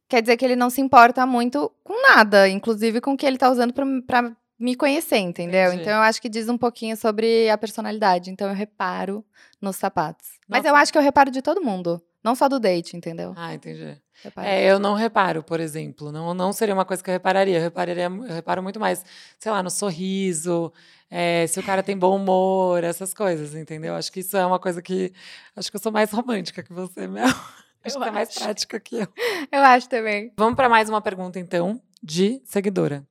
Quer 0.09 0.23
dizer 0.23 0.39
que 0.39 0.45
ele 0.45 0.57
não 0.57 0.71
se 0.71 0.81
importa 0.81 1.27
muito 1.27 1.71
com 1.85 2.01
nada, 2.01 2.49
inclusive 2.49 2.99
com 2.99 3.13
o 3.13 3.17
que 3.17 3.27
ele 3.27 3.37
tá 3.37 3.51
usando 3.51 3.75
pra, 3.75 3.85
pra 4.07 4.37
me 4.59 4.75
conhecer, 4.75 5.19
entendeu? 5.19 5.69
Entendi. 5.69 5.83
Então 5.83 5.93
eu 5.95 6.01
acho 6.01 6.21
que 6.21 6.29
diz 6.29 6.49
um 6.49 6.59
pouquinho 6.59 6.97
sobre 6.97 7.49
a 7.49 7.57
personalidade. 7.57 8.31
Então 8.31 8.49
eu 8.49 8.55
reparo 8.55 9.25
nos 9.61 9.77
sapatos. 9.77 10.29
Mas 10.49 10.65
eu 10.65 10.71
Nossa. 10.71 10.83
acho 10.83 10.93
que 10.93 10.99
eu 10.99 11.03
reparo 11.03 11.31
de 11.31 11.41
todo 11.43 11.63
mundo, 11.63 12.03
não 12.25 12.35
só 12.35 12.49
do 12.49 12.59
date, 12.59 12.97
entendeu? 12.97 13.35
Ah, 13.37 13.55
entendi. 13.55 13.97
Reparo. 14.23 14.49
É, 14.49 14.65
eu 14.65 14.79
não 14.79 14.95
reparo, 14.95 15.43
por 15.43 15.61
exemplo. 15.61 16.11
Não, 16.11 16.35
não 16.35 16.53
seria 16.53 16.75
uma 16.75 16.85
coisa 16.85 17.03
que 17.03 17.09
eu 17.09 17.13
repararia. 17.13 17.59
Eu, 17.59 17.63
repararia. 17.63 18.05
eu 18.05 18.35
reparo 18.35 18.63
muito 18.63 18.81
mais, 18.81 19.05
sei 19.39 19.53
lá, 19.53 19.63
no 19.63 19.71
sorriso, 19.71 20.73
é, 21.11 21.47
se 21.47 21.61
o 21.61 21.63
cara 21.63 21.83
tem 21.83 21.97
bom 21.97 22.17
humor, 22.17 22.83
essas 22.83 23.15
coisas, 23.15 23.55
entendeu? 23.55 23.95
Acho 23.95 24.11
que 24.13 24.21
isso 24.21 24.37
é 24.37 24.45
uma 24.45 24.59
coisa 24.59 24.83
que. 24.83 25.13
Acho 25.55 25.71
que 25.71 25.77
eu 25.77 25.81
sou 25.81 25.93
mais 25.93 26.11
romântica 26.11 26.63
que 26.63 26.73
você, 26.73 27.07
Mel. 27.09 27.27
Acho 27.85 27.97
Eu 27.97 28.03
que 28.03 28.09
é 28.09 28.13
mais 28.13 28.35
prática 28.35 28.81
que 28.81 28.97
eu. 28.97 29.09
Eu 29.53 29.61
acho 29.63 29.89
também. 29.89 30.33
Vamos 30.37 30.57
para 30.57 30.69
mais 30.69 30.89
uma 30.89 31.01
pergunta, 31.01 31.39
então, 31.39 31.81
de 32.03 32.43
seguidora. 32.45 33.07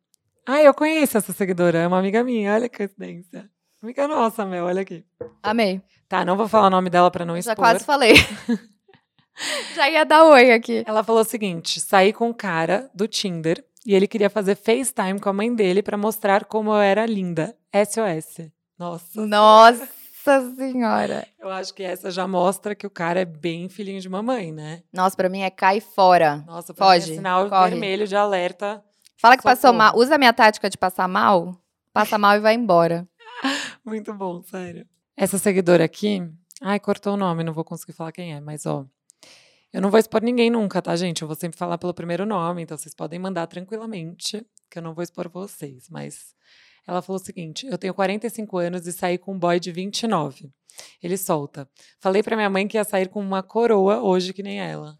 Ah, 0.47 0.61
eu 0.61 0.73
conheço 0.73 1.17
essa 1.17 1.33
seguidora, 1.33 1.79
é 1.79 1.87
uma 1.87 1.99
amiga 1.99 2.23
minha, 2.23 2.53
olha 2.53 2.69
que 2.69 2.77
coincidência. 2.77 3.49
Amiga 3.83 4.07
nossa, 4.07 4.45
Mel, 4.45 4.63
olha 4.65 4.81
aqui. 4.81 5.03
Amei. 5.43 5.81
Tá, 6.07 6.23
não 6.23 6.37
vou 6.37 6.47
falar 6.47 6.67
o 6.67 6.69
nome 6.69 6.89
dela 6.89 7.11
para 7.11 7.25
não 7.25 7.33
Já 7.35 7.39
expor. 7.51 7.55
quase 7.57 7.83
falei. 7.83 8.13
Já 9.75 9.89
ia 9.89 10.05
dar 10.05 10.23
oi 10.23 10.51
aqui. 10.53 10.83
Ela 10.87 11.03
falou 11.03 11.21
o 11.21 11.25
seguinte: 11.25 11.79
saí 11.81 12.13
com 12.13 12.29
um 12.29 12.33
cara 12.33 12.89
do 12.95 13.07
Tinder 13.07 13.63
e 13.85 13.93
ele 13.93 14.07
queria 14.07 14.29
fazer 14.29 14.55
FaceTime 14.55 15.19
com 15.19 15.29
a 15.29 15.33
mãe 15.33 15.53
dele 15.53 15.83
pra 15.83 15.97
mostrar 15.97 16.45
como 16.45 16.71
eu 16.71 16.77
era 16.79 17.05
linda. 17.05 17.53
SOS. 17.75 18.49
Nossa. 18.79 19.25
Nossa 19.25 20.55
senhora. 20.55 21.27
Eu 21.39 21.49
acho 21.49 21.73
que 21.73 21.83
essa 21.83 22.09
já 22.09 22.27
mostra 22.27 22.73
que 22.73 22.87
o 22.87 22.89
cara 22.89 23.19
é 23.19 23.25
bem 23.25 23.69
filhinho 23.69 23.99
de 24.01 24.09
mamãe, 24.09 24.51
né? 24.51 24.81
Nossa, 24.91 25.15
pra 25.15 25.29
mim 25.29 25.41
é 25.41 25.49
cai 25.49 25.79
fora. 25.81 26.37
Nossa, 26.47 26.73
pra 26.73 26.85
mim 26.87 26.93
Foge, 26.93 27.11
é 27.11 27.15
sinal 27.15 27.49
corre. 27.49 27.69
vermelho 27.71 28.07
de 28.07 28.15
alerta. 28.15 28.83
Fala 29.17 29.35
que 29.35 29.43
passou 29.43 29.71
Socorro. 29.71 29.77
mal. 29.77 29.97
Usa 29.97 30.15
a 30.15 30.17
minha 30.17 30.33
tática 30.33 30.69
de 30.69 30.77
passar 30.77 31.07
mal. 31.07 31.59
Passa 31.91 32.17
mal 32.17 32.35
e 32.35 32.39
vai 32.39 32.53
embora. 32.53 33.07
Muito 33.83 34.13
bom, 34.13 34.41
sério. 34.43 34.87
Essa 35.15 35.37
seguidora 35.37 35.83
aqui. 35.83 36.21
Ai, 36.61 36.79
cortou 36.79 37.13
o 37.13 37.17
nome, 37.17 37.43
não 37.43 37.53
vou 37.53 37.63
conseguir 37.63 37.93
falar 37.93 38.11
quem 38.11 38.33
é, 38.33 38.39
mas 38.39 38.65
ó. 38.65 38.85
Eu 39.73 39.81
não 39.81 39.89
vou 39.91 39.99
expor 39.99 40.21
ninguém 40.21 40.49
nunca, 40.49 40.81
tá, 40.81 40.95
gente? 40.95 41.21
Eu 41.21 41.27
vou 41.27 41.35
sempre 41.35 41.57
falar 41.57 41.77
pelo 41.77 41.93
primeiro 41.93 42.25
nome, 42.25 42.61
então 42.61 42.77
vocês 42.77 42.95
podem 42.95 43.19
mandar 43.19 43.47
tranquilamente, 43.47 44.45
que 44.69 44.79
eu 44.79 44.81
não 44.81 44.93
vou 44.93 45.03
expor 45.03 45.29
vocês. 45.29 45.89
Mas 45.89 46.35
ela 46.87 47.01
falou 47.01 47.21
o 47.21 47.23
seguinte: 47.23 47.67
eu 47.67 47.77
tenho 47.77 47.93
45 47.93 48.57
anos 48.57 48.87
e 48.87 48.93
saí 48.93 49.17
com 49.17 49.33
um 49.33 49.39
boy 49.39 49.59
de 49.59 49.71
29. 49.71 50.49
Ele 51.01 51.17
solta. 51.17 51.67
Falei 51.99 52.23
pra 52.23 52.35
minha 52.35 52.49
mãe 52.49 52.67
que 52.67 52.77
ia 52.77 52.83
sair 52.83 53.09
com 53.09 53.19
uma 53.19 53.43
coroa 53.43 54.01
hoje 54.01 54.33
que 54.33 54.43
nem 54.43 54.59
ela. 54.59 54.97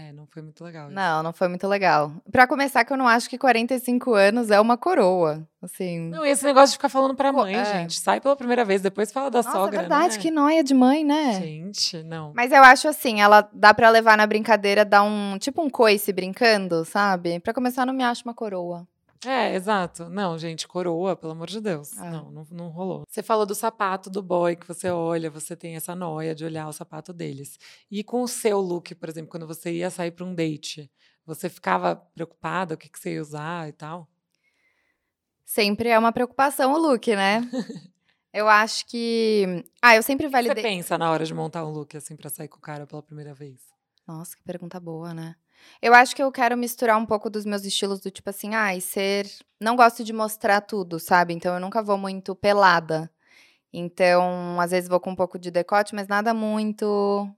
É, 0.00 0.12
não 0.12 0.26
foi 0.26 0.42
muito 0.42 0.62
legal. 0.62 0.86
isso. 0.86 0.94
Não, 0.94 1.22
não 1.24 1.32
foi 1.32 1.48
muito 1.48 1.66
legal. 1.66 2.12
Pra 2.30 2.46
começar, 2.46 2.84
que 2.84 2.92
eu 2.92 2.96
não 2.96 3.08
acho 3.08 3.28
que 3.28 3.36
45 3.36 4.14
anos 4.14 4.48
é 4.48 4.60
uma 4.60 4.76
coroa. 4.76 5.44
Assim. 5.60 6.08
Não, 6.10 6.24
e 6.24 6.30
esse 6.30 6.44
negócio 6.44 6.68
de 6.68 6.76
ficar 6.76 6.88
falando 6.88 7.16
pra 7.16 7.32
mãe, 7.32 7.56
é. 7.56 7.64
gente. 7.64 7.98
Sai 7.98 8.20
pela 8.20 8.36
primeira 8.36 8.64
vez, 8.64 8.80
depois 8.80 9.10
fala 9.10 9.28
da 9.28 9.38
Nossa, 9.42 9.50
sogra. 9.50 9.76
é 9.76 9.80
verdade, 9.80 10.14
né? 10.14 10.22
que 10.22 10.30
noia 10.30 10.62
de 10.62 10.72
mãe, 10.72 11.04
né? 11.04 11.40
Gente, 11.40 12.00
não. 12.04 12.32
Mas 12.32 12.52
eu 12.52 12.62
acho 12.62 12.86
assim, 12.86 13.20
ela 13.20 13.48
dá 13.52 13.74
pra 13.74 13.90
levar 13.90 14.16
na 14.16 14.24
brincadeira, 14.24 14.84
dar 14.84 15.02
um 15.02 15.36
tipo 15.36 15.60
um 15.62 15.68
coice 15.68 16.12
brincando, 16.12 16.84
sabe? 16.84 17.40
Pra 17.40 17.52
começar, 17.52 17.84
não 17.84 17.92
me 17.92 18.04
acho 18.04 18.22
uma 18.24 18.34
coroa. 18.34 18.86
É, 19.26 19.54
exato. 19.54 20.08
Não, 20.08 20.38
gente, 20.38 20.66
coroa, 20.68 21.16
pelo 21.16 21.32
amor 21.32 21.48
de 21.48 21.60
Deus. 21.60 21.96
É. 21.96 22.10
Não, 22.10 22.30
não, 22.30 22.46
não 22.50 22.68
rolou. 22.68 23.02
Você 23.08 23.22
falou 23.22 23.44
do 23.44 23.54
sapato 23.54 24.08
do 24.08 24.22
boy 24.22 24.54
que 24.56 24.66
você 24.66 24.90
olha, 24.90 25.30
você 25.30 25.56
tem 25.56 25.74
essa 25.76 25.94
noia 25.94 26.34
de 26.34 26.44
olhar 26.44 26.68
o 26.68 26.72
sapato 26.72 27.12
deles. 27.12 27.58
E 27.90 28.04
com 28.04 28.22
o 28.22 28.28
seu 28.28 28.60
look, 28.60 28.94
por 28.94 29.08
exemplo, 29.08 29.30
quando 29.30 29.46
você 29.46 29.72
ia 29.72 29.90
sair 29.90 30.12
pra 30.12 30.24
um 30.24 30.34
date, 30.34 30.90
você 31.26 31.48
ficava 31.48 31.96
preocupada, 31.96 32.74
o 32.74 32.78
que, 32.78 32.88
que 32.88 32.98
você 32.98 33.14
ia 33.14 33.20
usar 33.20 33.68
e 33.68 33.72
tal? 33.72 34.08
Sempre 35.44 35.88
é 35.88 35.98
uma 35.98 36.12
preocupação 36.12 36.72
o 36.72 36.78
look, 36.78 37.08
né? 37.16 37.40
eu 38.32 38.48
acho 38.48 38.86
que. 38.86 39.64
Ah, 39.80 39.96
eu 39.96 40.02
sempre 40.02 40.26
O 40.26 40.30
que 40.30 40.36
você 40.36 40.42
validei. 40.42 40.62
pensa 40.62 40.98
na 40.98 41.10
hora 41.10 41.24
de 41.24 41.32
montar 41.34 41.64
um 41.66 41.70
look 41.70 41.96
assim 41.96 42.14
pra 42.16 42.28
sair 42.30 42.48
com 42.48 42.58
o 42.58 42.60
cara 42.60 42.86
pela 42.86 43.02
primeira 43.02 43.32
vez? 43.34 43.60
Nossa, 44.06 44.36
que 44.36 44.42
pergunta 44.42 44.78
boa, 44.78 45.12
né? 45.14 45.34
Eu 45.80 45.94
acho 45.94 46.14
que 46.14 46.22
eu 46.22 46.30
quero 46.32 46.56
misturar 46.56 46.98
um 46.98 47.06
pouco 47.06 47.30
dos 47.30 47.44
meus 47.44 47.64
estilos 47.64 48.00
do 48.00 48.10
tipo 48.10 48.30
assim, 48.30 48.54
ai, 48.54 48.80
ser. 48.80 49.30
Não 49.60 49.76
gosto 49.76 50.02
de 50.04 50.12
mostrar 50.12 50.60
tudo, 50.60 50.98
sabe? 50.98 51.34
Então 51.34 51.54
eu 51.54 51.60
nunca 51.60 51.82
vou 51.82 51.98
muito 51.98 52.34
pelada. 52.34 53.10
Então, 53.72 54.60
às 54.60 54.70
vezes 54.70 54.88
vou 54.88 54.98
com 54.98 55.10
um 55.10 55.16
pouco 55.16 55.38
de 55.38 55.50
decote, 55.50 55.94
mas 55.94 56.08
nada 56.08 56.32
muito. 56.32 57.28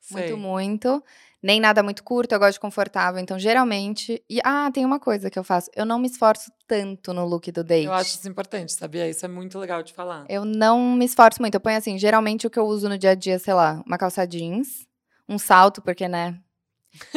Sei. 0.00 0.18
Muito, 0.18 0.36
muito. 0.36 1.04
Nem 1.42 1.60
nada 1.60 1.82
muito 1.82 2.02
curto, 2.02 2.32
eu 2.32 2.38
gosto 2.38 2.54
de 2.54 2.60
confortável. 2.60 3.20
Então, 3.20 3.38
geralmente. 3.38 4.22
E, 4.28 4.40
ah, 4.42 4.70
tem 4.72 4.84
uma 4.84 4.98
coisa 4.98 5.30
que 5.30 5.38
eu 5.38 5.44
faço. 5.44 5.70
Eu 5.76 5.84
não 5.84 5.98
me 5.98 6.06
esforço 6.06 6.50
tanto 6.66 7.12
no 7.12 7.24
look 7.24 7.52
do 7.52 7.62
date. 7.62 7.86
Eu 7.86 7.92
acho 7.92 8.16
isso 8.16 8.28
importante, 8.28 8.72
sabia? 8.72 9.08
Isso 9.08 9.24
é 9.24 9.28
muito 9.28 9.58
legal 9.58 9.82
de 9.82 9.92
falar. 9.92 10.24
Eu 10.28 10.44
não 10.44 10.80
me 10.94 11.04
esforço 11.04 11.40
muito. 11.40 11.54
Eu 11.54 11.60
ponho 11.60 11.76
assim, 11.76 11.98
geralmente 11.98 12.46
o 12.46 12.50
que 12.50 12.58
eu 12.58 12.64
uso 12.64 12.88
no 12.88 12.98
dia 12.98 13.10
a 13.10 13.14
dia, 13.14 13.38
sei 13.38 13.54
lá, 13.54 13.82
uma 13.86 13.98
calça 13.98 14.26
jeans, 14.26 14.86
um 15.28 15.38
salto, 15.38 15.82
porque, 15.82 16.08
né? 16.08 16.40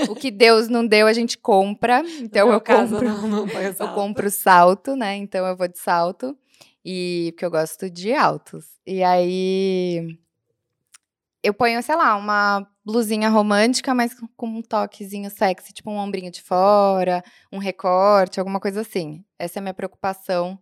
O 0.09 0.15
que 0.15 0.29
Deus 0.31 0.67
não 0.67 0.85
deu, 0.85 1.07
a 1.07 1.13
gente 1.13 1.37
compra. 1.37 2.01
Então 2.19 2.47
no 2.47 2.53
eu 2.53 2.61
caso, 2.61 2.95
compro. 2.95 3.07
não, 3.09 3.27
não 3.27 3.47
Eu 3.47 3.93
compro 3.93 4.29
salto, 4.29 4.95
né? 4.95 5.15
Então 5.15 5.45
eu 5.45 5.55
vou 5.55 5.67
de 5.67 5.77
salto. 5.79 6.37
E 6.83 7.31
porque 7.33 7.45
eu 7.45 7.51
gosto 7.51 7.89
de 7.89 8.13
altos. 8.13 8.65
E 8.85 9.03
aí 9.03 10.17
eu 11.43 11.53
ponho, 11.53 11.81
sei 11.81 11.95
lá, 11.95 12.15
uma 12.15 12.67
blusinha 12.85 13.29
romântica, 13.29 13.93
mas 13.93 14.13
com- 14.35 14.47
um 14.47 14.61
toquezinho 14.61 15.29
sexy, 15.29 15.71
tipo 15.73 15.89
um 15.89 15.97
ombrinho 15.97 16.31
de 16.31 16.41
fora, 16.41 17.23
um 17.51 17.57
recorte, 17.57 18.39
alguma 18.39 18.59
coisa 18.59 18.81
assim. 18.81 19.23
Essa 19.37 19.59
é 19.59 19.61
a 19.61 19.63
minha 19.63 19.73
preocupação. 19.73 20.59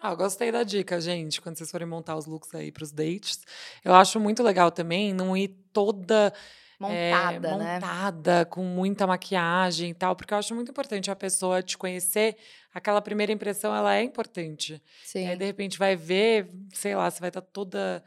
Ah, 0.00 0.10
eu 0.10 0.16
gostei 0.16 0.50
da 0.50 0.64
dica, 0.64 1.00
gente. 1.00 1.40
Quando 1.40 1.56
vocês 1.56 1.70
forem 1.70 1.86
montar 1.86 2.16
os 2.16 2.26
looks 2.26 2.52
aí 2.54 2.72
pros 2.72 2.90
dates, 2.92 3.40
eu 3.84 3.94
acho 3.94 4.18
muito 4.18 4.42
legal 4.42 4.70
também 4.70 5.12
não 5.14 5.36
ir 5.36 5.48
toda 5.72 6.32
é, 6.90 7.12
Montada, 7.12 7.56
né? 7.56 7.74
montada, 7.74 8.44
com 8.46 8.62
muita 8.64 9.06
maquiagem 9.06 9.90
e 9.90 9.94
tal, 9.94 10.16
porque 10.16 10.32
eu 10.32 10.38
acho 10.38 10.54
muito 10.54 10.70
importante 10.70 11.10
a 11.10 11.16
pessoa 11.16 11.62
te 11.62 11.76
conhecer. 11.76 12.36
Aquela 12.74 13.02
primeira 13.02 13.30
impressão, 13.32 13.74
ela 13.74 13.94
é 13.94 14.02
importante. 14.02 14.82
E 15.04 15.08
Sim. 15.08 15.26
aí, 15.26 15.36
de 15.36 15.44
repente, 15.44 15.78
vai 15.78 15.94
ver, 15.94 16.50
sei 16.72 16.94
lá, 16.94 17.10
você 17.10 17.20
vai 17.20 17.28
estar 17.28 17.42
toda 17.42 18.02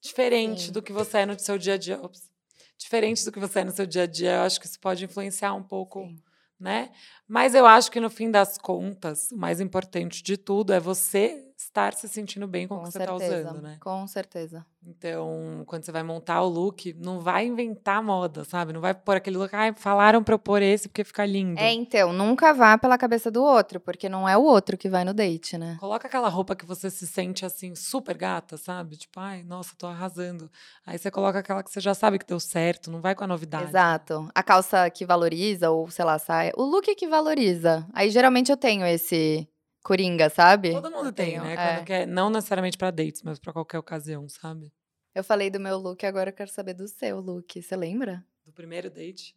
diferente 0.00 0.66
Sim. 0.66 0.72
do 0.72 0.82
que 0.82 0.92
você 0.92 1.18
é 1.18 1.26
no 1.26 1.38
seu 1.38 1.56
dia 1.56 1.74
a 1.74 1.78
dia. 1.78 2.00
Ops. 2.02 2.30
Diferente 2.78 3.24
do 3.24 3.32
que 3.32 3.38
você 3.38 3.60
é 3.60 3.64
no 3.64 3.72
seu 3.72 3.86
dia 3.86 4.02
a 4.02 4.06
dia. 4.06 4.32
Eu 4.32 4.42
acho 4.42 4.60
que 4.60 4.66
isso 4.66 4.78
pode 4.78 5.04
influenciar 5.04 5.54
um 5.54 5.62
pouco 5.62 6.00
Sim. 6.00 6.18
né? 6.58 6.90
Mas 7.28 7.54
eu 7.54 7.66
acho 7.66 7.90
que 7.90 8.00
no 8.00 8.08
fim 8.10 8.30
das 8.30 8.56
contas, 8.56 9.30
o 9.32 9.36
mais 9.36 9.60
importante 9.60 10.22
de 10.22 10.36
tudo 10.36 10.72
é 10.72 10.80
você 10.80 11.42
estar 11.56 11.94
se 11.94 12.08
sentindo 12.08 12.46
bem 12.46 12.68
com, 12.68 12.74
o 12.74 12.78
Com 12.78 12.84
que 12.84 12.92
você 12.92 12.98
está 12.98 13.18
certeza. 13.18 13.50
usando, 13.50 13.62
né? 13.62 13.78
Com 13.80 14.06
certeza. 14.06 14.66
Então, 14.88 15.64
quando 15.66 15.84
você 15.84 15.90
vai 15.90 16.02
montar 16.04 16.42
o 16.42 16.48
look, 16.48 16.94
não 16.94 17.18
vai 17.18 17.44
inventar 17.44 18.00
moda, 18.00 18.44
sabe? 18.44 18.72
Não 18.72 18.80
vai 18.80 18.94
pôr 18.94 19.16
aquele 19.16 19.36
look, 19.36 19.52
ai, 19.52 19.72
falaram 19.74 20.22
pra 20.22 20.34
eu 20.34 20.38
pôr 20.38 20.62
esse 20.62 20.88
porque 20.88 21.02
fica 21.02 21.26
lindo. 21.26 21.58
É, 21.58 21.72
então, 21.72 22.12
nunca 22.12 22.54
vá 22.54 22.78
pela 22.78 22.96
cabeça 22.96 23.28
do 23.28 23.42
outro, 23.42 23.80
porque 23.80 24.08
não 24.08 24.28
é 24.28 24.36
o 24.36 24.42
outro 24.42 24.76
que 24.76 24.88
vai 24.88 25.04
no 25.04 25.12
date, 25.12 25.58
né? 25.58 25.76
Coloca 25.80 26.06
aquela 26.06 26.28
roupa 26.28 26.54
que 26.54 26.64
você 26.64 26.88
se 26.88 27.04
sente 27.04 27.44
assim, 27.44 27.74
super 27.74 28.16
gata, 28.16 28.56
sabe? 28.56 28.96
Tipo, 28.96 29.18
ai, 29.18 29.42
nossa, 29.42 29.74
tô 29.76 29.88
arrasando. 29.88 30.48
Aí 30.86 30.96
você 30.96 31.10
coloca 31.10 31.40
aquela 31.40 31.64
que 31.64 31.70
você 31.70 31.80
já 31.80 31.94
sabe 31.94 32.18
que 32.18 32.26
deu 32.26 32.38
certo, 32.38 32.88
não 32.88 33.00
vai 33.00 33.14
com 33.16 33.24
a 33.24 33.26
novidade. 33.26 33.70
Exato. 33.70 34.28
A 34.32 34.42
calça 34.42 34.88
que 34.88 35.04
valoriza, 35.04 35.68
ou 35.68 35.90
sei 35.90 36.04
lá, 36.04 36.16
saia. 36.18 36.52
O 36.56 36.62
look 36.62 36.94
que 36.94 37.08
valoriza. 37.16 37.86
Aí 37.92 38.10
geralmente 38.10 38.50
eu 38.50 38.56
tenho 38.56 38.86
esse 38.86 39.48
coringa, 39.82 40.28
sabe? 40.28 40.72
Todo 40.72 40.90
mundo 40.90 41.12
tem, 41.12 41.38
né? 41.38 41.52
é. 41.52 41.56
Quando 41.56 41.84
quer, 41.86 42.06
não 42.06 42.30
necessariamente 42.30 42.76
pra 42.76 42.90
dates, 42.90 43.22
mas 43.22 43.38
pra 43.38 43.52
qualquer 43.52 43.78
ocasião, 43.78 44.28
sabe? 44.28 44.72
Eu 45.14 45.24
falei 45.24 45.48
do 45.48 45.58
meu 45.58 45.78
look, 45.78 46.04
agora 46.04 46.30
eu 46.30 46.34
quero 46.34 46.50
saber 46.50 46.74
do 46.74 46.86
seu 46.86 47.20
look. 47.20 47.62
Você 47.62 47.76
lembra? 47.76 48.24
Do 48.44 48.52
primeiro 48.52 48.90
date 48.90 49.34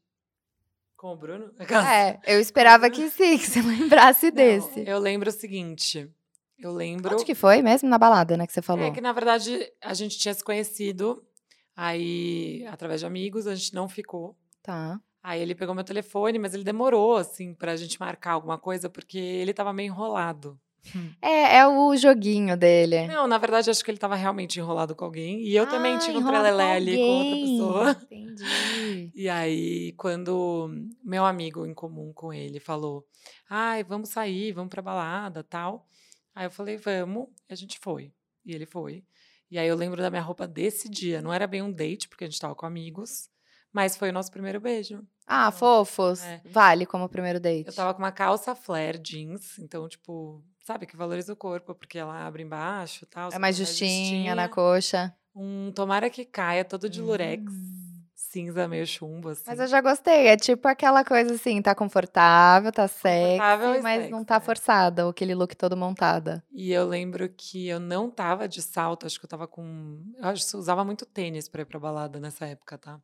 com 0.99 1.13
o 1.13 1.15
Bruno. 1.15 1.53
É, 1.89 2.19
eu 2.27 2.41
esperava 2.41 2.89
que 2.89 3.09
sim, 3.09 3.37
que 3.37 3.47
você 3.47 3.61
lembrasse 3.63 4.25
Não, 4.27 4.33
desse. 4.33 4.83
Eu 4.85 4.99
lembro 4.99 5.29
o 5.29 5.31
seguinte. 5.31 6.11
Eu 6.57 6.73
lembro. 6.73 7.13
Onde 7.13 7.23
que 7.23 7.33
foi 7.33 7.61
mesmo? 7.61 7.87
Na 7.87 7.97
balada, 7.97 8.35
né, 8.35 8.45
que 8.45 8.51
você 8.51 8.61
falou? 8.61 8.85
É 8.85 8.91
que, 8.91 8.99
na 8.99 9.13
verdade, 9.13 9.71
a 9.81 9.93
gente 9.93 10.19
tinha 10.19 10.33
se 10.33 10.43
conhecido. 10.43 11.25
Aí, 11.73 12.65
através 12.67 12.99
de 12.99 13.05
amigos, 13.05 13.47
a 13.47 13.55
gente 13.55 13.73
não 13.73 13.87
ficou. 13.87 14.37
Tá. 14.61 14.99
Aí 15.21 15.41
ele 15.41 15.53
pegou 15.55 15.75
meu 15.75 15.83
telefone, 15.83 16.39
mas 16.39 16.53
ele 16.53 16.63
demorou, 16.63 17.17
assim, 17.17 17.53
pra 17.53 17.75
gente 17.75 17.99
marcar 17.99 18.31
alguma 18.31 18.57
coisa, 18.57 18.89
porque 18.89 19.17
ele 19.17 19.53
tava 19.53 19.73
meio 19.73 19.87
enrolado. 19.87 20.59
É, 21.21 21.57
é 21.57 21.67
o 21.67 21.93
joguinho 21.97 22.55
dele. 22.55 23.05
Não, 23.05 23.27
na 23.27 23.37
verdade, 23.37 23.69
acho 23.69 23.83
que 23.83 23.91
ele 23.91 23.97
tava 23.97 24.15
realmente 24.15 24.57
enrolado 24.59 24.95
com 24.95 25.03
alguém. 25.03 25.41
E 25.41 25.53
eu 25.53 25.67
também 25.67 25.95
Ah, 25.95 25.99
tive 25.99 26.17
um 26.17 26.25
trelelé 26.25 26.71
ali 26.75 26.95
com 26.95 27.03
outra 27.03 27.35
pessoa. 27.35 27.97
Entendi. 28.09 29.11
E 29.13 29.27
aí, 29.27 29.91
quando 29.97 30.71
meu 31.03 31.25
amigo 31.25 31.65
em 31.65 31.73
comum 31.73 32.13
com 32.13 32.33
ele 32.33 32.61
falou: 32.61 33.05
ai, 33.49 33.83
vamos 33.83 34.07
sair, 34.09 34.53
vamos 34.53 34.69
pra 34.69 34.81
balada 34.81 35.43
tal. 35.43 35.85
Aí 36.33 36.45
eu 36.45 36.51
falei: 36.51 36.77
vamos. 36.77 37.27
E 37.49 37.53
a 37.53 37.55
gente 37.57 37.77
foi. 37.79 38.13
E 38.45 38.55
ele 38.55 38.65
foi. 38.65 39.03
E 39.51 39.59
aí 39.59 39.67
eu 39.67 39.75
lembro 39.75 40.01
da 40.01 40.09
minha 40.09 40.21
roupa 40.21 40.47
desse 40.47 40.87
dia. 40.87 41.21
Não 41.21 41.33
era 41.33 41.45
bem 41.45 41.61
um 41.61 41.71
date, 41.71 42.07
porque 42.07 42.23
a 42.23 42.27
gente 42.27 42.39
tava 42.39 42.55
com 42.55 42.65
amigos, 42.65 43.29
mas 43.71 43.95
foi 43.97 44.09
o 44.09 44.13
nosso 44.13 44.31
primeiro 44.31 44.59
beijo. 44.59 45.01
Ah, 45.25 45.51
fofos. 45.51 46.23
É. 46.23 46.41
Vale 46.45 46.85
como 46.85 47.07
primeiro 47.07 47.39
date. 47.39 47.67
Eu 47.67 47.73
tava 47.73 47.93
com 47.93 48.01
uma 48.01 48.11
calça 48.11 48.55
flare 48.55 48.97
jeans, 48.97 49.59
então, 49.59 49.87
tipo, 49.87 50.43
sabe, 50.65 50.87
que 50.87 50.97
valoriza 50.97 51.33
o 51.33 51.35
corpo, 51.35 51.75
porque 51.75 51.99
ela 51.99 52.25
abre 52.25 52.41
embaixo 52.43 53.03
e 53.05 53.07
tal. 53.07 53.29
É 53.29 53.31
você 53.33 53.39
mais 53.39 53.55
põe 53.57 53.65
justinha 53.65 54.33
na 54.35 54.49
coxa. 54.49 55.13
Um 55.35 55.71
tomara 55.71 56.09
que 56.09 56.25
caia, 56.25 56.65
todo 56.65 56.89
de 56.89 56.99
lurex, 56.99 57.43
Hum. 57.43 58.01
cinza, 58.15 58.67
meio 58.67 58.85
chumbo, 58.87 59.29
assim. 59.29 59.43
Mas 59.45 59.59
eu 59.59 59.67
já 59.67 59.79
gostei. 59.81 60.27
É 60.27 60.35
tipo 60.35 60.67
aquela 60.67 61.05
coisa 61.05 61.35
assim, 61.35 61.61
tá 61.61 61.75
confortável, 61.75 62.71
tá 62.71 62.87
sexy, 62.87 63.33
Confortável 63.37 63.75
e 63.75 63.81
mas 63.81 64.01
não 64.09 64.17
sexy, 64.19 64.25
tá 64.25 64.35
é. 64.35 64.39
forçada, 64.39 65.03
ou 65.05 65.11
aquele 65.11 65.35
look 65.35 65.55
todo 65.55 65.77
montada. 65.77 66.43
E 66.51 66.71
eu 66.71 66.87
lembro 66.87 67.29
que 67.29 67.67
eu 67.67 67.79
não 67.79 68.09
tava 68.09 68.47
de 68.47 68.61
salto, 68.63 69.05
acho 69.05 69.19
que 69.19 69.25
eu 69.25 69.29
tava 69.29 69.47
com. 69.47 70.01
Eu 70.17 70.27
acho 70.29 70.49
que 70.49 70.55
eu 70.55 70.59
usava 70.59 70.83
muito 70.83 71.05
tênis 71.05 71.47
pra 71.47 71.61
ir 71.61 71.65
pra 71.65 71.79
balada 71.79 72.19
nessa 72.19 72.47
época, 72.47 72.77
tá? 72.79 72.99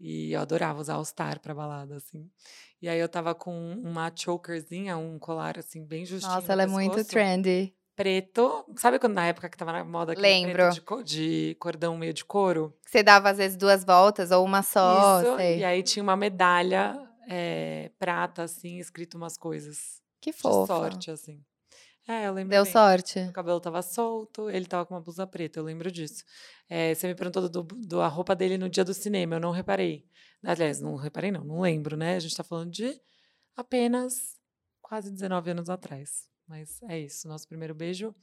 E 0.00 0.32
eu 0.32 0.40
adorava 0.40 0.80
usar 0.80 0.94
All-Star 0.94 1.40
pra 1.40 1.54
balada, 1.54 1.96
assim. 1.96 2.30
E 2.80 2.88
aí 2.88 2.98
eu 3.00 3.08
tava 3.08 3.34
com 3.34 3.72
uma 3.82 4.12
chokerzinha, 4.14 4.96
um 4.96 5.18
colar, 5.18 5.58
assim, 5.58 5.84
bem 5.84 6.04
justinho. 6.04 6.34
Nossa, 6.34 6.46
no 6.46 6.52
ela 6.52 6.62
é 6.62 6.66
muito 6.66 7.04
trendy. 7.04 7.74
Preto. 7.96 8.64
Sabe 8.76 9.00
quando 9.00 9.14
na 9.14 9.26
época 9.26 9.48
que 9.48 9.56
tava 9.56 9.72
na 9.72 9.82
moda 9.84 10.12
aquele 10.12 10.28
Lembro. 10.28 10.70
de, 10.70 10.80
co- 10.80 11.02
de 11.02 11.56
cordão 11.58 11.98
meio 11.98 12.14
de 12.14 12.24
couro? 12.24 12.72
Você 12.86 13.02
dava, 13.02 13.28
às 13.30 13.38
vezes, 13.38 13.56
duas 13.56 13.84
voltas 13.84 14.30
ou 14.30 14.44
uma 14.44 14.62
só, 14.62 15.20
Isso. 15.22 15.36
sei. 15.36 15.58
E 15.58 15.64
aí 15.64 15.82
tinha 15.82 16.02
uma 16.04 16.16
medalha 16.16 16.94
eh, 17.28 17.90
prata, 17.98 18.44
assim, 18.44 18.78
escrito 18.78 19.16
umas 19.16 19.36
coisas 19.36 20.00
Que 20.20 20.30
de 20.30 20.38
fofa. 20.38 20.66
sorte, 20.66 21.10
assim. 21.10 21.42
É, 22.08 22.26
eu 22.26 22.32
lembro 22.32 22.50
Deu 22.50 22.64
bem. 22.64 22.72
sorte. 22.72 23.18
O 23.20 23.32
cabelo 23.32 23.60
tava 23.60 23.82
solto, 23.82 24.48
ele 24.48 24.64
tava 24.64 24.86
com 24.86 24.94
uma 24.94 25.00
blusa 25.00 25.26
preta, 25.26 25.60
eu 25.60 25.64
lembro 25.64 25.92
disso. 25.92 26.24
Eh, 26.68 26.94
você 26.94 27.06
me 27.06 27.14
perguntou 27.14 27.46
do, 27.50 27.62
do- 27.62 28.00
a 28.00 28.08
roupa 28.08 28.34
dele 28.34 28.56
no 28.56 28.68
dia 28.68 28.82
do 28.82 28.94
cinema, 28.94 29.36
eu 29.36 29.40
não 29.40 29.50
reparei. 29.50 30.06
Aliás, 30.42 30.80
não 30.80 30.96
reparei 30.96 31.30
não, 31.30 31.44
não 31.44 31.60
lembro, 31.60 31.96
né? 31.98 32.16
A 32.16 32.18
gente 32.20 32.34
tá 32.34 32.42
falando 32.42 32.70
de 32.70 32.98
apenas 33.54 34.38
quase 34.80 35.10
19 35.12 35.50
anos 35.50 35.68
atrás. 35.68 36.26
Mas 36.46 36.80
é 36.84 36.98
isso, 36.98 37.28
nosso 37.28 37.46
primeiro 37.46 37.74
beijo 37.74 38.14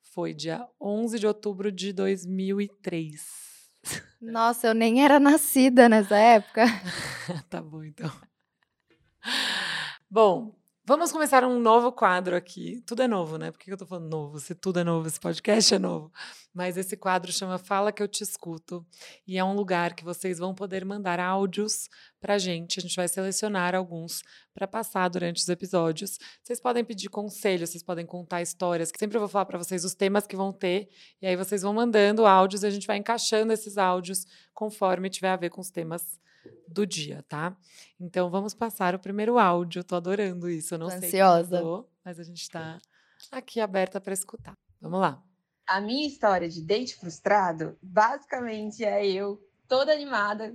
foi 0.00 0.32
dia 0.32 0.66
11 0.80 1.18
de 1.18 1.26
outubro 1.26 1.70
de 1.70 1.92
2003. 1.92 3.20
Nossa, 4.22 4.68
eu 4.68 4.74
nem 4.74 5.04
era 5.04 5.20
nascida 5.20 5.86
nessa 5.86 6.16
época. 6.16 6.64
tá 7.50 7.60
bom, 7.60 7.84
então. 7.84 8.10
Bom, 10.10 10.54
Vamos 10.86 11.10
começar 11.10 11.42
um 11.44 11.58
novo 11.58 11.90
quadro 11.90 12.36
aqui. 12.36 12.82
Tudo 12.84 13.00
é 13.00 13.08
novo, 13.08 13.38
né? 13.38 13.50
Por 13.50 13.58
que 13.58 13.72
eu 13.72 13.76
tô 13.76 13.86
falando 13.86 14.10
novo? 14.10 14.38
Se 14.38 14.54
tudo 14.54 14.80
é 14.80 14.84
novo, 14.84 15.08
esse 15.08 15.18
podcast 15.18 15.74
é 15.74 15.78
novo. 15.78 16.12
Mas 16.52 16.76
esse 16.76 16.94
quadro 16.94 17.32
chama 17.32 17.56
Fala 17.56 17.90
que 17.90 18.02
eu 18.02 18.06
te 18.06 18.22
escuto. 18.22 18.84
E 19.26 19.38
é 19.38 19.42
um 19.42 19.54
lugar 19.54 19.94
que 19.94 20.04
vocês 20.04 20.38
vão 20.38 20.54
poder 20.54 20.84
mandar 20.84 21.18
áudios 21.18 21.88
pra 22.20 22.36
gente. 22.36 22.80
A 22.80 22.82
gente 22.82 22.96
vai 22.96 23.08
selecionar 23.08 23.74
alguns 23.74 24.20
para 24.52 24.68
passar 24.68 25.08
durante 25.08 25.38
os 25.40 25.48
episódios. 25.48 26.18
Vocês 26.42 26.60
podem 26.60 26.84
pedir 26.84 27.08
conselhos, 27.08 27.70
vocês 27.70 27.82
podem 27.82 28.04
contar 28.04 28.42
histórias, 28.42 28.92
que 28.92 28.98
sempre 28.98 29.16
eu 29.16 29.20
vou 29.20 29.28
falar 29.28 29.46
para 29.46 29.56
vocês 29.56 29.86
os 29.86 29.94
temas 29.94 30.26
que 30.26 30.36
vão 30.36 30.52
ter. 30.52 30.90
E 31.22 31.26
aí 31.26 31.34
vocês 31.34 31.62
vão 31.62 31.72
mandando 31.72 32.26
áudios 32.26 32.62
e 32.62 32.66
a 32.66 32.70
gente 32.70 32.86
vai 32.86 32.98
encaixando 32.98 33.54
esses 33.54 33.78
áudios 33.78 34.26
conforme 34.52 35.08
tiver 35.08 35.30
a 35.30 35.36
ver 35.36 35.48
com 35.48 35.62
os 35.62 35.70
temas 35.70 36.20
do 36.68 36.86
dia, 36.86 37.24
tá? 37.28 37.56
Então 37.98 38.30
vamos 38.30 38.54
passar 38.54 38.94
o 38.94 38.98
primeiro 38.98 39.38
áudio. 39.38 39.84
Tô 39.84 39.96
adorando 39.96 40.48
isso. 40.48 40.74
Eu 40.74 40.78
não 40.78 40.88
Tô 40.88 40.98
sei 40.98 41.08
ansiosa. 41.08 41.56
Mandou, 41.56 41.90
mas 42.04 42.18
a 42.18 42.24
gente 42.24 42.42
está 42.42 42.78
aqui 43.30 43.60
aberta 43.60 44.00
para 44.00 44.14
escutar. 44.14 44.54
Vamos 44.80 45.00
lá. 45.00 45.22
A 45.66 45.80
minha 45.80 46.06
história 46.06 46.48
de 46.48 46.60
date 46.62 46.96
frustrado, 46.96 47.78
basicamente 47.82 48.84
é 48.84 49.06
eu 49.06 49.42
toda 49.66 49.92
animada, 49.92 50.54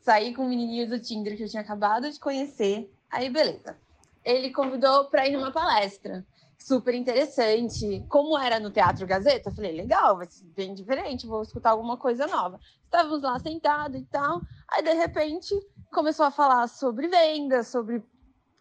saí 0.00 0.34
com 0.34 0.44
o 0.44 0.48
menininho 0.48 0.88
do 0.88 0.98
Tinder 0.98 1.36
que 1.36 1.44
eu 1.44 1.48
tinha 1.48 1.62
acabado 1.62 2.10
de 2.10 2.18
conhecer. 2.18 2.90
Aí 3.10 3.30
beleza. 3.30 3.76
Ele 4.24 4.50
convidou 4.50 5.04
para 5.06 5.28
ir 5.28 5.32
numa 5.32 5.52
palestra 5.52 6.26
super 6.58 6.94
interessante. 6.94 8.04
Como 8.08 8.38
era 8.38 8.58
no 8.58 8.70
Teatro 8.70 9.06
Gazeta, 9.06 9.48
eu 9.48 9.54
falei, 9.54 9.72
legal, 9.72 10.16
vai 10.16 10.26
ser 10.26 10.44
bem 10.44 10.74
diferente, 10.74 11.26
vou 11.26 11.42
escutar 11.42 11.70
alguma 11.70 11.96
coisa 11.96 12.26
nova. 12.26 12.60
Estávamos 12.84 13.22
lá 13.22 13.38
sentados 13.38 14.00
e 14.00 14.04
tal, 14.04 14.42
aí 14.68 14.82
de 14.82 14.92
repente 14.92 15.54
começou 15.92 16.26
a 16.26 16.30
falar 16.30 16.66
sobre 16.68 17.08
vendas, 17.08 17.68
sobre 17.68 18.02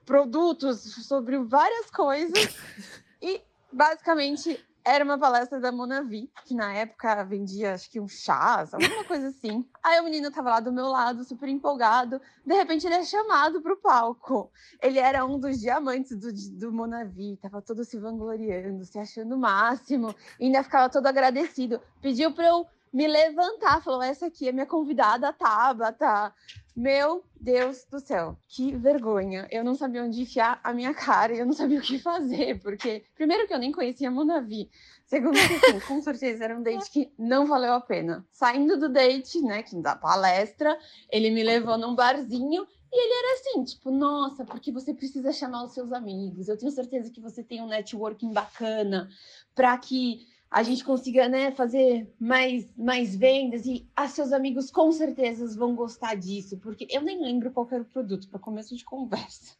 produtos, 0.06 0.82
sobre 1.08 1.38
várias 1.40 1.90
coisas. 1.92 2.56
E 3.20 3.42
basicamente 3.74 4.64
era 4.88 5.04
uma 5.04 5.20
palestra 5.20 5.60
da 5.60 5.70
Monavi, 5.70 6.32
que 6.46 6.56
na 6.56 6.74
época 6.74 7.22
vendia, 7.26 7.74
acho 7.74 7.92
que 7.92 8.00
um 8.00 8.08
chás, 8.08 8.74
alguma 8.74 9.04
coisa 9.04 9.28
assim. 9.28 9.66
Aí 9.84 10.00
o 10.00 10.04
menino 10.06 10.32
tava 10.32 10.50
lá 10.50 10.60
do 10.62 10.72
meu 10.72 10.88
lado, 10.88 11.26
super 11.26 11.50
empolgado. 11.50 12.22
De 12.46 12.54
repente 12.56 12.88
ele 12.88 12.96
é 12.96 13.04
chamado 13.04 13.62
pro 13.62 13.76
palco. 13.76 14.50
Ele 14.82 14.98
era 14.98 15.26
um 15.26 15.38
dos 15.38 15.60
diamantes 15.60 16.16
do, 16.16 16.32
do 16.58 16.72
Monavi, 16.72 17.38
tava 17.42 17.62
todo 17.62 17.84
se 17.84 18.00
vangloriando, 18.00 18.86
se 18.86 18.98
achando 18.98 19.36
o 19.36 19.38
máximo. 19.38 20.16
E 20.40 20.46
ainda 20.46 20.64
ficava 20.64 20.90
todo 20.90 21.06
agradecido. 21.06 21.82
Pediu 22.02 22.34
pra 22.34 22.48
eu 22.48 22.66
me 22.94 23.08
levantar, 23.08 23.82
falou: 23.84 24.02
essa 24.02 24.28
aqui 24.28 24.48
é 24.48 24.52
minha 24.52 24.66
convidada, 24.66 25.34
Tabata. 25.34 26.34
Meu 26.76 27.24
Deus 27.42 27.86
do 27.86 28.00
céu, 28.00 28.38
que 28.48 28.76
vergonha. 28.76 29.48
Eu 29.50 29.64
não 29.64 29.74
sabia 29.74 30.04
onde 30.04 30.22
enfiar 30.22 30.60
a 30.64 30.72
minha 30.74 30.94
cara 30.94 31.34
e 31.34 31.40
eu 31.40 31.46
não 31.46 31.54
sabia 31.54 31.80
o 31.80 31.82
que 31.82 31.98
fazer, 31.98 32.60
porque, 32.62 33.04
primeiro, 33.16 33.48
que 33.48 33.54
eu 33.54 33.58
nem 33.58 33.72
conhecia 33.72 34.10
a 34.10 34.12
Monavi. 34.12 34.70
Segundo, 35.08 35.34
que, 35.34 35.66
assim, 35.66 35.80
com 35.88 36.02
certeza 36.02 36.44
era 36.44 36.56
um 36.56 36.62
date 36.62 36.92
que 36.92 37.12
não 37.18 37.48
valeu 37.48 37.74
a 37.74 37.82
pena. 37.82 38.24
Saindo 38.30 38.78
do 38.78 38.90
date, 38.90 39.42
né, 39.42 39.64
que 39.64 39.76
da 39.82 39.96
palestra, 39.96 40.78
ele 41.10 41.32
me 41.32 41.42
levou 41.44 41.78
num 41.78 41.96
barzinho 41.96 42.68
e 42.92 43.04
ele 43.04 43.14
era 43.14 43.34
assim, 43.40 43.64
tipo, 43.64 43.90
nossa, 43.90 44.46
porque 44.46 44.72
você 44.72 44.94
precisa 44.94 45.32
chamar 45.32 45.64
os 45.64 45.74
seus 45.74 45.92
amigos. 45.92 46.48
Eu 46.48 46.58
tenho 46.58 46.72
certeza 46.72 47.12
que 47.12 47.20
você 47.20 47.44
tem 47.44 47.62
um 47.62 47.68
networking 47.68 48.32
bacana 48.32 49.10
para 49.56 49.78
que 49.78 50.28
a 50.50 50.64
gente 50.64 50.84
consiga 50.84 51.28
né, 51.28 51.52
fazer 51.52 52.12
mais, 52.20 52.68
mais 52.78 53.16
vendas 53.16 53.66
e 53.66 53.86
seus 54.10 54.32
amigos 54.32 54.72
com 54.72 54.92
certeza 54.92 55.48
vão 55.58 55.76
gostar 55.76 56.16
disso, 56.16 56.58
porque 56.58 56.88
eu 56.90 57.02
nem 57.02 57.22
lembro 57.22 57.52
qual 57.52 57.68
era 57.72 57.82
o 57.82 57.86
produto 57.86 58.30
para 58.30 58.40
começo 58.40 58.76
de 58.76 58.86
conversa. 58.86 59.56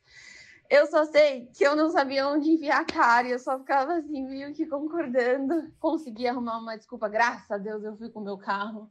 Eu 0.70 0.86
só 0.88 1.06
sei 1.06 1.48
que 1.54 1.66
eu 1.66 1.76
não 1.76 1.90
sabia 1.90 2.28
onde 2.28 2.52
enviar 2.52 2.82
a 2.82 2.86
cara, 2.86 3.28
eu 3.28 3.40
só 3.40 3.58
ficava 3.58 3.96
assim, 3.96 4.24
meio 4.24 4.54
que 4.54 4.66
concordando. 4.66 5.72
Consegui 5.80 6.28
arrumar 6.28 6.58
uma 6.60 6.76
desculpa, 6.76 7.08
graças 7.08 7.50
a 7.50 7.58
Deus 7.58 7.84
eu 7.84 7.96
fui 7.96 8.10
com 8.10 8.20
o 8.20 8.24
meu 8.24 8.38
carro 8.38 8.90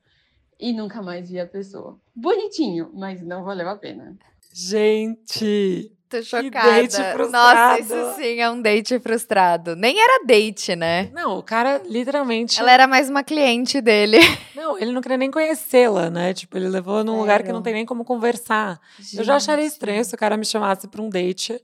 e 0.58 0.72
nunca 0.72 1.02
mais 1.02 1.28
vi 1.30 1.38
a 1.38 1.46
pessoa. 1.46 2.00
Bonitinho, 2.14 2.90
mas 2.94 3.22
não 3.22 3.44
valeu 3.44 3.68
a 3.68 3.76
pena. 3.76 4.16
Gente, 4.52 5.94
Tô 6.08 6.22
chocada. 6.22 6.82
Que 6.82 6.88
date 6.88 7.12
frustrado. 7.12 7.30
Nossa, 7.32 7.80
isso 7.80 8.14
sim 8.16 8.40
é 8.40 8.50
um 8.50 8.62
date 8.62 8.98
frustrado. 9.00 9.74
Nem 9.74 9.98
era 10.00 10.24
date, 10.24 10.76
né? 10.76 11.10
Não, 11.12 11.38
o 11.38 11.42
cara 11.42 11.82
literalmente. 11.84 12.60
Ela 12.60 12.70
era 12.70 12.86
mais 12.86 13.10
uma 13.10 13.24
cliente 13.24 13.80
dele. 13.80 14.18
Não, 14.54 14.78
ele 14.78 14.90
não 14.90 15.02
queria 15.02 15.18
nem 15.18 15.30
conhecê-la, 15.30 16.08
né? 16.08 16.32
Tipo, 16.32 16.56
ele 16.56 16.68
levou 16.68 17.04
num 17.04 17.12
Sério? 17.12 17.20
lugar 17.20 17.42
que 17.42 17.52
não 17.52 17.60
tem 17.60 17.74
nem 17.74 17.84
como 17.84 18.04
conversar. 18.04 18.80
Gente. 18.98 19.18
Eu 19.18 19.24
já 19.24 19.36
acharia 19.36 19.66
estranho 19.66 20.02
se 20.02 20.14
o 20.14 20.18
cara 20.18 20.36
me 20.36 20.46
chamasse 20.46 20.88
pra 20.88 21.02
um 21.02 21.10
date 21.10 21.60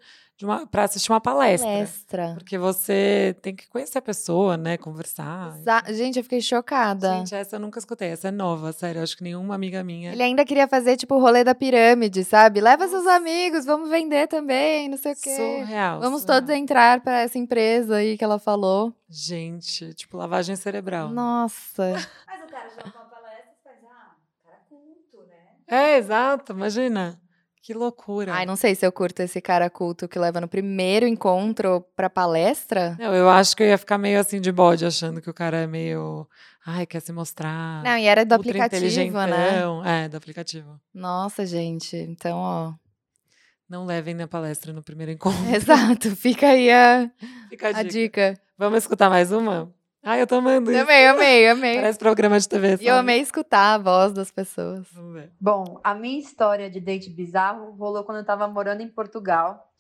para 0.71 0.85
assistir 0.85 1.13
uma 1.13 1.21
palestra. 1.21 1.69
Palestra. 1.69 2.35
Porque 2.37 2.59
você 2.59 3.37
tem 3.43 3.55
que 3.55 3.69
conhecer 3.69 3.99
a 3.99 4.03
pessoa, 4.03 4.57
né? 4.57 4.77
Conversar. 4.77 5.57
Exa 5.59 5.83
gente, 5.93 6.19
eu 6.19 6.23
fiquei 6.23 6.41
chocada. 6.41 7.19
Gente, 7.19 7.35
essa 7.35 7.57
eu 7.57 7.61
nunca 7.61 7.79
escutei. 7.79 8.09
Essa 8.09 8.29
é 8.29 8.31
nova, 8.31 8.73
sério. 8.73 8.99
Eu 8.99 9.03
acho 9.03 9.17
que 9.17 9.23
nenhuma 9.23 9.55
amiga 9.55 9.83
minha. 9.85 10.13
Ele 10.13 10.23
ainda 10.23 10.45
queria 10.45 10.67
fazer, 10.67 10.97
tipo, 10.97 11.15
o 11.15 11.21
rolê 11.21 11.45
da 11.45 11.55
pirâmide, 11.55 12.25
sabe? 12.25 12.61
Leva 12.61 12.89
seus 12.89 13.07
amigos, 13.07 13.65
vamos 13.65 13.89
vender 13.89 14.27
também, 14.27 14.89
não 14.89 14.97
sei 14.97 15.13
o 15.13 15.17
quê. 15.17 15.37
Surreal. 15.37 16.01
Vamos 16.01 16.23
surreal. 16.23 16.41
todos 16.41 16.55
entrar 16.55 17.01
para 17.01 17.21
essa 17.21 17.39
empresa 17.39 17.97
aí 17.97 18.19
que 18.19 18.25
ela 18.25 18.39
falou. 18.39 18.93
Gente, 19.09 19.95
tipo, 19.95 20.17
lavagem 20.17 20.57
cerebral. 20.57 21.11
Nossa. 21.11 21.93
Mas 22.27 22.43
o 22.43 22.47
cara 22.51 22.69
já 22.69 22.83
uma 22.85 23.05
palestra 23.05 23.53
e 23.53 23.63
faz, 23.63 23.77
ah, 23.85 24.17
cara 24.45 24.59
culto, 24.69 25.27
né? 25.29 25.37
É, 25.69 25.99
exato, 25.99 26.53
imagina. 26.53 27.22
Que 27.63 27.73
loucura. 27.73 28.35
Ai, 28.35 28.45
não 28.45 28.57
sei 28.57 28.75
se 28.75 28.85
eu 28.85 28.91
curto 28.91 29.21
esse 29.21 29.41
cara 29.41 29.71
culto 29.71 30.09
que 30.09 30.19
leva 30.19 30.41
no 30.41 30.49
primeiro 30.49 31.07
encontro 31.07 31.87
pra 31.95 32.11
palestra. 32.11 32.97
Não, 32.99 33.15
eu 33.15 33.31
acho 33.31 33.57
que 33.57 33.63
eu 33.63 33.69
ia 33.69 33.79
ficar 33.79 33.97
meio 33.99 34.19
assim 34.19 34.41
de 34.41 34.51
bode, 34.51 34.85
achando 34.85 35.23
que 35.23 35.31
o 35.31 35.35
cara 35.35 35.59
é 35.59 35.67
meio. 35.67 36.27
Ai, 36.67 36.87
quer 36.87 36.99
se 36.99 37.13
mostrar. 37.13 37.81
Não, 37.85 37.97
e 37.97 38.07
era 38.07 38.25
do 38.25 38.35
aplicativo, 38.35 39.17
né? 39.27 39.63
É, 39.85 40.09
do 40.09 40.17
aplicativo. 40.17 40.81
Nossa, 40.93 41.47
gente. 41.47 41.97
Então, 41.97 42.37
ó. 42.37 42.75
Não 43.69 43.87
levem 43.87 44.15
na 44.15 44.27
palestra 44.27 44.73
no 44.73 44.83
primeiro 44.83 45.13
encontro. 45.13 45.39
Exato, 45.55 46.17
fica 46.17 46.49
aí 46.49 46.69
a, 46.69 47.09
fica 47.49 47.69
a, 47.69 47.73
dica. 47.73 47.79
a 47.79 47.83
dica. 47.85 48.41
Vamos 48.59 48.79
escutar 48.79 49.09
mais 49.09 49.31
uma? 49.31 49.73
Ai, 50.05 50.21
eu 50.21 50.27
tô 50.27 50.35
amando 50.35 50.73
isso. 50.73 50.81
Amei, 50.83 51.07
amei, 51.07 51.49
amei. 51.49 51.75
Parece 51.77 51.99
programa 51.99 52.39
de 52.39 52.49
TV, 52.49 52.71
sabe? 52.71 52.85
E 52.85 52.89
eu 52.89 52.97
amei 52.97 53.21
escutar 53.21 53.75
a 53.75 53.79
voz 53.79 54.13
das 54.13 54.33
pessoas. 54.33 54.85
Vamos 54.91 55.15
ver. 55.15 55.31
Bom, 55.41 55.81
a 55.85 55.95
minha 55.95 56.19
história 56.19 56.69
de 56.69 56.81
date 56.81 57.09
bizarro 57.09 57.71
rolou 57.71 58.03
quando 58.03 58.19
eu 58.19 58.25
tava 58.25 58.49
morando 58.49 58.81
em 58.81 58.89
Portugal. 58.89 59.71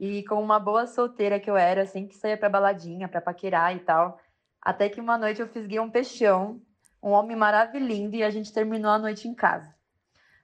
E 0.00 0.22
como 0.24 0.40
uma 0.40 0.58
boa 0.58 0.86
solteira 0.86 1.38
que 1.38 1.50
eu 1.50 1.56
era, 1.56 1.84
sempre 1.84 2.16
saía 2.16 2.38
pra 2.38 2.48
baladinha, 2.48 3.06
pra 3.06 3.20
paquerar 3.20 3.76
e 3.76 3.80
tal. 3.80 4.18
Até 4.62 4.88
que 4.88 4.98
uma 5.00 5.18
noite 5.18 5.42
eu 5.42 5.48
fisguei 5.48 5.78
um 5.78 5.90
peixão, 5.90 6.60
um 7.02 7.10
homem 7.10 7.36
maravilhoso, 7.36 8.14
e 8.14 8.22
a 8.22 8.30
gente 8.30 8.52
terminou 8.52 8.90
a 8.90 8.98
noite 8.98 9.28
em 9.28 9.34
casa. 9.34 9.74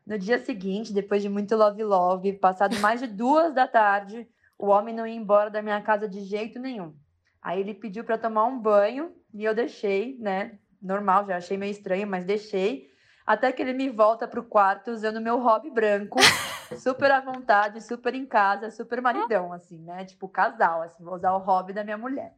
No 0.07 0.19
dia 0.19 0.39
seguinte, 0.45 0.93
depois 0.93 1.23
de 1.23 1.29
muito 1.31 1.57
love 1.57 1.83
love, 1.83 2.33
passado 2.35 2.79
mais 2.81 3.01
de 3.01 3.07
duas 3.07 3.55
da 3.55 3.67
tarde, 3.67 4.29
o 4.59 4.67
homem 4.67 4.95
não 4.95 5.07
ia 5.07 5.15
embora 5.15 5.49
da 5.49 5.63
minha 5.63 5.81
casa 5.81 6.07
de 6.07 6.21
jeito 6.21 6.59
nenhum. 6.59 6.95
Aí 7.41 7.61
ele 7.61 7.75
pediu 7.75 8.05
para 8.05 8.19
tomar 8.19 8.45
um 8.45 8.59
banho 8.59 9.13
e 9.33 9.45
eu 9.45 9.55
deixei, 9.55 10.17
né? 10.19 10.59
Normal, 10.81 11.27
já 11.27 11.37
achei 11.37 11.57
meio 11.57 11.71
estranho, 11.71 12.07
mas 12.07 12.25
deixei. 12.25 12.91
Até 13.27 13.53
que 13.53 13.63
ele 13.63 13.73
me 13.73 13.89
volta 13.89 14.27
pro 14.27 14.43
quarto 14.43 14.91
usando 14.91 15.21
meu 15.21 15.39
hobby 15.39 15.71
branco, 15.71 16.19
super 16.77 17.11
à 17.11 17.21
vontade, 17.21 17.81
super 17.81 18.15
em 18.15 18.27
casa, 18.27 18.71
super 18.71 19.01
maridão, 19.01 19.53
assim, 19.53 19.79
né? 19.79 20.05
Tipo, 20.05 20.29
casal, 20.29 20.83
assim, 20.83 21.05
vou 21.05 21.15
usar 21.15 21.33
o 21.33 21.39
hobby 21.39 21.73
da 21.73 21.85
minha 21.85 21.99
mulher. 21.99 22.35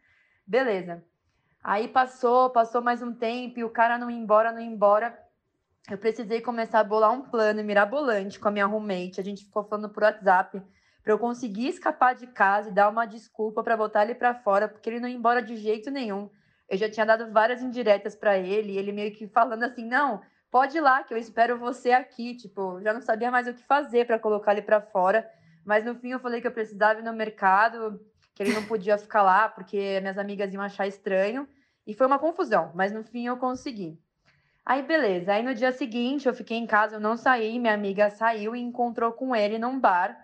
Beleza. 0.46 1.02
Aí 1.62 1.88
passou, 1.88 2.50
passou 2.50 2.82
mais 2.82 3.00
um 3.00 3.14
tempo 3.14 3.58
e 3.58 3.64
o 3.64 3.70
cara 3.70 3.96
não 3.96 4.10
ia 4.10 4.18
embora, 4.18 4.52
não 4.52 4.60
ia 4.60 4.66
embora. 4.66 5.18
Eu 5.90 5.96
precisei 5.96 6.42
começar 6.42 6.80
a 6.80 6.84
bolar 6.84 7.10
um 7.10 7.22
plano 7.22 7.64
mirabolante 7.64 8.38
com 8.38 8.48
a 8.48 8.50
minha 8.50 8.66
roommate. 8.66 9.20
A 9.20 9.24
gente 9.24 9.44
ficou 9.44 9.64
falando 9.64 9.88
por 9.88 10.02
WhatsApp 10.02 10.62
para 11.02 11.12
eu 11.12 11.18
conseguir 11.18 11.68
escapar 11.68 12.14
de 12.14 12.26
casa 12.26 12.68
e 12.68 12.72
dar 12.72 12.88
uma 12.88 13.06
desculpa 13.06 13.62
para 13.62 13.76
botar 13.76 14.02
ele 14.02 14.14
para 14.14 14.34
fora, 14.34 14.68
porque 14.68 14.88
ele 14.88 15.00
não 15.00 15.08
ia 15.08 15.16
embora 15.16 15.42
de 15.42 15.56
jeito 15.56 15.90
nenhum. 15.90 16.30
Eu 16.68 16.76
já 16.78 16.88
tinha 16.90 17.06
dado 17.06 17.30
várias 17.32 17.62
indiretas 17.62 18.14
para 18.16 18.38
ele, 18.38 18.76
ele 18.78 18.92
meio 18.92 19.12
que 19.12 19.26
falando 19.28 19.62
assim: 19.64 19.84
"Não, 19.86 20.22
pode 20.50 20.76
ir 20.78 20.80
lá 20.80 21.02
que 21.04 21.12
eu 21.14 21.18
espero 21.18 21.58
você 21.58 21.92
aqui", 21.92 22.34
tipo, 22.36 22.80
já 22.82 22.92
não 22.92 23.00
sabia 23.00 23.30
mais 23.30 23.46
o 23.48 23.54
que 23.54 23.62
fazer 23.64 24.06
para 24.06 24.18
colocar 24.18 24.52
ele 24.52 24.62
para 24.62 24.80
fora, 24.80 25.28
mas 25.64 25.84
no 25.84 25.94
fim 25.94 26.10
eu 26.10 26.20
falei 26.20 26.40
que 26.40 26.46
eu 26.46 26.52
precisava 26.52 27.00
ir 27.00 27.04
no 27.04 27.12
mercado, 27.12 28.00
que 28.34 28.42
ele 28.42 28.52
não 28.54 28.64
podia 28.64 28.98
ficar 28.98 29.22
lá 29.22 29.48
porque 29.48 30.00
minhas 30.00 30.18
amigas 30.18 30.52
iam 30.52 30.62
achar 30.62 30.86
estranho, 30.86 31.48
e 31.86 31.94
foi 31.94 32.06
uma 32.06 32.18
confusão, 32.18 32.72
mas 32.74 32.92
no 32.92 33.04
fim 33.04 33.26
eu 33.26 33.36
consegui. 33.36 33.98
Aí 34.64 34.82
beleza, 34.82 35.32
aí 35.32 35.42
no 35.42 35.54
dia 35.54 35.72
seguinte 35.72 36.26
eu 36.26 36.34
fiquei 36.34 36.56
em 36.56 36.66
casa, 36.66 36.96
eu 36.96 37.00
não 37.00 37.16
saí, 37.16 37.58
minha 37.58 37.74
amiga 37.74 38.10
saiu 38.10 38.56
e 38.56 38.60
encontrou 38.60 39.12
com 39.12 39.34
ele 39.36 39.58
num 39.58 39.78
bar 39.78 40.16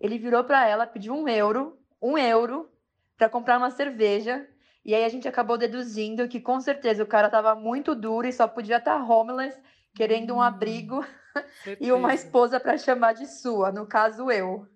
Ele 0.00 0.18
virou 0.18 0.44
para 0.44 0.66
ela, 0.68 0.86
pediu 0.86 1.14
um 1.14 1.28
euro, 1.28 1.78
um 2.02 2.18
euro, 2.18 2.70
para 3.16 3.28
comprar 3.28 3.58
uma 3.58 3.70
cerveja. 3.70 4.46
E 4.84 4.94
aí 4.94 5.04
a 5.04 5.08
gente 5.08 5.26
acabou 5.26 5.56
deduzindo 5.56 6.28
que 6.28 6.40
com 6.40 6.60
certeza 6.60 7.02
o 7.02 7.06
cara 7.06 7.30
tava 7.30 7.54
muito 7.54 7.94
duro 7.94 8.26
e 8.26 8.32
só 8.32 8.46
podia 8.46 8.76
estar 8.76 8.98
tá 8.98 9.04
homeless, 9.04 9.58
querendo 9.94 10.34
um 10.34 10.42
abrigo 10.42 11.04
e 11.80 11.90
uma 11.90 12.14
esposa 12.14 12.60
para 12.60 12.76
chamar 12.76 13.14
de 13.14 13.26
sua, 13.26 13.72
no 13.72 13.86
caso 13.86 14.30
eu. 14.30 14.66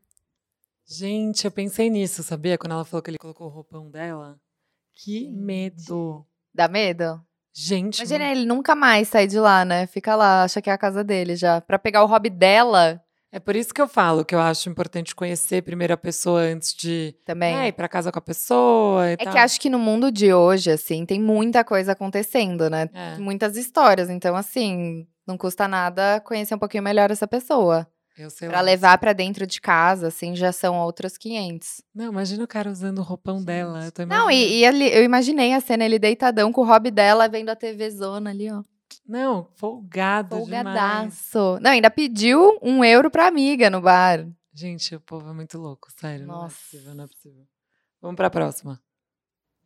Gente, 0.87 1.45
eu 1.45 1.51
pensei 1.51 1.91
nisso, 1.91 2.23
sabia? 2.23 2.57
Quando 2.57 2.73
ela 2.73 2.85
falou 2.85 3.03
que 3.03 3.11
ele 3.11 3.19
colocou 3.19 3.49
o 3.49 3.51
roupão 3.51 3.91
dela. 3.91 4.41
Que 4.95 5.25
Gente. 5.25 5.37
medo. 5.37 6.27
Dá 6.55 6.67
medo? 6.67 7.21
Gente, 7.53 7.99
Imagina 7.99 8.31
ele 8.31 8.47
nunca 8.47 8.75
mais 8.75 9.09
sair 9.09 9.27
de 9.27 9.39
lá, 9.39 9.65
né? 9.65 9.87
Fica 9.87 10.15
lá, 10.15 10.45
acha 10.45 10.63
que 10.63 10.71
é 10.71 10.73
a 10.73 10.79
casa 10.79 11.05
dele 11.05 11.37
já. 11.37 11.61
Pra 11.61 11.79
pegar 11.79 12.05
o 12.05 12.07
hobby 12.07 12.31
dela 12.31 13.05
é 13.31 13.39
por 13.39 13.55
isso 13.57 13.73
que 13.75 13.81
eu 13.81 13.89
falo 13.89 14.25
que 14.25 14.35
eu 14.35 14.41
acho 14.41 14.69
importante 14.69 15.15
conhecer 15.15 15.63
primeiro 15.63 15.93
a 15.93 15.97
pessoa 15.97 16.41
antes 16.41 16.75
de 16.75 17.15
também. 17.25 17.55
é, 17.57 17.69
ir 17.69 17.73
pra 17.73 17.89
casa 17.89 18.11
com 18.11 18.19
a 18.19 18.23
pessoa 18.23 19.09
e 19.11 19.13
É 19.13 19.17
tal. 19.17 19.33
que 19.33 19.39
acho 19.39 19.61
que 19.61 19.69
no 19.71 19.79
mundo 19.79 20.11
de 20.11 20.33
hoje, 20.33 20.71
assim, 20.71 21.05
tem 21.05 21.21
muita 21.21 21.63
coisa 21.65 21.93
acontecendo, 21.93 22.69
né? 22.71 22.89
É, 22.95 23.19
Muitas 23.19 23.57
histórias. 23.57 24.09
Então, 24.11 24.35
assim, 24.37 25.07
não 25.27 25.37
custa 25.37 25.69
nada 25.69 26.21
conhecer 26.21 26.55
um 26.55 26.59
pouquinho 26.59 26.83
melhor 26.83 27.11
essa 27.11 27.27
pessoa. 27.27 27.87
eu 28.17 28.31
sei 28.31 28.49
Pra 28.49 28.59
lá. 28.59 28.63
levar 28.65 28.99
pra 28.99 29.13
dentro 29.13 29.47
de 29.47 29.61
casa, 29.61 30.09
assim, 30.09 30.35
já 30.35 30.51
são 30.51 30.77
outros 30.81 31.17
500. 31.17 31.83
Não, 31.95 32.07
imagina 32.11 32.43
o 32.43 32.49
cara 32.49 32.69
usando 32.69 32.99
o 32.99 33.03
roupão 33.03 33.41
dela. 33.45 33.93
Não, 34.09 34.29
e, 34.29 34.59
e 34.61 34.65
ele- 34.65 34.89
eu 34.89 35.05
imaginei 35.05 35.53
a 35.53 35.61
cena, 35.61 35.85
ele 35.85 36.01
deitadão 36.01 36.51
com 36.51 36.63
o 36.63 36.65
hobby 36.67 36.91
dela, 36.91 37.29
vendo 37.29 37.51
a 37.51 37.55
TV 37.55 37.89
zona 37.91 38.31
ali, 38.31 38.51
ó. 38.51 38.63
Não, 39.09 39.49
folgado 39.55 40.37
demais. 40.45 40.51
Folgadaço. 40.51 41.59
Não, 41.63 41.71
ainda 41.71 41.91
pediu 41.91 42.59
um 42.61 42.85
euro 42.85 43.11
pra 43.11 43.27
amiga 43.27 43.71
no 43.71 43.81
bar. 43.81 44.29
Gente, 44.53 44.95
o 44.95 45.01
povo 45.01 45.31
é 45.31 45.33
muito 45.33 45.57
louco, 45.57 45.89
sério. 45.91 46.27
Não 46.27 46.35
é 46.35 46.43
Nossa. 46.43 46.57
possível, 46.57 46.95
não 46.95 47.05
é 47.05 47.07
possível. 47.07 47.47
Vamos 48.03 48.17
pra 48.17 48.29
próxima. 48.29 48.79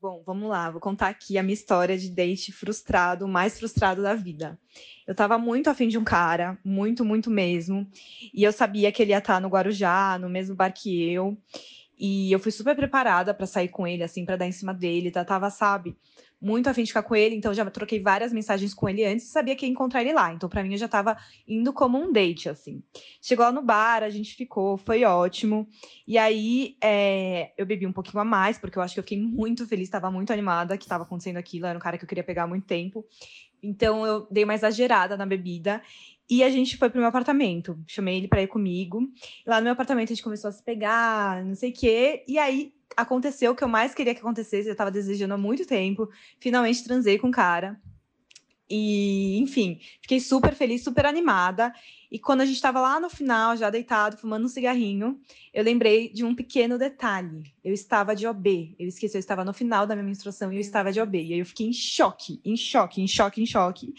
Bom, 0.01 0.23
vamos 0.25 0.49
lá, 0.49 0.71
vou 0.71 0.81
contar 0.81 1.09
aqui 1.09 1.39
a 1.39 1.43
minha 1.43 1.55
história 1.55 1.97
de 1.97 2.11
date 2.11 2.51
frustrado, 2.53 3.25
o 3.25 3.29
mais 3.29 3.59
frustrado 3.59 4.03
da 4.03 4.15
vida. 4.15 4.59
Eu 5.07 5.15
tava 5.15 5.39
muito 5.39 5.71
afim 5.71 5.87
de 5.89 5.97
um 5.97 6.05
cara, 6.05 6.59
muito, 6.65 7.05
muito 7.05 7.31
mesmo. 7.31 7.89
E 8.35 8.43
eu 8.43 8.53
sabia 8.53 8.91
que 8.93 9.03
ele 9.03 9.13
ia 9.13 9.19
estar 9.19 9.41
no 9.41 9.49
Guarujá, 9.49 10.19
no 10.19 10.29
mesmo 10.29 10.55
bar 10.57 10.73
que 10.73 11.09
eu. 11.11 11.37
E 11.97 12.33
eu 12.33 12.41
fui 12.41 12.51
super 12.51 12.75
preparada 12.75 13.33
pra 13.33 13.47
sair 13.47 13.69
com 13.69 13.87
ele, 13.87 14.03
assim, 14.03 14.25
pra 14.25 14.37
dar 14.37 14.47
em 14.47 14.53
cima 14.53 14.75
dele. 14.75 15.11
Tá? 15.11 15.25
Tava, 15.25 15.51
sabe, 15.51 15.97
muito 16.43 16.69
afim 16.69 16.83
de 16.83 16.89
ficar 16.89 17.05
com 17.05 17.15
ele. 17.15 17.37
Então, 17.37 17.55
já 17.55 17.65
troquei 17.71 18.03
várias 18.03 18.33
mensagens 18.33 18.75
com 18.75 18.89
ele 18.89 19.05
antes 19.05 19.27
e 19.27 19.31
sabia 19.31 19.55
que 19.55 19.65
ia 19.65 19.71
encontrar 19.71 20.01
ele 20.01 20.13
lá. 20.13 20.33
Então, 20.35 20.49
pra 20.49 20.63
mim, 20.65 20.73
eu 20.73 20.79
já 20.79 20.89
tava 20.89 21.17
indo 21.47 21.73
como 21.73 21.97
um 21.97 22.11
date, 22.13 22.49
assim. 22.49 22.83
Chegou 23.21 23.47
lá 23.47 23.53
no 23.53 23.63
bar, 23.63 24.03
a 24.03 24.11
gente 24.11 24.35
ficou, 24.35 24.77
foi 24.77 25.05
ótimo. 25.05 25.69
E 26.07 26.19
aí, 26.19 26.77
é, 26.83 27.53
eu 27.57 27.65
bebi 27.65 27.87
um 27.87 27.93
pouquinho 27.93 28.21
a 28.21 28.25
mais, 28.25 28.59
porque 28.59 28.77
eu 28.77 28.83
acho 28.83 28.95
que 28.95 28.99
eu 28.99 29.05
fiquei 29.05 29.21
muito 29.21 29.67
feliz, 29.69 29.85
estava 29.85 30.11
muito 30.11 30.33
animada 30.33 30.77
que 30.77 30.85
estava 30.85 31.05
acontecendo 31.05 31.37
aquilo. 31.37 31.67
Era 31.67 31.79
um 31.79 31.81
cara 31.81 31.97
que 31.97 32.05
eu 32.05 32.09
queria 32.09 32.25
pegar 32.25 32.43
há 32.43 32.49
muito 32.49 32.67
tempo. 32.67 33.07
Então, 33.63 34.05
eu 34.05 34.27
dei 34.29 34.43
uma 34.43 34.55
exagerada 34.55 35.17
na 35.17 35.25
bebida. 35.25 35.81
E 36.33 36.43
a 36.43 36.49
gente 36.49 36.79
foi 36.79 36.89
pro 36.89 36.99
meu 36.99 37.11
apartamento. 37.11 37.79
Chamei 37.87 38.17
ele 38.17 38.27
para 38.27 38.41
ir 38.41 38.47
comigo. 38.47 39.07
E 39.45 39.51
lá 39.51 39.59
no 39.59 39.65
meu 39.65 39.75
apartamento, 39.75 40.09
a 40.09 40.15
gente 40.15 40.23
começou 40.23 40.49
a 40.49 40.53
se 40.53 40.63
pegar, 40.63 41.45
não 41.45 41.55
sei 41.55 41.69
o 41.69 41.75
quê. 41.75 42.25
E 42.27 42.39
aí, 42.39 42.73
aconteceu 42.97 43.53
o 43.53 43.55
que 43.55 43.63
eu 43.63 43.69
mais 43.69 43.95
queria 43.95 44.15
que 44.15 44.21
acontecesse. 44.21 44.67
Eu 44.67 44.73
estava 44.73 44.91
desejando 44.91 45.35
há 45.35 45.37
muito 45.37 45.67
tempo. 45.67 46.09
Finalmente, 46.41 46.85
transei 46.85 47.19
com 47.19 47.29
o 47.29 47.31
cara. 47.31 47.79
E, 48.71 49.37
enfim, 49.41 49.79
fiquei 50.01 50.19
super 50.21 50.55
feliz, 50.55 50.83
super 50.83 51.05
animada. 51.05 51.71
E 52.11 52.19
quando 52.19 52.41
a 52.41 52.47
gente 52.47 52.57
estava 52.57 52.81
lá 52.81 52.99
no 52.99 53.11
final, 53.11 53.55
já 53.55 53.69
deitado, 53.69 54.17
fumando 54.17 54.47
um 54.47 54.49
cigarrinho, 54.49 55.21
eu 55.53 55.63
lembrei 55.63 56.09
de 56.09 56.25
um 56.25 56.35
pequeno 56.35 56.79
detalhe. 56.79 57.53
Eu 57.63 57.75
estava 57.75 58.17
de 58.17 58.27
OB. 58.27 58.75
Eu 58.79 58.89
esqueci, 58.89 59.19
eu 59.19 59.21
estava 59.21 59.45
no 59.45 59.53
final 59.53 59.87
da 59.87 59.95
minha 59.95 60.09
menstruação 60.09 60.51
e 60.51 60.57
eu 60.57 60.61
estava 60.63 60.91
de 60.91 60.99
OB. 60.99 61.15
E 61.15 61.35
aí 61.35 61.41
eu 61.41 61.45
fiquei 61.45 61.67
em 61.67 61.75
choque, 61.75 62.41
em 62.43 62.57
choque, 62.57 63.03
em 63.03 63.07
choque, 63.07 63.43
em 63.43 63.47
choque. 63.47 63.93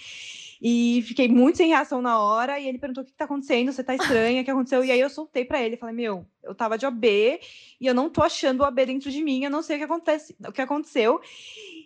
E 0.66 1.04
fiquei 1.06 1.28
muito 1.28 1.58
sem 1.58 1.68
reação 1.68 2.02
na 2.02 2.18
hora. 2.20 2.58
E 2.58 2.70
ele 2.70 2.80
perguntou: 2.80 3.04
o 3.04 3.06
que 3.06 3.12
está 3.12 3.26
acontecendo? 3.26 3.70
Você 3.70 3.84
tá 3.84 3.94
estranha? 3.94 4.42
O 4.42 4.46
que 4.46 4.52
aconteceu? 4.52 4.82
E 4.86 4.92
aí 4.92 5.00
eu 5.02 5.10
soltei 5.10 5.44
para 5.44 5.62
ele. 5.62 5.76
Falei: 5.76 5.94
Meu, 5.94 6.26
eu 6.42 6.56
tava 6.56 6.78
de 6.78 6.86
OB 6.86 7.06
e 7.06 7.86
eu 7.86 7.94
não 7.94 8.10
tô 8.10 8.24
achando 8.24 8.62
o 8.62 8.64
OB 8.66 8.86
dentro 8.86 9.12
de 9.12 9.22
mim. 9.22 9.44
Eu 9.44 9.52
não 9.52 9.62
sei 9.62 9.76
o 9.76 9.80
que, 9.80 9.84
acontece, 9.84 10.34
o 10.48 10.54
que 10.54 10.62
aconteceu. 10.62 11.20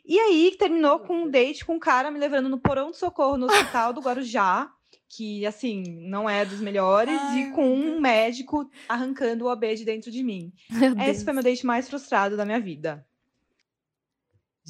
E 0.06 0.20
aí 0.20 0.56
terminou 0.60 1.00
com 1.00 1.24
um 1.24 1.30
date 1.30 1.66
com 1.66 1.74
um 1.74 1.80
cara 1.80 2.12
me 2.12 2.20
levando 2.20 2.50
no 2.50 2.60
porão 2.60 2.92
de 2.92 2.98
socorro 2.98 3.36
no 3.36 3.48
hospital 3.48 3.94
do 3.94 4.02
Guarujá 4.02 4.72
que 5.10 5.46
assim 5.46 5.84
não 6.02 6.30
é 6.30 6.44
dos 6.44 6.60
melhores 6.60 7.18
Ai, 7.18 7.40
e 7.40 7.52
com 7.52 7.74
um 7.74 8.00
médico 8.00 8.70
arrancando 8.90 9.46
o 9.46 9.52
OB 9.52 9.76
de 9.76 9.86
dentro 9.86 10.12
de 10.12 10.22
mim. 10.22 10.52
Esse 11.08 11.24
foi 11.24 11.34
meu 11.34 11.44
date 11.44 11.66
mais 11.66 11.88
frustrado 11.88 12.36
da 12.36 12.46
minha 12.46 12.60
vida. 12.60 13.06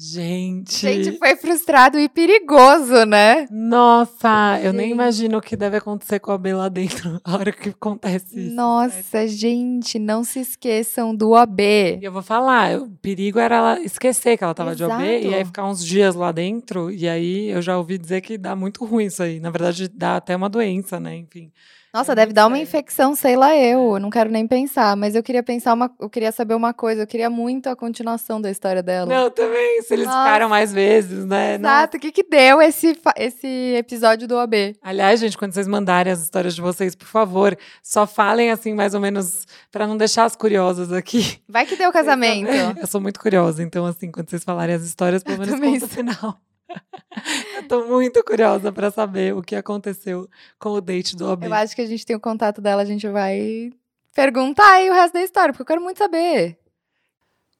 Gente. 0.00 0.78
Gente, 0.78 1.18
foi 1.18 1.34
frustrado 1.34 1.98
e 1.98 2.08
perigoso, 2.08 3.04
né? 3.04 3.48
Nossa, 3.50 4.60
eu 4.62 4.72
nem 4.72 4.86
Gente. 4.86 4.94
imagino 4.94 5.38
o 5.38 5.40
que 5.40 5.56
deve 5.56 5.76
acontecer 5.78 6.20
com 6.20 6.30
a 6.30 6.38
B 6.38 6.54
lá 6.54 6.68
dentro 6.68 7.20
a 7.24 7.34
hora 7.34 7.50
que 7.50 7.70
acontece 7.70 8.26
isso. 8.26 8.34
sério. 8.34 8.54
Nossa, 8.54 9.26
gente, 9.26 9.98
não 9.98 10.22
se 10.22 10.38
esqueçam 10.38 11.12
do 11.12 11.32
OB. 11.32 11.98
E 12.00 12.04
eu 12.04 12.12
vou 12.12 12.22
falar, 12.22 12.78
o 12.78 12.88
perigo 13.02 13.40
era 13.40 13.56
ela 13.56 13.80
esquecer 13.80 14.38
que 14.38 14.44
ela 14.44 14.54
tava 14.54 14.76
de 14.76 14.84
OB 14.84 15.02
e 15.02 15.04
aí 15.04 15.26
Exato. 15.26 15.46
ficar 15.46 15.64
uns 15.66 15.84
dias 15.84 16.14
lá 16.14 16.30
dentro. 16.30 16.92
E 16.92 17.08
aí 17.08 17.50
eu 17.50 17.60
já 17.60 17.76
ouvi 17.76 17.98
dizer 17.98 18.20
que 18.20 18.38
dá 18.38 18.54
muito 18.54 18.84
ruim 18.84 19.06
isso 19.06 19.20
aí. 19.20 19.40
Na 19.40 19.50
verdade, 19.50 19.88
dá 19.88 20.18
até 20.18 20.36
uma 20.36 20.48
doença, 20.48 21.00
né? 21.00 21.16
Enfim. 21.16 21.50
Nossa, 21.98 22.14
deve 22.14 22.32
dar 22.32 22.46
uma 22.46 22.60
infecção, 22.60 23.12
sei 23.16 23.34
lá 23.34 23.56
eu. 23.56 23.94
Eu 23.94 23.98
não 23.98 24.08
quero 24.08 24.30
nem 24.30 24.46
pensar, 24.46 24.96
mas 24.96 25.16
eu 25.16 25.22
queria 25.22 25.42
pensar 25.42 25.74
uma, 25.74 25.90
eu 25.98 26.08
queria 26.08 26.30
saber 26.30 26.54
uma 26.54 26.72
coisa, 26.72 27.02
eu 27.02 27.06
queria 27.08 27.28
muito 27.28 27.68
a 27.68 27.74
continuação 27.74 28.40
da 28.40 28.48
história 28.48 28.80
dela. 28.84 29.12
Não, 29.12 29.28
também, 29.28 29.82
se 29.82 29.94
eles 29.94 30.06
Nossa. 30.06 30.18
ficaram 30.18 30.48
mais 30.48 30.72
vezes, 30.72 31.24
né? 31.24 31.56
Exato, 31.56 31.96
o 31.96 32.00
que 32.00 32.12
que 32.12 32.22
deu 32.22 32.62
esse, 32.62 32.96
esse 33.16 33.74
episódio 33.76 34.28
do 34.28 34.36
OB? 34.36 34.76
Aliás, 34.80 35.18
gente, 35.18 35.36
quando 35.36 35.52
vocês 35.52 35.66
mandarem 35.66 36.12
as 36.12 36.22
histórias 36.22 36.54
de 36.54 36.60
vocês, 36.60 36.94
por 36.94 37.08
favor, 37.08 37.58
só 37.82 38.06
falem 38.06 38.52
assim, 38.52 38.74
mais 38.74 38.94
ou 38.94 39.00
menos, 39.00 39.44
pra 39.72 39.84
não 39.84 39.96
deixar 39.96 40.24
as 40.24 40.36
curiosas 40.36 40.92
aqui. 40.92 41.40
Vai 41.48 41.66
que 41.66 41.74
deu 41.74 41.90
casamento. 41.90 42.48
Eu 42.80 42.86
sou 42.86 43.00
muito 43.00 43.18
curiosa, 43.18 43.60
então, 43.60 43.84
assim, 43.84 44.12
quando 44.12 44.30
vocês 44.30 44.44
falarem 44.44 44.76
as 44.76 44.82
histórias, 44.82 45.24
pelo 45.24 45.38
menos 45.38 45.58
conta 45.58 45.84
o 45.84 45.88
final. 45.88 46.47
Eu 47.56 47.68
tô 47.68 47.86
muito 47.86 48.22
curiosa 48.22 48.70
pra 48.72 48.90
saber 48.90 49.34
o 49.34 49.42
que 49.42 49.56
aconteceu 49.56 50.28
com 50.58 50.70
o 50.70 50.80
date 50.80 51.16
do 51.16 51.26
OB. 51.28 51.46
Eu 51.46 51.54
acho 51.54 51.74
que 51.74 51.82
a 51.82 51.86
gente 51.86 52.04
tem 52.06 52.14
o 52.16 52.20
contato 52.20 52.60
dela, 52.60 52.82
a 52.82 52.84
gente 52.84 53.08
vai 53.08 53.72
perguntar 54.14 54.74
aí 54.74 54.90
o 54.90 54.92
resto 54.92 55.14
da 55.14 55.22
história, 55.22 55.52
porque 55.52 55.62
eu 55.62 55.66
quero 55.66 55.80
muito 55.80 55.98
saber. 55.98 56.58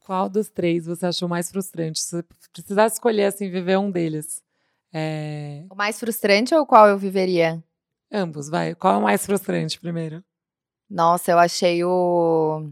Qual 0.04 0.28
dos 0.28 0.48
três 0.48 0.86
você 0.86 1.06
achou 1.06 1.28
mais 1.28 1.50
frustrante? 1.50 2.00
Se 2.00 2.16
você 2.16 2.24
precisasse 2.52 2.94
escolher, 2.96 3.24
assim, 3.24 3.50
viver 3.50 3.78
um 3.78 3.90
deles. 3.90 4.42
É, 4.92 5.64
O 5.70 5.74
mais 5.74 5.98
frustrante 6.00 6.54
ou 6.54 6.64
qual 6.64 6.88
eu 6.88 6.96
viveria? 6.96 7.62
Ambos, 8.10 8.48
vai. 8.48 8.74
Qual 8.74 8.94
é 8.94 8.96
o 8.96 9.02
mais 9.02 9.26
frustrante 9.26 9.78
primeiro? 9.78 10.24
Nossa, 10.88 11.30
eu 11.32 11.38
achei 11.38 11.84
o 11.84 12.70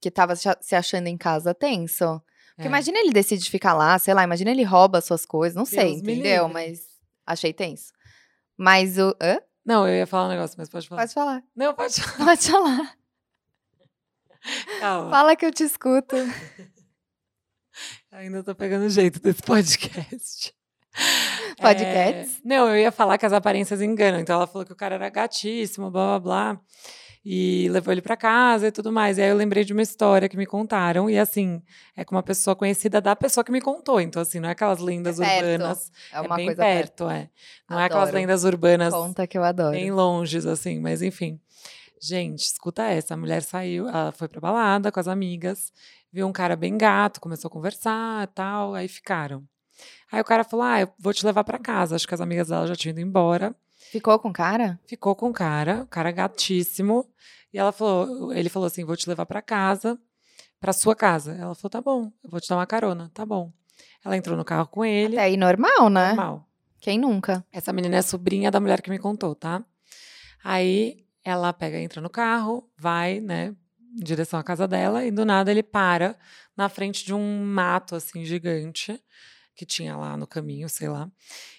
que 0.00 0.10
tava 0.10 0.34
se 0.34 0.74
achando 0.74 1.08
em 1.08 1.16
casa 1.18 1.52
tenso. 1.52 2.22
Porque 2.54 2.62
É. 2.62 2.66
imagina 2.66 2.98
ele 2.98 3.10
decide 3.12 3.48
ficar 3.50 3.74
lá, 3.74 3.98
sei 3.98 4.14
lá, 4.14 4.22
imagina 4.24 4.50
ele 4.50 4.62
rouba 4.62 5.00
suas 5.00 5.24
coisas, 5.26 5.56
não 5.56 5.64
sei, 5.64 5.90
Deus 5.92 6.02
me 6.02 6.12
entendeu? 6.14 6.46
livre. 6.48 6.52
Mas 6.54 6.80
achei 7.26 7.52
tenso. 7.52 7.92
Mas 8.56 8.98
o. 8.98 9.16
Hã? 9.20 9.40
Não, 9.64 9.86
eu 9.88 9.94
ia 9.94 10.06
falar 10.06 10.26
um 10.26 10.30
negócio, 10.30 10.56
mas 10.58 10.68
pode 10.68 10.88
falar. 10.88 11.02
Pode 11.02 11.14
falar. 11.14 11.42
Não, 11.56 11.74
pode 11.74 11.94
falar. 12.02 12.24
Pode 12.26 12.50
falar. 12.50 12.96
Calma. 14.80 15.10
Fala 15.10 15.36
que 15.36 15.46
eu 15.46 15.52
te 15.52 15.62
escuto. 15.64 16.16
Ainda 18.10 18.42
tô 18.42 18.54
pegando 18.54 18.84
o 18.84 18.90
jeito 18.90 19.20
desse 19.20 19.40
podcast. 19.42 20.52
Podcasts? 21.58 22.36
É, 22.36 22.40
não, 22.44 22.68
eu 22.68 22.76
ia 22.76 22.92
falar 22.92 23.16
que 23.16 23.24
as 23.24 23.32
aparências 23.32 23.80
enganam. 23.80 24.20
Então 24.20 24.36
ela 24.36 24.46
falou 24.46 24.66
que 24.66 24.72
o 24.72 24.76
cara 24.76 24.96
era 24.96 25.08
gatíssimo, 25.08 25.90
blá 25.90 26.18
blá 26.18 26.52
blá. 26.52 26.60
E 27.24 27.68
levou 27.70 27.92
ele 27.92 28.02
pra 28.02 28.16
casa 28.16 28.66
e 28.66 28.72
tudo 28.72 28.90
mais. 28.90 29.16
E 29.16 29.22
aí 29.22 29.28
eu 29.30 29.36
lembrei 29.36 29.62
de 29.64 29.72
uma 29.72 29.82
história 29.82 30.28
que 30.28 30.36
me 30.36 30.44
contaram. 30.44 31.08
E 31.08 31.16
assim, 31.18 31.62
é 31.96 32.04
com 32.04 32.16
uma 32.16 32.22
pessoa 32.22 32.56
conhecida 32.56 33.00
da 33.00 33.14
pessoa 33.14 33.44
que 33.44 33.52
me 33.52 33.60
contou. 33.60 34.00
Então, 34.00 34.20
assim, 34.20 34.40
não 34.40 34.48
é 34.48 34.52
aquelas 34.52 34.80
lendas 34.80 35.20
É 35.20 35.24
perto. 35.40 35.44
urbanas. 35.52 35.92
É 36.12 36.20
uma 36.20 36.34
bem 36.36 36.46
coisa 36.46 36.62
perto, 36.62 37.08
é. 37.08 37.30
Não 37.70 37.78
é 37.78 37.84
aquelas 37.84 38.08
Adoro. 38.08 38.16
lendas 38.20 38.42
urbanas 38.44 38.92
Conta 38.92 39.24
que 39.26 39.38
eu 39.38 39.44
adoro. 39.44 39.70
bem 39.70 39.92
longes, 39.92 40.46
assim, 40.46 40.80
mas 40.80 41.00
enfim. 41.00 41.38
Gente, 42.00 42.40
escuta 42.40 42.82
essa. 42.82 43.14
A 43.14 43.16
mulher 43.16 43.42
saiu, 43.42 43.88
ela 43.88 44.10
foi 44.10 44.26
pra 44.26 44.40
balada 44.40 44.90
com 44.90 44.98
as 44.98 45.06
amigas, 45.06 45.72
viu 46.12 46.26
um 46.26 46.32
cara 46.32 46.56
bem 46.56 46.76
gato, 46.76 47.20
começou 47.20 47.48
a 47.48 47.52
conversar 47.52 48.26
tal, 48.34 48.74
aí 48.74 48.88
ficaram. 48.88 49.44
Aí 50.10 50.20
o 50.20 50.24
cara 50.24 50.42
falou: 50.42 50.64
Ah, 50.66 50.80
eu 50.80 50.88
vou 50.98 51.12
te 51.14 51.24
levar 51.24 51.44
pra 51.44 51.58
casa. 51.60 51.94
Acho 51.94 52.06
que 52.08 52.14
as 52.14 52.20
amigas 52.20 52.48
dela 52.48 52.66
já 52.66 52.74
tinham 52.74 52.90
ido 52.92 53.00
embora. 53.00 53.54
Ficou 53.92 54.18
com 54.18 54.32
cara? 54.32 54.80
Ficou 54.86 55.14
com 55.14 55.30
cara, 55.30 55.82
o 55.82 55.86
cara 55.86 56.10
gatíssimo. 56.10 57.06
E 57.52 57.58
ela 57.58 57.72
falou, 57.72 58.32
ele 58.32 58.48
falou 58.48 58.66
assim: 58.66 58.86
vou 58.86 58.96
te 58.96 59.06
levar 59.06 59.26
pra 59.26 59.42
casa, 59.42 60.00
pra 60.58 60.72
sua 60.72 60.96
casa. 60.96 61.32
Ela 61.32 61.54
falou: 61.54 61.68
tá 61.68 61.82
bom, 61.82 62.10
eu 62.24 62.30
vou 62.30 62.40
te 62.40 62.48
dar 62.48 62.56
uma 62.56 62.66
carona, 62.66 63.10
tá 63.12 63.26
bom. 63.26 63.52
Ela 64.02 64.16
entrou 64.16 64.34
no 64.34 64.46
carro 64.46 64.66
com 64.68 64.82
ele. 64.82 65.18
Até 65.18 65.26
aí 65.26 65.36
normal, 65.36 65.90
né? 65.90 66.14
Normal. 66.14 66.48
Quem 66.80 66.98
nunca? 66.98 67.44
Essa 67.52 67.70
menina 67.70 67.96
é 67.96 68.02
sobrinha 68.02 68.50
da 68.50 68.60
mulher 68.60 68.80
que 68.80 68.88
me 68.88 68.98
contou, 68.98 69.34
tá? 69.34 69.62
Aí 70.42 71.04
ela 71.22 71.52
pega, 71.52 71.78
entra 71.78 72.00
no 72.00 72.08
carro, 72.08 72.66
vai, 72.78 73.20
né? 73.20 73.54
em 73.94 74.02
direção 74.02 74.40
à 74.40 74.42
casa 74.42 74.66
dela, 74.66 75.04
e 75.04 75.10
do 75.10 75.26
nada 75.26 75.50
ele 75.50 75.62
para 75.62 76.16
na 76.56 76.70
frente 76.70 77.04
de 77.04 77.12
um 77.12 77.44
mato 77.44 77.94
assim 77.94 78.24
gigante 78.24 78.98
que 79.54 79.64
tinha 79.66 79.96
lá 79.96 80.16
no 80.16 80.26
caminho, 80.26 80.68
sei 80.68 80.88
lá. 80.88 81.08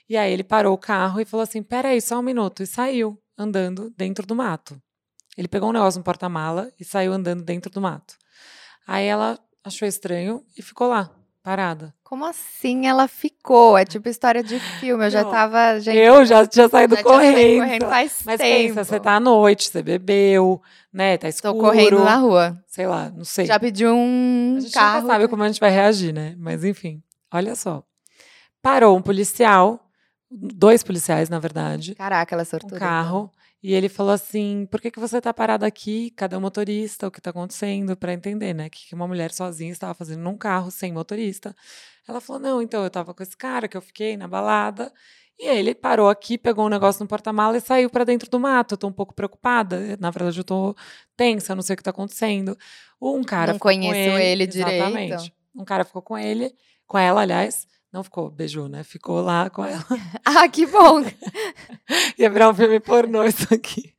E 0.10 0.18
aí 0.18 0.32
ele 0.32 0.44
parou 0.44 0.74
o 0.74 0.78
carro 0.78 1.20
e 1.22 1.26
falou 1.26 1.44
assim: 1.44 1.62
"Peraí, 1.64 2.02
só 2.02 2.20
um 2.20 2.24
minuto", 2.24 2.64
e 2.64 2.68
saiu 2.68 3.18
andando 3.38 3.90
dentro 3.98 4.26
do 4.26 4.36
mato. 4.36 4.80
Ele 5.38 5.48
pegou 5.48 5.70
um 5.70 5.74
negócio 5.74 5.98
no 6.00 6.04
porta-mala 6.04 6.72
e 6.80 6.86
saiu 6.86 7.14
andando 7.14 7.44
dentro 7.44 7.72
do 7.72 7.82
mato. 7.82 8.16
Aí 8.86 9.06
ela 9.06 9.40
achou 9.64 9.88
estranho 9.88 10.44
e 10.58 10.62
ficou 10.62 10.88
lá, 10.88 11.10
parada. 11.42 11.94
Como 12.04 12.26
assim 12.26 12.86
ela 12.86 13.08
ficou? 13.08 13.76
É 13.76 13.84
tipo 13.86 14.08
história 14.08 14.44
de 14.44 14.60
filme. 14.80 15.06
Eu 15.06 15.10
já 15.10 15.26
tava. 15.26 15.80
Gente, 15.80 15.98
eu 15.98 16.24
já 16.26 16.46
tinha 16.46 16.70
saído 16.70 16.96
já 16.96 17.02
tinha 17.02 17.14
saído 17.16 17.34
correndo. 17.34 17.60
correndo 17.64 17.86
faz 17.88 18.22
Mas 18.24 18.38
tempo. 18.40 18.68
pensa, 18.68 18.84
você 18.84 19.00
tá 19.00 19.16
à 19.16 19.20
noite, 19.20 19.70
você 19.70 19.82
bebeu, 19.82 20.62
né? 20.92 21.18
Tá 21.18 21.28
escuro. 21.28 21.54
Tô 21.56 21.60
correndo 21.60 22.04
na 22.04 22.18
rua. 22.18 22.64
Sei 22.68 22.86
lá, 22.86 23.10
não 23.10 23.24
sei. 23.26 23.48
Já 23.48 23.60
pedi 23.60 23.88
um 23.88 24.56
a 24.58 24.60
gente 24.60 24.74
carro. 24.74 25.02
nunca 25.02 25.14
sabe 25.14 25.28
como 25.28 25.42
a 25.42 25.48
gente 25.48 25.60
vai 25.60 25.72
reagir, 25.72 26.14
né? 26.14 26.36
Mas 26.38 26.64
enfim, 26.64 27.02
olha 27.34 27.56
só. 27.56 27.84
Parou 28.62 28.98
um 28.98 29.02
policial, 29.02 29.90
dois 30.32 30.84
policiais, 30.84 31.30
na 31.30 31.40
verdade, 31.40 31.96
Caraca, 31.96 32.34
ela 32.36 32.44
é 32.44 32.66
um 32.66 32.70
carro. 32.80 33.32
E 33.64 33.74
ele 33.74 33.88
falou 33.88 34.12
assim: 34.12 34.68
por 34.70 34.82
que, 34.82 34.92
que 34.92 35.00
você 35.00 35.22
tá 35.22 35.34
parado 35.34 35.66
aqui? 35.66 36.12
Cadê 36.12 36.36
o 36.36 36.42
motorista? 36.42 37.08
O 37.08 37.12
que 37.12 37.22
tá 37.22 37.30
acontecendo? 37.30 37.96
Pra 37.96 38.14
entender, 38.14 38.54
né? 38.54 38.70
Que 38.70 38.90
que 38.90 38.96
uma 38.96 39.08
mulher 39.08 39.32
sozinha 39.32 39.72
estava 39.72 39.94
fazendo 39.94 40.22
num 40.22 40.38
carro 40.38 40.70
sem 40.70 40.92
motorista. 40.92 41.56
Ela 42.06 42.20
falou: 42.20 42.42
não, 42.42 42.62
então 42.62 42.84
eu 42.84 42.90
tava 42.90 43.14
com 43.14 43.24
esse 43.24 43.38
cara 43.38 43.70
que 43.70 43.78
eu 43.78 43.82
fiquei 43.82 44.18
na 44.18 44.28
balada. 44.28 44.92
E 45.40 45.48
aí 45.48 45.58
ele 45.58 45.74
parou 45.74 46.10
aqui, 46.10 46.38
pegou 46.38 46.66
um 46.66 46.70
negócio 46.70 47.02
no 47.02 47.08
porta-mala 47.08 47.58
e 47.58 47.62
saiu 47.62 47.90
pra 47.90 48.04
dentro 48.04 48.30
do 48.30 48.40
mato. 48.40 48.74
Eu 48.74 48.78
tô 48.78 48.88
um 48.88 48.92
pouco 48.92 49.14
preocupada. 49.14 49.98
Na 50.00 50.12
verdade, 50.12 50.38
eu 50.38 50.44
tô 50.44 50.76
tensa, 51.16 51.56
não 51.56 51.62
sei 51.62 51.74
o 51.74 51.78
que 51.78 51.84
tá 51.84 51.90
acontecendo. 51.90 52.58
Um 53.02 53.24
cara 53.24 53.54
Não 53.54 53.56
ficou 53.56 53.72
com 53.72 53.80
conheço 53.80 54.18
ele 54.18 54.46
direito. 54.46 54.76
Exatamente. 54.76 55.34
Um 55.56 55.64
cara 55.64 55.86
ficou 55.86 56.02
com 56.02 56.18
ele, 56.18 56.54
com 56.88 56.98
ela, 56.98 57.22
aliás. 57.22 57.68
Não 57.92 58.04
ficou, 58.04 58.30
beijou, 58.32 58.68
né? 58.68 58.84
Ficou 58.84 59.22
lá 59.22 59.50
com 59.50 59.64
ela. 59.64 59.86
Ah, 60.26 60.48
que 60.50 60.66
bom. 60.66 61.04
Ia 62.18 62.30
virar 62.30 62.50
um 62.50 62.54
filme 62.54 62.80
pornô 62.80 63.24
isso 63.24 63.54
aqui. 63.54 63.94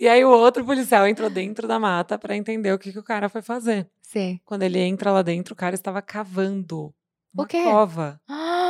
E 0.00 0.08
aí 0.08 0.24
o 0.24 0.30
outro 0.30 0.64
policial 0.64 1.06
entrou 1.06 1.30
dentro 1.30 1.68
da 1.68 1.78
mata 1.78 2.18
pra 2.18 2.36
entender 2.36 2.72
o 2.72 2.78
que, 2.78 2.92
que 2.92 2.98
o 2.98 3.04
cara 3.04 3.28
foi 3.28 3.40
fazer. 3.40 3.88
Sim. 4.02 4.40
Quando 4.44 4.62
ele 4.64 4.80
entra 4.80 5.12
lá 5.12 5.22
dentro, 5.22 5.54
o 5.54 5.56
cara 5.56 5.74
estava 5.74 6.02
cavando 6.02 6.92
uma 7.32 7.46
quê? 7.46 7.62
cova. 7.62 8.20
Ah, 8.28 8.63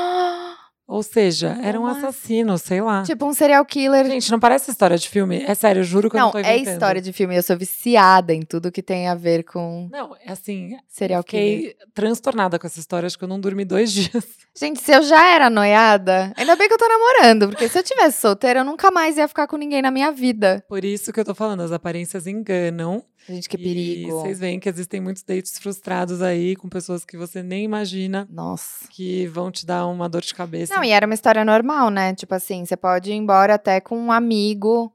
Ou 0.86 1.02
seja, 1.02 1.58
era 1.62 1.80
um 1.80 1.86
assassino, 1.86 2.58
sei 2.58 2.80
lá. 2.82 3.02
tipo 3.04 3.24
um 3.24 3.32
serial 3.32 3.64
killer. 3.64 4.04
Gente, 4.06 4.30
não 4.30 4.38
parece 4.38 4.70
história 4.70 4.98
de 4.98 5.08
filme? 5.08 5.42
É 5.46 5.54
sério, 5.54 5.80
eu 5.80 5.84
juro 5.84 6.10
que 6.10 6.16
eu 6.16 6.20
não 6.20 6.26
não, 6.26 6.32
tô 6.32 6.38
é 6.38 6.42
inventando. 6.56 6.72
história 6.74 7.00
de 7.00 7.12
filme. 7.12 7.34
Eu 7.36 7.42
sou 7.42 7.56
viciada 7.56 8.34
em 8.34 8.42
tudo 8.42 8.70
que 8.70 8.82
tem 8.82 9.08
a 9.08 9.14
ver 9.14 9.44
com 9.44 9.88
Não, 9.90 10.14
é 10.16 10.30
assim, 10.32 10.76
serial 10.86 11.24
killer. 11.24 11.56
fiquei 11.72 11.76
transtornada 11.94 12.58
com 12.58 12.66
essa 12.66 12.78
história. 12.78 13.06
Acho 13.06 13.16
que 13.18 13.24
eu 13.24 13.28
não 13.28 13.40
dormi 13.40 13.64
dois 13.64 13.90
dias. 13.94 14.24
Gente, 14.56 14.80
se 14.82 14.92
eu 14.92 15.02
já 15.02 15.24
era 15.34 15.48
noiada, 15.50 16.32
ainda 16.36 16.54
bem 16.54 16.68
que 16.68 16.74
eu 16.74 16.78
tô 16.78 16.86
namorando, 16.86 17.48
porque 17.48 17.68
se 17.68 17.78
eu 17.78 17.82
tivesse 17.82 18.20
solteira, 18.20 18.60
eu 18.60 18.64
nunca 18.64 18.90
mais 18.90 19.16
ia 19.16 19.26
ficar 19.26 19.46
com 19.46 19.56
ninguém 19.56 19.80
na 19.82 19.90
minha 19.90 20.12
vida. 20.12 20.62
Por 20.68 20.84
isso 20.84 21.12
que 21.12 21.18
eu 21.18 21.24
tô 21.24 21.34
falando, 21.34 21.62
as 21.62 21.72
aparências 21.72 22.26
enganam. 22.26 23.02
Gente, 23.26 23.48
que 23.48 23.56
E 23.56 23.62
perigo. 23.62 24.10
vocês 24.20 24.38
veem 24.38 24.60
que 24.60 24.68
existem 24.68 25.00
muitos 25.00 25.22
dates 25.22 25.58
frustrados 25.58 26.20
aí 26.20 26.54
com 26.54 26.68
pessoas 26.68 27.06
que 27.06 27.16
você 27.16 27.42
nem 27.42 27.64
imagina 27.64 28.28
Nossa. 28.30 28.86
que 28.90 29.26
vão 29.28 29.50
te 29.50 29.64
dar 29.64 29.86
uma 29.86 30.10
dor 30.10 30.20
de 30.20 30.34
cabeça. 30.34 30.73
Não, 30.74 30.84
e 30.84 30.90
era 30.90 31.06
uma 31.06 31.14
história 31.14 31.44
normal, 31.44 31.90
né? 31.90 32.14
Tipo 32.14 32.34
assim, 32.34 32.64
você 32.64 32.76
pode 32.76 33.10
ir 33.10 33.14
embora 33.14 33.54
até 33.54 33.80
com 33.80 33.98
um 33.98 34.10
amigo 34.10 34.92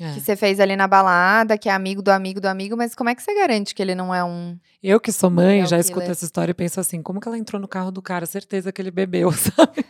É. 0.00 0.12
que 0.12 0.20
você 0.20 0.36
fez 0.36 0.60
ali 0.60 0.76
na 0.76 0.86
balada, 0.86 1.56
que 1.56 1.68
é 1.68 1.72
amigo 1.72 2.02
do 2.02 2.10
amigo 2.10 2.40
do 2.40 2.46
amigo, 2.46 2.76
mas 2.76 2.94
como 2.94 3.08
é 3.08 3.14
que 3.14 3.22
você 3.22 3.34
garante 3.34 3.74
que 3.74 3.80
ele 3.82 3.94
não 3.94 4.14
é 4.14 4.22
um. 4.22 4.58
Eu 4.82 5.00
que 5.00 5.10
sou 5.10 5.30
mãe, 5.30 5.64
já 5.66 5.78
escuto 5.78 6.10
essa 6.10 6.24
história 6.24 6.50
e 6.50 6.54
penso 6.54 6.78
assim, 6.78 7.02
como 7.02 7.20
que 7.20 7.26
ela 7.26 7.38
entrou 7.38 7.60
no 7.60 7.66
carro 7.66 7.90
do 7.90 8.02
cara? 8.02 8.26
Certeza 8.26 8.70
que 8.70 8.80
ele 8.82 8.90
bebeu, 8.90 9.32
sabe? 9.32 9.84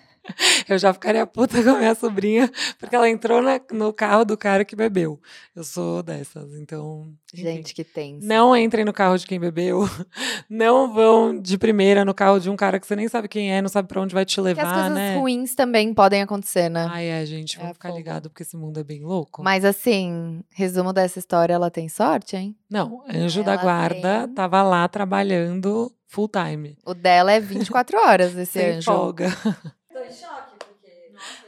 Eu 0.68 0.78
já 0.78 0.92
ficaria 0.92 1.26
puta 1.26 1.62
com 1.62 1.70
a 1.70 1.78
minha 1.78 1.94
sobrinha, 1.94 2.50
porque 2.78 2.94
ela 2.96 3.08
entrou 3.08 3.40
na- 3.40 3.60
no 3.72 3.92
carro 3.92 4.24
do 4.24 4.36
cara 4.36 4.64
que 4.64 4.74
bebeu. 4.74 5.20
Eu 5.54 5.62
sou 5.64 6.02
dessas, 6.02 6.54
então. 6.58 7.08
enfim. 7.32 7.42
Gente, 7.42 7.74
que 7.74 7.84
tenso. 7.84 8.26
Não 8.26 8.56
entrem 8.56 8.84
no 8.84 8.92
carro 8.92 9.16
de 9.16 9.26
quem 9.26 9.38
bebeu. 9.38 9.88
Não 10.50 10.92
vão 10.92 11.38
de 11.40 11.56
primeira 11.58 12.04
no 12.04 12.14
carro 12.14 12.38
de 12.38 12.48
um 12.50 12.56
cara 12.56 12.78
que 12.80 12.86
você 12.86 12.94
nem 12.96 13.08
sabe 13.08 13.28
quem 13.28 13.52
é, 13.52 13.60
não 13.60 13.68
sabe 13.68 13.88
pra 13.88 14.00
onde 14.00 14.14
vai 14.14 14.24
te 14.24 14.36
Porque 14.36 14.48
levar, 14.54 14.62
as 14.68 14.72
coisas 14.74 14.92
né? 14.92 15.16
ruins 15.16 15.54
também 15.54 15.92
podem 15.92 16.22
acontecer, 16.22 16.68
né? 16.68 16.86
Ai, 16.90 17.06
é, 17.06 17.24
gente, 17.26 17.56
É 17.56 17.60
vamos 17.60 17.74
ficar 17.74 17.88
fogo. 17.88 17.98
ligado 17.98 18.30
porque 18.30 18.42
esse 18.42 18.56
mundo 18.56 18.78
é 18.78 18.84
bem 18.84 19.02
louco. 19.02 19.42
Mas 19.42 19.64
assim, 19.64 20.42
resumo 20.54 20.92
dessa 20.92 21.18
história, 21.18 21.54
ela 21.54 21.70
tem 21.70 21.88
sorte, 21.88 22.36
hein? 22.36 22.56
Não, 22.70 23.02
anjo 23.12 23.42
da 23.42 23.52
Ela 23.54 23.62
guarda 23.62 24.26
tem- 24.26 24.34
tava 24.34 24.62
lá 24.62 24.86
trabalhando 24.88 25.92
full 26.06 26.28
time. 26.28 26.76
O 26.84 26.94
dela 26.94 27.32
é 27.32 27.40
24 27.40 27.98
horas, 27.98 28.34
esse 28.36 28.52
Sem 28.52 28.70
anjo. 28.76 28.84
folga. 28.92 29.30
Tô 29.92 29.98
em 30.00 30.12
choque, 30.12 30.12
porque. 30.12 30.35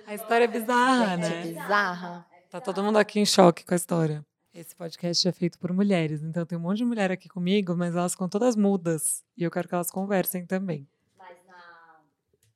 A 0.09 0.15
história 0.15 0.45
é 0.45 0.49
bizarra, 0.49 1.17
Gente, 1.19 1.29
né? 1.29 1.43
bizarra. 1.43 2.27
Tá 2.49 2.59
todo 2.63 2.83
mundo 2.83 2.97
aqui 2.97 3.21
em 3.21 3.27
choque 3.27 3.63
com 3.63 3.75
a 3.75 3.77
história. 3.77 4.25
Esse 4.55 4.75
podcast 4.75 5.29
é 5.29 5.33
feito 5.33 5.59
por 5.59 5.71
mulheres, 5.71 6.23
então 6.23 6.47
tem 6.47 6.57
um 6.57 6.63
monte 6.63 6.79
de 6.79 6.87
mulher 6.87 7.13
aqui 7.13 7.29
comigo, 7.29 7.77
mas 7.77 7.95
elas 7.95 8.13
ficam 8.13 8.27
todas 8.27 8.57
mudas. 8.57 9.23
E 9.37 9.45
eu 9.45 9.51
quero 9.51 9.69
que 9.69 9.75
elas 9.75 9.91
conversem 9.91 10.47
também. 10.47 10.89
Mas 11.19 11.37
na. 11.47 12.01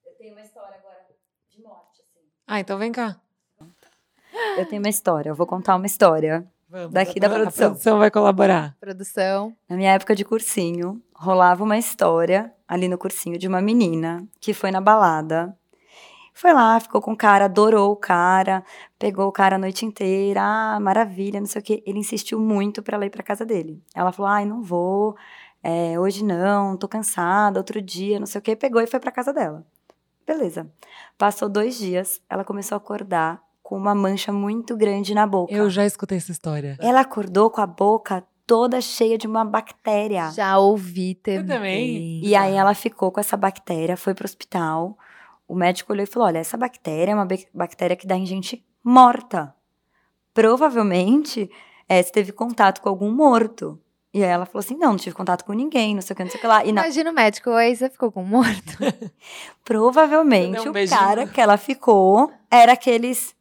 Eu 0.06 0.14
tenho 0.14 0.32
uma 0.32 0.40
história 0.40 0.78
agora 0.78 1.04
de 1.50 1.60
morte, 1.62 2.00
assim. 2.00 2.24
Ah, 2.46 2.58
então 2.58 2.78
vem 2.78 2.90
cá. 2.90 3.20
Eu 4.56 4.66
tenho 4.66 4.80
uma 4.80 4.88
história, 4.88 5.28
eu 5.28 5.34
vou 5.34 5.46
contar 5.46 5.76
uma 5.76 5.84
história. 5.84 6.50
Vamos. 6.70 6.90
Daqui 6.94 7.18
a, 7.18 7.20
da 7.20 7.26
a 7.26 7.38
produção. 7.38 7.68
produção 7.68 7.98
vai 8.00 8.10
colaborar. 8.10 8.74
Produção. 8.80 9.54
Na 9.68 9.76
minha 9.76 9.92
época 9.92 10.16
de 10.16 10.24
cursinho, 10.24 11.02
rolava 11.14 11.62
uma 11.62 11.76
história 11.76 12.50
ali 12.66 12.88
no 12.88 12.96
cursinho 12.96 13.36
de 13.38 13.46
uma 13.46 13.60
menina 13.60 14.26
que 14.40 14.54
foi 14.54 14.70
na 14.70 14.80
balada. 14.80 15.54
Foi 16.32 16.52
lá, 16.52 16.80
ficou 16.80 17.00
com 17.00 17.12
o 17.12 17.16
cara, 17.16 17.44
adorou 17.44 17.92
o 17.92 17.96
cara, 17.96 18.64
pegou 18.98 19.28
o 19.28 19.32
cara 19.32 19.56
a 19.56 19.58
noite 19.58 19.84
inteira, 19.84 20.40
ah, 20.42 20.80
maravilha, 20.80 21.38
não 21.38 21.46
sei 21.46 21.60
o 21.60 21.64
quê. 21.64 21.82
Ele 21.86 21.98
insistiu 21.98 22.40
muito 22.40 22.82
pra 22.82 22.96
ela 22.96 23.06
ir 23.06 23.10
pra 23.10 23.22
casa 23.22 23.44
dele. 23.44 23.82
Ela 23.94 24.12
falou, 24.12 24.30
ai, 24.30 24.44
não 24.44 24.62
vou, 24.62 25.14
é, 25.62 25.98
hoje 25.98 26.24
não, 26.24 26.76
tô 26.76 26.88
cansada, 26.88 27.60
outro 27.60 27.80
dia, 27.80 28.18
não 28.18 28.26
sei 28.26 28.38
o 28.38 28.42
quê. 28.42 28.56
Pegou 28.56 28.80
e 28.80 28.86
foi 28.86 28.98
pra 28.98 29.12
casa 29.12 29.32
dela. 29.32 29.64
Beleza. 30.26 30.70
Passou 31.18 31.48
dois 31.48 31.76
dias, 31.76 32.20
ela 32.28 32.44
começou 32.44 32.76
a 32.76 32.78
acordar 32.78 33.42
com 33.62 33.76
uma 33.76 33.94
mancha 33.94 34.32
muito 34.32 34.76
grande 34.76 35.14
na 35.14 35.26
boca. 35.26 35.52
Eu 35.52 35.70
já 35.70 35.84
escutei 35.84 36.18
essa 36.18 36.32
história. 36.32 36.76
Ela 36.80 37.00
acordou 37.00 37.50
com 37.50 37.60
a 37.60 37.66
boca 37.66 38.24
toda 38.46 38.80
cheia 38.80 39.16
de 39.16 39.26
uma 39.26 39.44
bactéria. 39.44 40.30
Já 40.30 40.58
ouvi 40.58 41.14
também. 41.14 41.46
também. 41.46 42.20
E 42.22 42.34
aí 42.34 42.54
ela 42.54 42.74
ficou 42.74 43.10
com 43.10 43.20
essa 43.20 43.36
bactéria, 43.36 43.96
foi 43.96 44.14
pro 44.14 44.24
hospital. 44.24 44.98
O 45.52 45.54
médico 45.54 45.92
olhou 45.92 46.04
e 46.04 46.06
falou: 46.06 46.28
olha, 46.28 46.38
essa 46.38 46.56
bactéria 46.56 47.12
é 47.12 47.14
uma 47.14 47.28
bactéria 47.52 47.94
que 47.94 48.06
dá 48.06 48.16
em 48.16 48.24
gente 48.24 48.64
morta. 48.82 49.54
Provavelmente 50.32 51.50
é, 51.86 52.02
você 52.02 52.10
teve 52.10 52.32
contato 52.32 52.80
com 52.80 52.88
algum 52.88 53.12
morto. 53.12 53.78
E 54.14 54.24
aí 54.24 54.30
ela 54.30 54.46
falou 54.46 54.60
assim: 54.60 54.76
não, 54.78 54.92
não 54.92 54.96
tive 54.96 55.14
contato 55.14 55.44
com 55.44 55.52
ninguém, 55.52 55.94
não 55.94 56.00
sei 56.00 56.14
o 56.14 56.16
que, 56.16 56.24
não 56.24 56.30
sei 56.30 56.38
o 56.38 56.40
que 56.40 56.46
lá. 56.46 56.64
E 56.64 56.72
na- 56.72 56.80
Imagina 56.82 57.10
o 57.10 57.14
médico, 57.14 57.50
oi, 57.50 57.76
você 57.76 57.90
ficou 57.90 58.10
com 58.10 58.22
um 58.22 58.26
morto? 58.26 58.78
provavelmente 59.62 60.66
um 60.66 60.70
o 60.70 60.72
beijinho. 60.72 60.98
cara 60.98 61.26
que 61.26 61.38
ela 61.40 61.58
ficou 61.58 62.32
era 62.50 62.72
aqueles. 62.72 63.34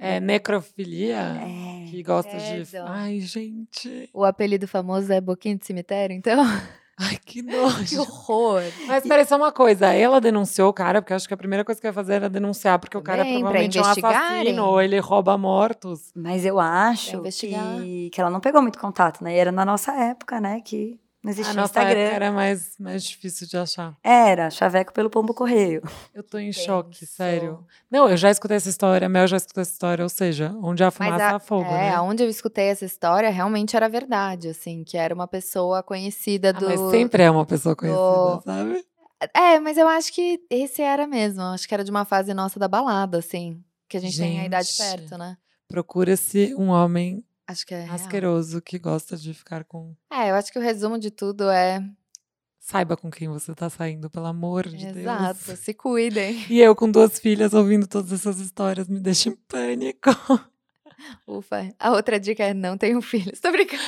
É 0.00 0.20
necrofilia? 0.20 1.18
é, 1.18 1.90
Que 1.90 2.02
gosta 2.02 2.34
de. 2.36 2.64
Credo. 2.66 2.84
Ai, 2.86 3.20
gente. 3.20 4.08
O 4.14 4.24
apelido 4.24 4.66
famoso 4.66 5.12
é 5.12 5.20
Boquinha 5.20 5.56
de 5.56 5.66
Cemitério, 5.66 6.14
então? 6.16 6.42
Ai, 6.98 7.16
que 7.24 7.42
Que 7.42 7.42
nojo. 7.42 8.00
horror. 8.00 8.62
Mas 8.86 9.04
peraí, 9.06 9.24
só 9.24 9.36
uma 9.36 9.52
coisa. 9.52 9.92
Ela 9.94 10.20
denunciou 10.20 10.68
o 10.68 10.72
cara, 10.72 11.00
porque 11.00 11.12
eu 11.12 11.16
acho 11.16 11.28
que 11.28 11.34
a 11.34 11.36
primeira 11.36 11.64
coisa 11.64 11.80
que 11.80 11.86
ia 11.86 11.92
fazer 11.92 12.14
era 12.14 12.28
denunciar, 12.28 12.78
porque 12.78 12.96
o 12.96 13.02
cara 13.02 13.24
provavelmente 13.24 13.78
é 13.78 13.82
um 13.82 13.84
assassino, 13.84 14.64
ou 14.64 14.82
ele 14.82 14.98
rouba 14.98 15.38
mortos. 15.38 16.10
Mas 16.14 16.44
eu 16.44 16.58
acho 16.58 17.22
que, 17.22 18.10
que 18.10 18.20
ela 18.20 18.30
não 18.30 18.40
pegou 18.40 18.60
muito 18.60 18.78
contato, 18.78 19.22
né? 19.22 19.34
E 19.34 19.38
era 19.38 19.52
na 19.52 19.64
nossa 19.64 19.92
época, 19.92 20.40
né? 20.40 20.60
Que 20.60 20.98
não 21.22 21.30
A 21.30 21.32
existia 21.32 21.54
nossa 21.54 21.80
Instagram. 21.80 21.98
época 22.00 22.14
era 22.16 22.32
mais, 22.32 22.74
mais 22.78 23.02
difícil 23.04 23.46
de 23.46 23.56
achar. 23.56 23.96
Era, 24.02 24.50
chaveco 24.50 24.92
pelo 24.92 25.10
pombo 25.10 25.34
correio. 25.34 25.82
Eu 26.14 26.22
tô 26.22 26.38
em 26.38 26.52
choque, 26.52 27.00
Tenso. 27.00 27.12
sério. 27.12 27.66
Não, 27.90 28.08
eu 28.08 28.16
já 28.16 28.30
escutei 28.30 28.56
essa 28.56 28.68
história, 28.68 29.06
a 29.06 29.08
Mel 29.08 29.26
já 29.26 29.36
escutou 29.36 29.60
essa 29.62 29.72
história, 29.72 30.02
ou 30.04 30.08
seja, 30.08 30.54
onde 30.62 30.82
há 30.84 30.90
fumaça 30.90 31.24
a- 31.24 31.36
há 31.36 31.38
fogo, 31.38 31.64
é, 31.64 31.90
né? 31.90 31.90
aonde 31.94 32.22
eu 32.22 32.28
escutei 32.28 32.66
essa 32.66 32.84
história, 32.84 33.28
realmente 33.30 33.76
era 33.76 33.88
verdade, 33.88 34.48
assim, 34.48 34.84
que 34.84 34.96
era 34.96 35.14
uma 35.14 35.26
pessoa 35.26 35.82
conhecida 35.82 36.50
Ah, 36.50 36.52
do... 36.52 36.66
mas 36.66 36.80
sempre 36.90 37.22
é 37.22 37.30
uma 37.30 37.44
pessoa 37.46 37.74
conhecida, 37.74 38.36
do- 38.36 38.42
sabe? 38.44 38.84
É, 39.34 39.58
mas 39.58 39.76
eu 39.76 39.88
acho 39.88 40.12
que 40.12 40.40
esse 40.48 40.80
era 40.80 41.04
mesmo, 41.06 41.42
acho 41.42 41.66
que 41.66 41.74
era 41.74 41.82
de 41.82 41.90
uma 41.90 42.04
fase 42.04 42.32
nossa 42.32 42.60
da 42.60 42.68
balada, 42.68 43.18
assim, 43.18 43.60
que 43.88 43.96
a 43.96 44.00
gente, 44.00 44.16
tem 44.16 44.38
a 44.40 44.44
idade 44.46 44.68
Gente. 44.68 44.78
perto, 44.78 45.18
né? 45.18 45.36
Procura-se 45.66 46.54
um 46.56 46.68
homem 46.68 47.24
Acho 47.48 47.66
que 47.66 47.74
é 47.74 47.80
real. 47.84 47.94
asqueroso 47.94 48.60
que 48.60 48.78
gosta 48.78 49.16
de 49.16 49.32
ficar 49.34 49.64
com. 49.64 49.96
É, 50.12 50.30
eu 50.30 50.34
acho 50.34 50.52
que 50.52 50.58
o 50.58 50.62
resumo 50.62 50.98
de 50.98 51.10
tudo 51.10 51.48
é, 51.48 51.82
Saiba 52.60 52.98
com 52.98 53.10
quem 53.10 53.28
você 53.28 53.54
tá 53.54 53.70
saindo, 53.70 54.10
pelo 54.10 54.26
amor 54.26 54.68
de 54.68 54.86
exato, 54.86 55.40
Deus. 55.46 55.58
se 55.58 55.72
cuidem. 55.72 56.44
E 56.52 56.60
eu 56.60 56.76
com 56.76 56.90
duas 56.90 57.18
filhas 57.18 57.54
ouvindo 57.54 57.86
todas 57.86 58.12
essas 58.12 58.38
histórias 58.40 58.86
me 58.88 59.00
deixa 59.00 59.30
em 59.30 59.36
pânico. 59.48 60.10
Ufa. 61.26 61.74
A 61.78 61.92
outra 61.92 62.20
dica 62.20 62.44
é 62.44 62.52
não 62.52 62.76
tenham 62.76 63.00
filhos. 63.00 63.40
Tô 63.40 63.50
brincando. 63.50 63.82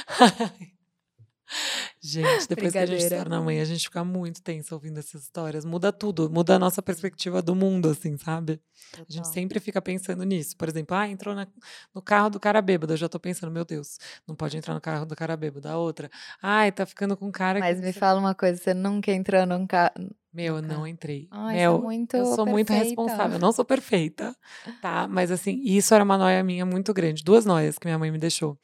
Gente, 2.03 2.49
depois 2.49 2.73
que 2.73 2.79
a 2.79 2.87
gente 2.87 3.03
se 3.03 3.11
torna 3.11 3.43
mãe, 3.43 3.61
a 3.61 3.65
gente 3.65 3.85
fica 3.85 4.03
muito 4.03 4.43
tenso 4.43 4.75
ouvindo 4.75 4.99
essas 4.99 5.23
histórias. 5.25 5.67
Muda 5.67 5.93
tudo, 5.93 6.31
muda 6.31 6.57
a 6.57 6.59
nossa 6.59 6.81
perspectiva 6.83 7.43
do 7.43 7.55
mundo, 7.55 7.91
assim, 7.91 8.17
sabe? 8.17 8.59
A 8.95 8.99
gente 9.01 9.17
Total. 9.19 9.33
sempre 9.33 9.61
fica 9.61 9.83
pensando 9.83 10.25
nisso. 10.25 10.57
Por 10.57 10.67
exemplo, 10.69 10.97
ah, 10.97 11.07
entrou 11.07 11.35
na- 11.35 11.47
no 11.95 12.01
carro 12.01 12.31
do 12.31 12.41
cara 12.41 12.63
bêbado. 12.63 12.95
Eu 12.95 12.97
já 12.97 13.09
tô 13.09 13.21
pensando, 13.21 13.53
meu 13.53 13.67
Deus, 13.67 13.99
não 14.27 14.35
pode 14.35 14.57
entrar 14.57 14.73
no 14.73 14.81
carro 14.81 15.05
do 15.05 15.15
cara 15.15 15.37
bêbado. 15.37 15.69
A 15.69 15.77
outra, 15.77 16.11
ai, 16.43 16.73
tá 16.73 16.87
ficando 16.87 17.17
com 17.17 17.27
um 17.27 17.33
cara 17.33 17.61
que. 17.61 17.67
Mas 17.67 17.79
não 17.79 17.87
me 17.87 17.93
fala 17.93 18.19
uma 18.19 18.35
coisa, 18.35 18.57
você 18.61 18.73
nunca 18.73 19.13
entrou 19.13 19.45
num 19.45 19.67
carro. 19.67 19.93
Meu, 20.33 20.57
eu 20.57 20.63
nunca. 20.63 20.75
não 20.75 20.87
entrei. 20.87 21.27
Ai, 21.31 21.57
você 21.57 21.61
é 21.63 21.69
muito 21.71 22.17
eu 22.17 22.25
sou 22.27 22.47
muito 22.47 22.69
perfeita. 22.69 22.89
responsável. 23.03 23.37
Eu 23.37 23.41
não 23.41 23.53
sou 23.53 23.65
perfeita, 23.65 24.35
tá? 24.81 25.09
Mas 25.09 25.31
assim, 25.31 25.61
isso 25.65 25.93
era 25.93 26.05
uma 26.05 26.17
noia 26.17 26.43
minha 26.45 26.65
muito 26.65 26.95
grande. 26.95 27.25
Duas 27.25 27.45
noias 27.45 27.79
que 27.79 27.87
minha 27.87 27.99
mãe 27.99 28.11
me 28.11 28.19
deixou. 28.19 28.57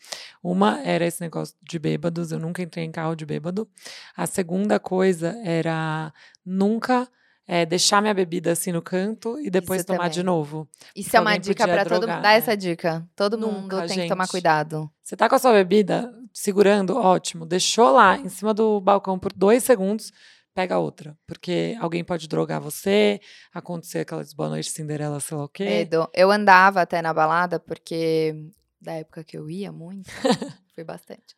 Uma 0.42 0.80
era 0.82 1.04
esse 1.04 1.20
negócio 1.20 1.56
de 1.62 1.78
bêbados. 1.78 2.30
Eu 2.30 2.38
nunca 2.38 2.62
entrei 2.62 2.84
em 2.84 2.92
carro 2.92 3.16
de 3.16 3.26
bêbado. 3.26 3.68
A 4.16 4.26
segunda 4.26 4.78
coisa 4.78 5.36
era 5.44 6.12
nunca 6.44 7.08
eh, 7.48 7.66
deixar 7.66 8.00
minha 8.00 8.14
bebida 8.14 8.52
assim 8.52 8.72
no 8.72 8.82
canto 8.82 9.38
e 9.40 9.50
depois 9.50 9.80
Isso 9.80 9.86
tomar 9.86 10.08
de 10.08 10.20
também. 10.20 10.26
novo. 10.26 10.68
Isso 10.94 11.16
é 11.16 11.20
uma 11.20 11.36
dica 11.36 11.64
podia 11.66 11.74
pra 11.74 11.84
todo 11.84 12.06
mundo. 12.08 12.22
Dá 12.22 12.28
né? 12.30 12.36
essa 12.36 12.56
dica. 12.56 13.04
Todo 13.14 13.38
mundo 13.38 13.62
Nunca, 13.62 13.86
tem 13.86 14.00
que 14.02 14.08
tomar 14.08 14.24
gente. 14.24 14.30
cuidado. 14.30 14.90
Você 15.02 15.16
tá 15.16 15.28
com 15.28 15.34
a 15.34 15.38
sua 15.38 15.52
bebida 15.52 16.12
segurando, 16.32 16.96
ótimo. 16.96 17.46
Deixou 17.46 17.92
lá 17.92 18.18
em 18.18 18.28
cima 18.28 18.52
do 18.52 18.80
balcão 18.80 19.18
por 19.18 19.32
dois 19.32 19.62
segundos, 19.64 20.12
pega 20.56 20.78
outra. 20.78 21.16
Porque 21.26 21.76
alguém 21.80 22.02
pode 22.02 22.26
drogar 22.26 22.60
você, 22.60 23.20
acontecer 23.52 24.00
aquelas 24.00 24.32
boa 24.32 24.48
noite 24.48 24.70
Cinderela, 24.70 25.20
sei 25.20 25.36
lá 25.36 25.44
o 25.44 25.48
quê. 25.48 25.64
Medo. 25.64 26.08
Eu 26.14 26.30
andava 26.30 26.80
até 26.80 27.02
na 27.02 27.12
balada, 27.12 27.60
porque 27.60 28.34
da 28.80 28.94
época 28.94 29.22
que 29.22 29.36
eu 29.36 29.50
ia 29.50 29.70
muito, 29.70 30.06
fui 30.74 30.82
bastante. 30.82 31.36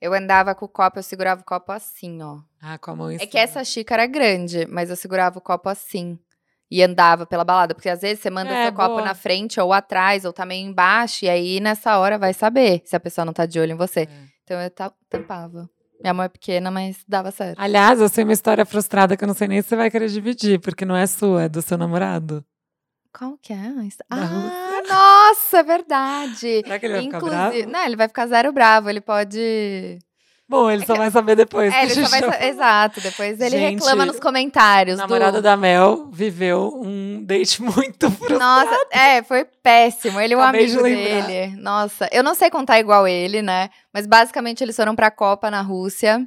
Eu 0.00 0.14
andava 0.14 0.54
com 0.54 0.64
o 0.64 0.68
copo, 0.68 0.98
eu 0.98 1.02
segurava 1.02 1.42
o 1.42 1.44
copo 1.44 1.72
assim, 1.72 2.22
ó. 2.22 2.38
Ah, 2.62 2.78
com 2.78 2.92
a 2.92 2.96
mão 2.96 3.10
em 3.10 3.16
É 3.16 3.18
cima. 3.18 3.30
que 3.32 3.38
essa 3.38 3.62
xícara 3.64 4.04
é 4.04 4.06
grande, 4.06 4.64
mas 4.66 4.88
eu 4.88 4.96
segurava 4.96 5.38
o 5.38 5.42
copo 5.42 5.68
assim. 5.68 6.18
E 6.70 6.82
andava 6.84 7.26
pela 7.26 7.44
balada, 7.44 7.74
porque 7.74 7.88
às 7.88 8.00
vezes 8.00 8.20
você 8.22 8.30
manda 8.30 8.50
É, 8.50 8.66
seu 8.66 8.72
copo 8.72 8.90
boa. 8.94 9.02
na 9.04 9.12
frente 9.14 9.60
ou 9.60 9.72
atrás, 9.72 10.24
ou 10.24 10.32
tá 10.32 10.46
meio 10.46 10.64
embaixo, 10.66 11.24
e 11.24 11.28
aí 11.28 11.58
nessa 11.58 11.98
hora 11.98 12.16
vai 12.16 12.32
saber 12.32 12.80
se 12.84 12.94
a 12.94 13.00
pessoa 13.00 13.24
não 13.24 13.32
tá 13.32 13.44
de 13.44 13.58
olho 13.58 13.72
em 13.72 13.76
você. 13.76 14.02
É. 14.02 14.08
Então 14.44 14.60
eu 14.60 14.70
ta- 14.70 14.94
tampava. 15.08 15.68
Minha 16.02 16.14
mão 16.14 16.24
é 16.24 16.28
pequena, 16.28 16.70
mas 16.70 17.04
dava 17.06 17.30
certo. 17.30 17.58
Aliás, 17.58 18.00
eu 18.00 18.08
sei 18.08 18.24
uma 18.24 18.32
história 18.32 18.64
frustrada 18.64 19.16
que 19.16 19.24
eu 19.24 19.28
não 19.28 19.34
sei 19.34 19.48
nem 19.48 19.60
se 19.60 19.68
você 19.68 19.76
vai 19.76 19.90
querer 19.90 20.08
dividir, 20.08 20.58
porque 20.58 20.84
não 20.84 20.96
é 20.96 21.06
sua, 21.06 21.42
é 21.44 21.48
do 21.48 21.60
seu 21.60 21.76
namorado. 21.76 22.44
Qual 23.12 23.36
que 23.38 23.52
é? 23.52 23.72
Ah, 24.08 24.80
nossa, 24.88 25.58
é 25.58 25.62
verdade. 25.62 26.62
Será 26.62 26.78
que 26.78 26.86
ele 26.86 26.94
vai 26.94 27.02
ficar 27.02 27.16
Inclusive, 27.18 27.62
bravo? 27.62 27.72
não, 27.72 27.84
ele 27.84 27.96
vai 27.96 28.08
ficar 28.08 28.26
zero 28.26 28.52
bravo, 28.52 28.88
ele 28.88 29.00
pode. 29.00 29.98
Bom, 30.50 30.68
ele 30.68 30.84
só 30.84 30.96
vai 30.96 31.12
saber 31.12 31.36
depois. 31.36 31.72
É, 31.72 31.84
ele 31.84 31.92
a 31.92 31.94
só 31.94 32.10
vai. 32.10 32.20
sa- 32.20 32.44
Exato, 32.44 33.00
depois 33.00 33.40
ele 33.40 33.50
Gente, 33.50 33.74
reclama 33.76 34.04
nos 34.04 34.18
comentários. 34.18 34.96
do- 34.96 35.00
namorado 35.00 35.40
da 35.40 35.56
Mel 35.56 36.08
viveu 36.10 36.72
um 36.84 37.22
date 37.24 37.62
muito 37.62 38.10
frustrado. 38.10 38.40
Nossa, 38.40 38.86
é, 38.90 39.22
foi 39.22 39.44
péssimo. 39.44 40.18
Ele 40.20 40.34
Acabei 40.34 40.66
de 40.66 40.72
amigo 40.72 40.82
lembrar. 40.82 41.26
dele. 41.28 41.56
Nossa, 41.56 42.08
eu 42.10 42.24
não 42.24 42.34
sei 42.34 42.50
contar 42.50 42.80
igual 42.80 43.06
ele, 43.06 43.40
né? 43.42 43.70
Mas 43.94 44.08
basicamente 44.08 44.64
eles 44.64 44.74
foram 44.74 44.96
pra 44.96 45.08
Copa 45.08 45.52
na 45.52 45.60
Rússia. 45.62 46.20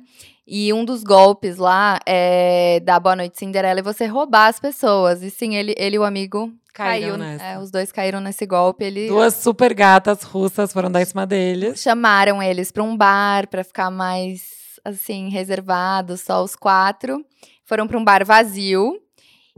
E 0.46 0.74
um 0.74 0.84
dos 0.84 1.04
golpes 1.04 1.58
lá 1.58 2.00
é 2.06 2.80
da 2.82 3.00
Boa 3.00 3.16
Noite 3.16 3.40
Cinderela 3.40 3.80
é 3.80 3.84
você 3.84 4.06
roubar 4.06 4.48
as 4.48 4.60
pessoas. 4.60 5.24
E 5.24 5.30
sim, 5.30 5.56
ele, 5.56 5.74
ele 5.78 5.96
e 5.96 6.00
o 6.00 6.04
amigo 6.04 6.52
Caíram 6.74 7.18
caiu. 7.20 7.40
é, 7.40 7.60
os 7.60 7.72
dois 7.72 7.92
caíram 7.92 8.20
nesse 8.20 8.46
golpe. 8.46 8.84
Ele 8.84 9.08
Duas 9.08 9.36
super 9.36 9.74
gatas 9.74 10.24
russas 10.24 10.74
foram 10.74 10.92
dar 10.92 11.02
em 11.02 11.06
cima 11.06 11.26
deles. 11.26 11.80
chamaram 11.82 12.42
eles 12.44 12.72
pra 12.72 12.84
um 12.84 12.98
bar 12.98 13.48
pra 13.48 13.64
ficar 13.64 13.90
mais 13.90 14.42
assim 14.84 15.30
reservado, 15.30 16.18
só 16.18 16.44
os 16.44 16.56
quatro. 16.56 17.24
Foram 17.64 17.88
pra 17.88 17.98
um 17.98 18.04
bar 18.04 18.26
vazio 18.26 19.00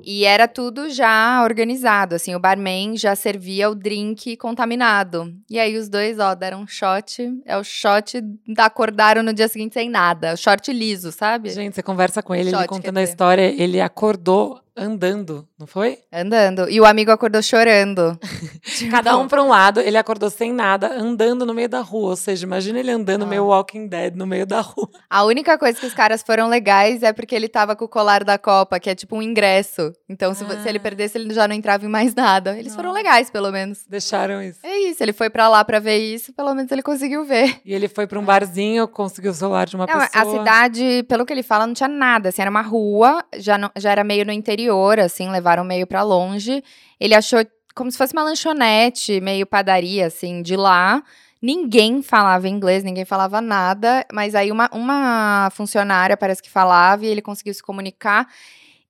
e 0.03 0.25
era 0.25 0.47
tudo 0.47 0.89
já 0.89 1.41
organizado, 1.43 2.15
assim, 2.15 2.35
o 2.35 2.39
barman 2.39 2.97
já 2.97 3.15
servia 3.15 3.69
o 3.69 3.75
drink 3.75 4.35
contaminado. 4.37 5.33
E 5.49 5.57
aí 5.57 5.77
os 5.77 5.87
dois, 5.87 6.19
ó, 6.19 6.35
deram 6.35 6.61
um 6.61 6.67
shot, 6.67 7.21
é 7.45 7.57
o 7.57 7.63
shot 7.63 8.21
da 8.47 8.65
acordaram 8.65 9.23
no 9.23 9.33
dia 9.33 9.47
seguinte 9.47 9.73
sem 9.73 9.89
nada, 9.89 10.35
short 10.35 10.71
liso, 10.73 11.11
sabe? 11.11 11.49
Gente, 11.49 11.75
você 11.75 11.83
conversa 11.83 12.21
com 12.21 12.35
ele, 12.35 12.49
ele 12.49 12.57
Shot, 12.57 12.67
contando 12.67 12.95
quer 12.95 12.99
a 13.01 13.03
história, 13.03 13.61
ele 13.61 13.79
acordou 13.79 14.61
andando, 14.77 15.47
não 15.57 15.65
foi? 15.65 15.99
Andando. 16.11 16.69
E 16.69 16.79
o 16.81 16.85
amigo 16.85 17.11
acordou 17.11 17.41
chorando. 17.41 18.17
Cada 18.91 19.17
um 19.17 19.27
para 19.27 19.41
um 19.43 19.47
lado, 19.49 19.79
ele 19.79 19.97
acordou 19.97 20.29
sem 20.29 20.51
nada, 20.51 20.91
andando 20.93 21.45
no 21.45 21.53
meio 21.53 21.69
da 21.69 21.79
rua. 21.81 22.09
Ou 22.09 22.15
seja, 22.15 22.45
imagina 22.45 22.79
ele 22.79 22.91
andando 22.91 23.23
Ah. 23.23 23.27
meio 23.27 23.45
Walking 23.45 23.87
Dead 23.87 24.15
no 24.15 24.25
meio 24.27 24.45
da 24.45 24.61
rua. 24.61 24.89
A 25.09 25.23
única 25.23 25.57
coisa 25.57 25.79
que 25.79 25.85
os 25.85 25.93
caras 25.93 26.21
foram 26.21 26.47
legais 26.47 27.03
é 27.03 27.13
porque 27.13 27.35
ele 27.35 27.47
tava 27.47 27.75
com 27.75 27.85
o 27.85 27.87
colar 27.89 28.23
da 28.23 28.37
Copa, 28.37 28.79
que 28.79 28.89
é 28.89 28.95
tipo 28.95 29.15
um 29.15 29.21
ingresso. 29.21 29.93
Então, 30.09 30.33
se, 30.33 30.43
vo- 30.43 30.53
se 30.61 30.67
ele 30.67 30.77
Ah. 30.77 30.81
perdesse, 30.81 31.17
ele 31.17 31.33
já 31.33 31.47
não 31.47 31.55
entrava 31.55 31.85
em 31.85 31.89
mais 31.89 32.13
nada. 32.13 32.57
Eles 32.57 32.75
foram 32.75 32.91
legais, 32.91 33.29
pelo 33.29 33.51
menos. 33.51 33.85
Deixaram 33.87 34.41
isso. 34.41 34.59
É 34.63 34.77
isso, 34.89 35.01
ele 35.01 35.13
foi 35.13 35.29
pra 35.29 35.47
lá 35.47 35.63
pra 35.63 35.79
ver 35.79 35.97
isso, 35.97 36.33
pelo 36.33 36.53
menos 36.53 36.71
ele 36.71 36.83
conseguiu 36.83 37.23
ver. 37.23 37.59
E 37.65 37.73
ele 37.73 37.87
foi 37.87 38.05
para 38.07 38.19
um 38.19 38.25
barzinho, 38.25 38.87
conseguiu 38.87 39.31
o 39.31 39.33
celular 39.33 39.65
de 39.67 39.75
uma 39.75 39.85
Não, 39.85 39.99
pessoa. 39.99 40.09
a 40.13 40.25
cidade, 40.39 41.03
pelo 41.07 41.25
que 41.25 41.31
ele 41.33 41.43
fala, 41.43 41.65
não 41.65 41.73
tinha 41.73 41.87
nada. 41.89 42.29
Assim, 42.29 42.41
era 42.41 42.51
uma 42.51 42.61
rua, 42.61 43.23
já, 43.37 43.57
não- 43.57 43.71
já 43.77 43.91
era 43.91 44.03
meio 44.03 44.25
no 44.25 44.31
interior, 44.31 44.64
assim, 45.05 45.29
levaram 45.29 45.63
meio 45.63 45.87
pra 45.87 46.03
longe. 46.03 46.63
Ele 46.99 47.13
achou 47.15 47.45
como 47.75 47.91
se 47.91 47.97
fosse 47.97 48.13
uma 48.13 48.23
lanchonete, 48.23 49.19
meio 49.19 49.45
padaria, 49.45 50.07
assim, 50.07 50.41
de 50.41 50.55
lá. 50.55 51.03
Ninguém 51.41 52.01
falava 52.01 52.47
inglês, 52.47 52.83
ninguém 52.83 53.05
falava 53.05 53.41
nada, 53.41 54.05
mas 54.11 54.33
aí 54.33 54.51
uma, 54.51 54.69
uma 54.71 55.49
funcionária 55.51 56.17
parece 56.17 56.41
que 56.41 56.49
falava 56.49 57.05
e 57.05 57.09
ele 57.09 57.21
conseguiu 57.21 57.53
se 57.53 57.61
comunicar. 57.61 58.27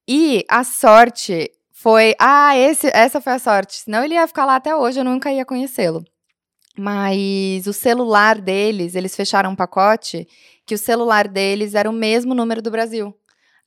E 0.08 0.46
a 0.48 0.64
sorte 0.64 1.52
foi. 1.72 2.16
Ah, 2.20 2.56
esse, 2.58 2.88
essa 2.88 3.20
foi 3.20 3.34
a 3.34 3.40
sorte. 3.40 3.78
Senão 3.78 4.04
ele 4.04 4.14
ia 4.14 4.28
ficar 4.28 4.46
lá 4.46 4.56
até 4.56 4.76
hoje, 4.76 5.00
eu 5.00 5.04
nunca 5.04 5.32
ia 5.32 5.44
conhecê-lo. 5.44 6.06
Mas 6.78 7.68
o 7.68 7.74
celular 7.74 8.40
deles, 8.40 8.96
eles 8.96 9.16
fecharam 9.16 9.52
um 9.52 9.56
pacote 9.56 10.28
que 10.66 10.76
o 10.76 10.78
celular 10.78 11.28
deles 11.28 11.74
era 11.74 11.90
o 11.90 11.94
mesmo 11.94 12.34
número 12.34 12.62
do 12.62 12.72
Brasil. 12.72 13.16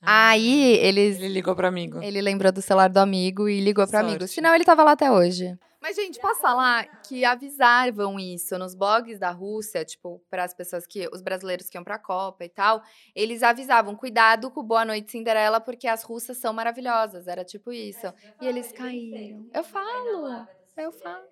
Ah, 0.01 0.29
Aí 0.29 0.77
eles. 0.77 1.17
Ele 1.17 1.29
ligou 1.29 1.55
para 1.55 1.67
amigo. 1.67 2.01
Ele 2.01 2.21
lembrou 2.21 2.51
do 2.51 2.61
celular 2.61 2.89
do 2.89 2.97
amigo 2.99 3.49
e 3.49 3.59
ligou 3.59 3.87
pro 3.87 3.99
amigo. 3.99 4.19
Sorte. 4.19 4.35
Senão 4.35 4.55
ele 4.55 4.63
tava 4.63 4.83
lá 4.83 4.91
até 4.91 5.11
hoje. 5.11 5.57
Mas, 5.81 5.95
gente, 5.95 6.19
posso 6.19 6.41
falar 6.41 7.01
que 7.03 7.23
avisavam 7.23 8.19
isso 8.19 8.57
nos 8.57 8.75
blogs 8.75 9.17
da 9.17 9.31
Rússia, 9.31 9.85
tipo, 9.85 10.21
para 10.29 10.43
as 10.43 10.53
pessoas 10.53 10.85
que. 10.85 11.07
Os 11.13 11.21
brasileiros 11.21 11.69
que 11.69 11.77
iam 11.77 11.83
pra 11.83 11.97
Copa 11.97 12.43
e 12.43 12.49
tal. 12.49 12.81
Eles 13.15 13.43
avisavam: 13.43 13.95
cuidado 13.95 14.51
com 14.51 14.63
Boa 14.63 14.83
Noite 14.83 15.11
Cinderela, 15.11 15.59
porque 15.61 15.87
as 15.87 16.03
russas 16.03 16.37
são 16.37 16.53
maravilhosas. 16.53 17.27
Era 17.27 17.45
tipo 17.45 17.71
isso. 17.71 18.13
E 18.41 18.47
eles 18.47 18.71
caíram. 18.71 19.47
Eu 19.53 19.63
falo. 19.63 20.47
Eu 20.77 20.91
falo. 20.91 21.23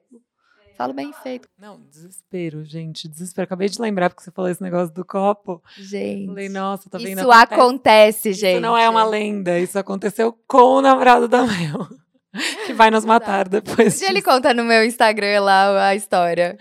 Falo 0.78 0.94
bem 0.94 1.12
feito. 1.24 1.50
Não, 1.58 1.82
desespero, 1.90 2.64
gente. 2.64 3.08
Desespero. 3.08 3.46
Acabei 3.46 3.68
de 3.68 3.82
lembrar 3.82 4.10
porque 4.10 4.24
você 4.24 4.30
falou 4.30 4.52
esse 4.52 4.62
negócio 4.62 4.94
do 4.94 5.04
copo. 5.04 5.62
Gente. 5.76 6.28
Falei, 6.28 6.50
nossa, 6.50 6.88
tá 6.88 7.00
vendo? 7.00 7.20
Isso 7.20 7.32
acontece, 7.32 8.32
gente. 8.32 8.54
Isso 8.54 8.62
não 8.62 8.78
é 8.78 8.88
uma 8.88 9.04
lenda. 9.04 9.60
Isso 9.60 9.80
aconteceu 9.80 10.38
com 10.48 10.78
o 10.78 10.82
namorado 10.82 11.28
da 11.28 11.44
Mel. 11.46 11.88
Que 12.68 12.74
vai 12.74 12.92
nos 12.92 13.04
matar 13.04 13.48
depois. 13.48 13.96
Um 13.96 14.00
dia 14.00 14.10
ele 14.10 14.22
conta 14.22 14.54
no 14.54 14.64
meu 14.64 14.86
Instagram 14.86 15.42
lá 15.42 15.88
a 15.88 15.96
história. 15.96 16.56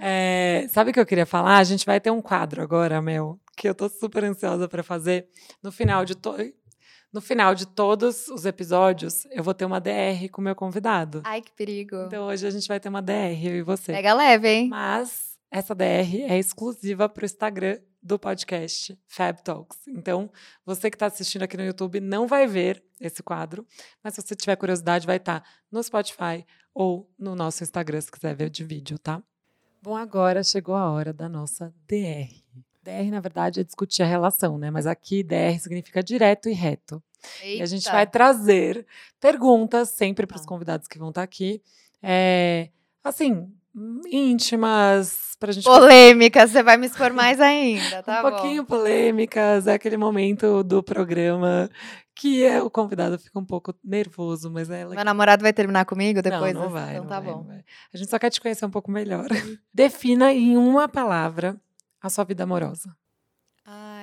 É, 0.00 0.66
sabe 0.70 0.90
o 0.90 0.92
que 0.92 0.98
eu 0.98 1.06
queria 1.06 1.26
falar? 1.26 1.58
A 1.58 1.64
gente 1.64 1.86
vai 1.86 2.00
ter 2.00 2.10
um 2.10 2.20
quadro 2.20 2.60
agora, 2.60 3.00
Mel, 3.00 3.38
que 3.56 3.68
eu 3.68 3.74
tô 3.74 3.88
super 3.88 4.24
ansiosa 4.24 4.66
para 4.66 4.82
fazer. 4.82 5.28
No 5.62 5.70
final 5.70 6.04
de 6.04 6.16
to... 6.16 6.34
no 7.16 7.20
final 7.22 7.54
de 7.54 7.66
todos 7.66 8.28
os 8.28 8.44
episódios, 8.44 9.24
eu 9.30 9.42
vou 9.42 9.54
ter 9.54 9.64
uma 9.64 9.80
DR 9.80 10.28
com 10.30 10.42
o 10.42 10.44
meu 10.44 10.54
convidado. 10.54 11.22
Ai, 11.24 11.40
que 11.40 11.50
perigo. 11.50 11.96
Então 12.06 12.26
hoje 12.26 12.46
a 12.46 12.50
gente 12.50 12.68
vai 12.68 12.78
ter 12.78 12.90
uma 12.90 13.00
DR, 13.00 13.42
eu 13.42 13.56
e 13.56 13.62
você. 13.62 13.90
Pega 13.90 14.12
leve, 14.12 14.46
hein? 14.46 14.68
Mas 14.68 15.38
essa 15.50 15.74
DR 15.74 16.24
é 16.28 16.38
exclusiva 16.38 17.08
para 17.08 17.22
o 17.22 17.24
Instagram 17.24 17.78
do 18.02 18.18
podcast 18.18 18.98
Fab 19.06 19.42
Talks. 19.42 19.78
Então, 19.88 20.30
você 20.62 20.90
que 20.90 20.96
está 20.96 21.06
assistindo 21.06 21.42
aqui 21.42 21.56
no 21.56 21.64
YouTube 21.64 22.00
não 22.00 22.26
vai 22.26 22.46
ver 22.46 22.84
esse 23.00 23.22
quadro, 23.22 23.66
mas 24.04 24.12
se 24.12 24.20
você 24.20 24.36
tiver 24.36 24.56
curiosidade, 24.56 25.06
vai 25.06 25.16
estar 25.16 25.42
no 25.72 25.82
Spotify 25.82 26.44
ou 26.74 27.10
no 27.18 27.34
nosso 27.34 27.62
Instagram, 27.62 28.02
se 28.02 28.12
quiser 28.12 28.36
ver 28.36 28.50
de 28.50 28.62
vídeo, 28.62 28.98
tá? 28.98 29.22
Bom, 29.82 29.96
agora 29.96 30.44
chegou 30.44 30.74
a 30.74 30.90
hora 30.90 31.14
da 31.14 31.30
nossa 31.30 31.72
DR. 31.88 32.28
DR, 32.86 33.10
na 33.10 33.18
verdade, 33.18 33.60
é 33.60 33.64
discutir 33.64 34.04
a 34.04 34.06
relação, 34.06 34.56
né? 34.56 34.70
Mas 34.70 34.86
aqui 34.86 35.24
DR 35.24 35.58
significa 35.58 36.02
direto 36.02 36.48
e 36.48 36.52
reto. 36.52 37.02
E 37.44 37.60
a 37.62 37.66
gente 37.66 37.82
Eita. 37.86 37.92
vai 37.92 38.06
trazer 38.06 38.86
perguntas 39.20 39.88
sempre 39.90 40.26
para 40.26 40.36
os 40.36 40.42
Tá. 40.42 40.48
convidados 40.48 40.86
que 40.88 40.98
vão 40.98 41.08
estar 41.10 41.22
aqui. 41.22 41.62
É, 42.02 42.68
assim, 43.02 43.50
íntimas, 44.10 45.36
para 45.38 45.50
a 45.50 45.52
gente 45.52 45.64
Polêmica, 45.64 46.46
você 46.46 46.62
vai 46.62 46.76
me 46.76 46.86
expor 46.86 47.12
mais 47.14 47.40
ainda, 47.40 48.02
tá 48.02 48.20
um 48.20 48.22
bom? 48.22 48.30
pouquinho 48.30 48.64
polêmicas, 48.64 49.66
é 49.66 49.74
aquele 49.74 49.96
momento 49.96 50.62
do 50.62 50.82
programa 50.82 51.70
que 52.14 52.42
é, 52.44 52.62
o 52.62 52.70
convidado 52.70 53.18
fica 53.18 53.38
um 53.38 53.44
pouco 53.44 53.74
nervoso, 53.84 54.50
mas 54.50 54.70
é 54.70 54.76
legal. 54.78 54.94
Meu 54.94 55.04
namorado 55.04 55.42
vai 55.42 55.52
terminar 55.52 55.84
comigo 55.84 56.22
depois? 56.22 56.54
não, 56.54 56.62
não 56.62 56.70
vai, 56.70 56.92
Então 56.92 57.02
não 57.02 57.10
tá 57.10 57.20
vai, 57.20 57.32
bom. 57.34 57.42
vai. 57.44 57.62
A 57.92 57.96
gente 57.96 58.08
só 58.10 58.18
quer 58.18 58.30
te 58.30 58.40
conhecer 58.40 58.64
um 58.64 58.70
pouco 58.70 58.90
melhor. 58.90 59.26
Defina 59.74 60.32
em 60.32 60.56
uma 60.56 60.88
palavra 60.88 61.60
a 62.00 62.08
sua 62.08 62.24
vida 62.24 62.44
amorosa. 62.44 62.96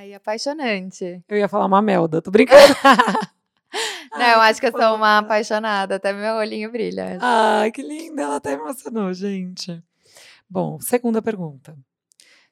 Ai, 0.04 0.14
apaixonante. 0.14 1.24
Eu 1.30 1.38
ia 1.38 1.48
falar 1.48 1.66
uma 1.66 1.82
melda, 1.82 2.22
tô 2.22 2.30
brincando. 2.30 2.60
Não, 4.12 4.26
eu 4.26 4.42
acho 4.42 4.60
que 4.60 4.68
eu 4.68 4.72
sou 4.74 4.96
uma 4.96 5.20
apaixonada, 5.20 5.96
até 5.96 6.12
meu 6.12 6.36
olhinho 6.36 6.70
brilha. 6.70 7.18
Ai, 7.22 7.72
que 7.72 7.82
linda, 7.82 8.24
ela 8.24 8.36
até 8.36 8.52
emocionou, 8.52 9.14
gente. 9.14 9.82
Bom, 10.50 10.78
segunda 10.82 11.22
pergunta. 11.22 11.78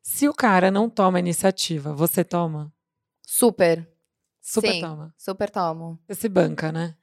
Se 0.02 0.30
o 0.30 0.34
cara 0.34 0.72
não 0.72 0.89
toma 0.89 1.20
iniciativa, 1.20 1.93
você 1.93 2.24
toma? 2.24 2.72
Super, 3.22 3.86
Super 4.39 4.72
Sim. 4.72 4.80
toma. 4.80 5.14
super 5.18 5.49
tomo. 5.49 5.99
Você 6.08 6.22
se 6.22 6.30
banca, 6.30 6.72
né? 6.72 6.95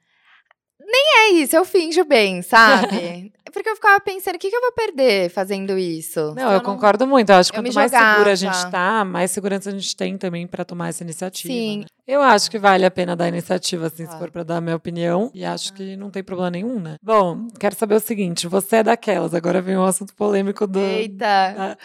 É 1.11 1.31
isso, 1.31 1.55
eu 1.55 1.65
finjo 1.65 2.05
bem, 2.05 2.41
sabe? 2.41 3.31
Porque 3.51 3.67
eu 3.67 3.75
ficava 3.75 3.99
pensando, 3.99 4.35
o 4.35 4.39
que, 4.39 4.49
que 4.49 4.55
eu 4.55 4.61
vou 4.61 4.71
perder 4.71 5.29
fazendo 5.31 5.77
isso? 5.77 6.29
Se 6.29 6.35
Não, 6.35 6.51
eu, 6.53 6.61
concordo 6.61 7.07
muito. 7.07 7.31
Eu 7.31 7.35
acho 7.37 7.51
que 7.51 7.57
eu 7.57 7.63
quanto 7.63 7.73
mais 7.73 7.91
segura 7.91 8.31
a 8.31 8.35
gente 8.35 8.69
tá, 8.71 9.03
mais 9.03 9.31
segurança 9.31 9.69
a 9.69 9.71
gente 9.73 9.95
tem 9.95 10.17
também 10.17 10.45
pra 10.45 10.63
tomar 10.63 10.89
essa 10.89 11.03
iniciativa. 11.03 11.51
Sim. 11.51 11.79
né? 11.79 11.85
Eu 12.07 12.21
acho 12.21 12.49
que 12.49 12.59
vale 12.59 12.85
a 12.85 12.91
pena 12.91 13.15
dar 13.15 13.27
iniciativa, 13.27 13.87
assim, 13.87 14.05
se 14.05 14.13
Ah. 14.13 14.17
for 14.19 14.29
pra 14.29 14.43
dar 14.43 14.57
a 14.57 14.61
minha 14.61 14.75
opinião. 14.75 15.31
E 15.33 15.43
acho 15.43 15.73
que 15.73 15.95
não 15.95 16.11
tem 16.11 16.23
problema 16.23 16.51
nenhum, 16.51 16.79
né? 16.79 16.95
Bom, 17.01 17.47
quero 17.59 17.75
saber 17.75 17.95
o 17.95 17.99
seguinte: 17.99 18.47
você 18.47 18.77
é 18.77 18.83
daquelas, 18.83 19.33
agora 19.33 19.61
vem 19.61 19.77
um 19.77 19.83
assunto 19.85 20.13
polêmico 20.15 20.67
do, 20.67 20.79
Eita. 20.79 21.75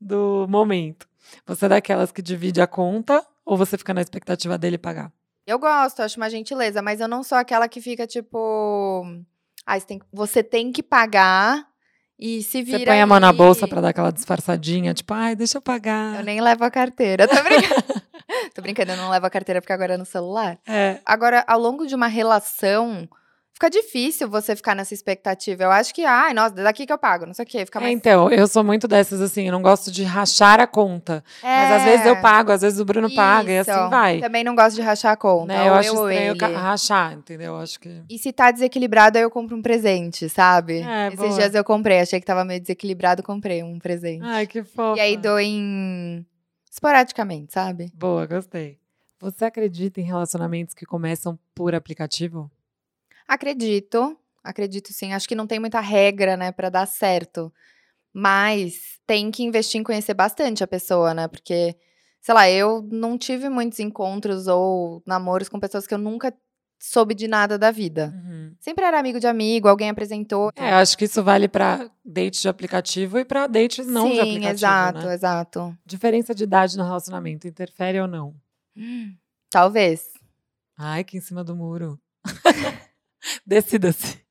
do 0.00 0.46
momento. 0.48 1.06
Você 1.46 1.64
é 1.66 1.68
daquelas 1.70 2.12
que 2.12 2.20
divide 2.22 2.60
a 2.60 2.66
conta 2.66 3.24
ou 3.44 3.56
você 3.56 3.76
fica 3.78 3.94
na 3.94 4.00
expectativa 4.02 4.56
dele 4.58 4.76
pagar? 4.78 5.10
Eu 5.46 5.58
gosto, 5.58 6.00
acho 6.00 6.16
uma 6.16 6.30
gentileza, 6.30 6.80
mas 6.80 7.00
eu 7.00 7.08
não 7.08 7.22
sou 7.22 7.36
aquela 7.36 7.68
que 7.68 7.80
fica 7.80 8.06
tipo. 8.06 9.04
Ah, 9.66 9.78
você 9.78 9.86
tem, 9.86 10.00
você 10.12 10.42
tem 10.42 10.72
que 10.72 10.82
pagar 10.82 11.66
e 12.18 12.42
se 12.42 12.62
vira. 12.62 12.78
Você 12.78 12.84
põe 12.86 13.00
a 13.00 13.06
mão 13.06 13.20
na 13.20 13.32
bolsa 13.32 13.66
pra 13.68 13.80
dar 13.80 13.88
aquela 13.90 14.10
disfarçadinha, 14.10 14.94
tipo, 14.94 15.12
ai, 15.12 15.34
deixa 15.34 15.58
eu 15.58 15.62
pagar. 15.62 16.16
Eu 16.16 16.24
nem 16.24 16.40
levo 16.40 16.64
a 16.64 16.70
carteira. 16.70 17.28
Tô 17.28 17.42
brincando. 17.42 18.02
Tô 18.54 18.62
brincando, 18.62 18.92
eu 18.92 18.96
não 18.96 19.10
levo 19.10 19.26
a 19.26 19.30
carteira 19.30 19.60
porque 19.60 19.72
agora 19.72 19.94
é 19.94 19.96
no 19.96 20.04
celular. 20.06 20.58
É, 20.66 21.00
Agora, 21.04 21.44
ao 21.46 21.58
longo 21.58 21.86
de 21.86 21.94
uma 21.94 22.06
relação, 22.06 23.08
fica 23.54 23.70
difícil 23.70 24.28
você 24.28 24.54
ficar 24.54 24.74
nessa 24.74 24.92
expectativa. 24.92 25.62
Eu 25.64 25.70
acho 25.70 25.94
que, 25.94 26.04
ai, 26.04 26.34
nossa, 26.34 26.54
daqui 26.56 26.84
que 26.84 26.92
eu 26.92 26.98
pago, 26.98 27.24
não 27.24 27.32
sei 27.32 27.44
o 27.44 27.48
quê. 27.48 27.64
Fica 27.64 27.78
É, 27.78 27.82
mais. 27.82 27.94
então, 27.94 28.28
eu 28.30 28.46
sou 28.46 28.62
muito 28.64 28.86
dessas, 28.86 29.20
assim, 29.20 29.46
eu 29.46 29.52
não 29.52 29.62
gosto 29.62 29.90
de 29.92 30.02
rachar 30.04 30.60
a 30.60 30.66
conta. 30.66 31.24
Mas 31.42 31.72
às 31.72 31.82
vezes 31.84 32.04
eu 32.06 32.20
pago, 32.20 32.50
às 32.52 32.60
vezes 32.62 32.78
o 32.80 32.84
Bruno 32.84 33.08
paga, 33.14 33.50
e 33.52 33.58
assim 33.58 33.70
É. 33.70 33.74
Isso. 33.80 33.88
vai. 33.90 34.20
Também 34.20 34.44
não 34.44 34.54
gosto 34.54 34.74
de 34.76 34.82
rachar 34.82 35.12
a 35.12 35.16
conta. 35.16 35.46
Né? 35.54 35.68
Eu 35.68 35.74
acho 35.74 35.88
eu 35.88 35.94
estranho 36.10 36.32
ele. 36.34 36.54
rachar, 36.56 37.12
entendeu? 37.14 37.54
Eu 37.54 37.58
acho 37.60 37.78
que. 37.80 38.02
E 38.10 38.18
se 38.18 38.32
tá 38.32 38.50
desequilibrado, 38.50 39.16
aí 39.16 39.24
eu 39.24 39.30
compro 39.30 39.56
um 39.56 39.62
presente, 39.62 40.28
sabe? 40.28 40.80
É, 40.80 41.06
Esses 41.08 41.18
boa. 41.20 41.32
dias 41.38 41.54
eu 41.54 41.64
comprei, 41.64 42.00
achei 42.00 42.18
que 42.20 42.26
tava 42.26 42.44
meio 42.44 42.60
desequilibrado, 42.60 43.22
comprei 43.22 43.62
um 43.62 43.78
presente. 43.78 44.24
Ai, 44.24 44.46
que 44.46 44.62
fofa. 44.64 44.98
E 44.98 45.00
aí 45.00 45.16
dou 45.16 45.38
em. 45.38 46.26
esporadicamente, 46.70 47.52
sabe? 47.52 47.90
Boa, 47.94 48.26
gostei. 48.26 48.78
Você 49.20 49.44
acredita 49.44 50.00
em 50.00 50.04
relacionamentos 50.04 50.74
que 50.74 50.84
começam 50.84 51.38
por 51.54 51.74
aplicativo? 51.74 52.50
Acredito, 53.26 54.16
acredito 54.42 54.92
sim. 54.92 55.12
Acho 55.12 55.28
que 55.28 55.34
não 55.34 55.46
tem 55.46 55.58
muita 55.58 55.80
regra, 55.80 56.36
né, 56.36 56.52
pra 56.52 56.68
dar 56.68 56.86
certo. 56.86 57.52
Mas 58.12 59.00
tem 59.06 59.30
que 59.30 59.42
investir 59.42 59.80
em 59.80 59.84
conhecer 59.84 60.14
bastante 60.14 60.62
a 60.62 60.66
pessoa, 60.68 61.12
né? 61.12 61.26
Porque, 61.26 61.76
sei 62.20 62.34
lá, 62.34 62.48
eu 62.48 62.82
não 62.90 63.18
tive 63.18 63.48
muitos 63.48 63.80
encontros 63.80 64.46
ou 64.46 65.02
namoros 65.06 65.48
com 65.48 65.58
pessoas 65.58 65.86
que 65.86 65.94
eu 65.94 65.98
nunca 65.98 66.32
soube 66.78 67.14
de 67.14 67.26
nada 67.26 67.58
da 67.58 67.70
vida. 67.70 68.14
Sempre 68.60 68.84
era 68.84 68.98
amigo 69.00 69.18
de 69.18 69.26
amigo, 69.26 69.68
alguém 69.68 69.90
apresentou. 69.90 70.50
É, 70.54 70.70
eu 70.70 70.76
acho 70.76 70.96
que 70.96 71.06
isso 71.06 71.22
vale 71.24 71.48
pra 71.48 71.90
dates 72.04 72.42
de 72.42 72.48
aplicativo 72.48 73.18
e 73.18 73.24
pra 73.24 73.46
dates 73.46 73.86
não 73.86 74.10
de 74.10 74.16
Sim, 74.16 74.20
aplicativo. 74.20 74.52
exato, 74.54 75.06
né? 75.06 75.14
exato. 75.14 75.78
Diferença 75.84 76.34
de 76.34 76.44
idade 76.44 76.76
no 76.76 76.84
relacionamento 76.84 77.48
interfere 77.48 78.00
ou 78.00 78.06
não? 78.06 78.34
Talvez. 79.50 80.08
Ai, 80.76 81.04
que 81.04 81.16
em 81.16 81.20
cima 81.20 81.42
do 81.42 81.56
muro. 81.56 81.98
Decida-se. 83.46 84.24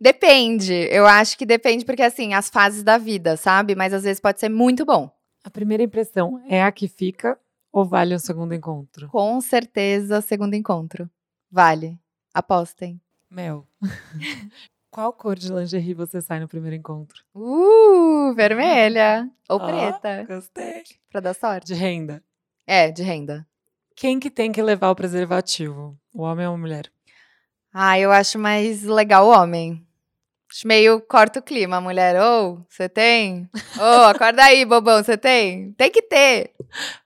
Depende. 0.00 0.74
Eu 0.90 1.06
acho 1.06 1.38
que 1.38 1.46
depende 1.46 1.84
porque, 1.84 2.02
assim, 2.02 2.34
as 2.34 2.48
fases 2.48 2.82
da 2.82 2.98
vida, 2.98 3.36
sabe? 3.36 3.74
Mas 3.74 3.92
às 3.92 4.02
vezes 4.02 4.20
pode 4.20 4.40
ser 4.40 4.48
muito 4.48 4.84
bom. 4.84 5.10
A 5.44 5.50
primeira 5.50 5.82
impressão 5.82 6.42
é 6.48 6.62
a 6.62 6.72
que 6.72 6.88
fica 6.88 7.38
ou 7.72 7.84
vale 7.84 8.14
um 8.14 8.18
segundo 8.18 8.54
encontro? 8.54 9.08
Com 9.08 9.40
certeza, 9.40 10.20
segundo 10.20 10.54
encontro. 10.54 11.08
Vale. 11.50 11.98
Apostem. 12.34 13.00
Mel. 13.30 13.66
Qual 14.90 15.10
cor 15.12 15.38
de 15.38 15.50
lingerie 15.50 15.94
você 15.94 16.20
sai 16.20 16.38
no 16.38 16.46
primeiro 16.46 16.76
encontro? 16.76 17.22
Uh, 17.34 18.34
vermelha. 18.34 19.26
Ou 19.48 19.58
Ó, 19.58 19.66
preta. 19.66 20.24
Gostei. 20.24 20.82
Pra 21.10 21.20
dar 21.20 21.32
sorte. 21.32 21.68
De 21.68 21.74
renda. 21.74 22.22
É, 22.66 22.90
de 22.90 23.02
renda. 23.02 23.46
Quem 23.96 24.20
que 24.20 24.30
tem 24.30 24.52
que 24.52 24.60
levar 24.62 24.90
o 24.90 24.94
preservativo? 24.94 25.98
O 26.14 26.22
homem 26.22 26.46
ou 26.46 26.54
a 26.54 26.58
mulher? 26.58 26.92
Ah, 27.72 27.98
eu 27.98 28.12
acho 28.12 28.38
mais 28.38 28.82
legal 28.82 29.26
o 29.26 29.30
homem. 29.30 29.84
Acho 30.50 30.66
meio 30.68 31.00
corta 31.00 31.38
o 31.40 31.42
clima. 31.42 31.76
A 31.76 31.80
mulher, 31.80 32.20
ô, 32.20 32.58
você 32.68 32.88
tem? 32.88 33.48
Ô, 33.78 34.04
acorda 34.04 34.44
aí, 34.44 34.64
bobão, 34.64 35.02
você 35.02 35.16
tem? 35.16 35.72
Tem 35.72 35.90
que 35.90 36.02
ter. 36.02 36.52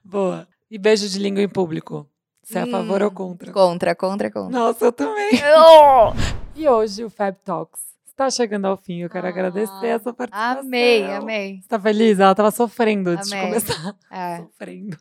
Boa. 0.03 0.47
E 0.69 0.77
beijo 0.77 1.07
de 1.07 1.17
língua 1.17 1.41
em 1.41 1.47
público? 1.47 2.05
Você 2.43 2.59
é 2.59 2.61
a 2.63 2.67
favor 2.67 3.01
Hum, 3.01 3.05
ou 3.05 3.11
contra? 3.11 3.51
Contra, 3.51 3.95
contra, 3.95 4.31
contra. 4.31 4.57
Nossa, 4.59 4.85
eu 4.85 4.91
também. 4.91 5.31
Oh, 5.57 6.11
E 6.55 6.67
hoje 6.67 7.03
o 7.03 7.09
Fab 7.09 7.35
Talks 7.45 7.81
está 8.07 8.29
chegando 8.29 8.65
ao 8.65 8.75
fim. 8.77 8.99
Eu 9.01 9.09
quero 9.09 9.27
Ah, 9.27 9.29
agradecer 9.29 9.91
a 9.91 9.99
sua 9.99 10.13
participação. 10.13 10.59
amei, 10.61 11.03
amei. 11.13 11.59
Você 11.61 11.67
tá 11.67 11.79
feliz? 11.79 12.19
Ela 12.19 12.33
tava 12.35 12.49
sofrendo 12.51 13.11
antes 13.11 13.29
de 13.29 13.35
Amei. 13.35 13.47
começar. 13.47 13.95
É. 14.11 14.37
Sofrendo. 14.43 14.97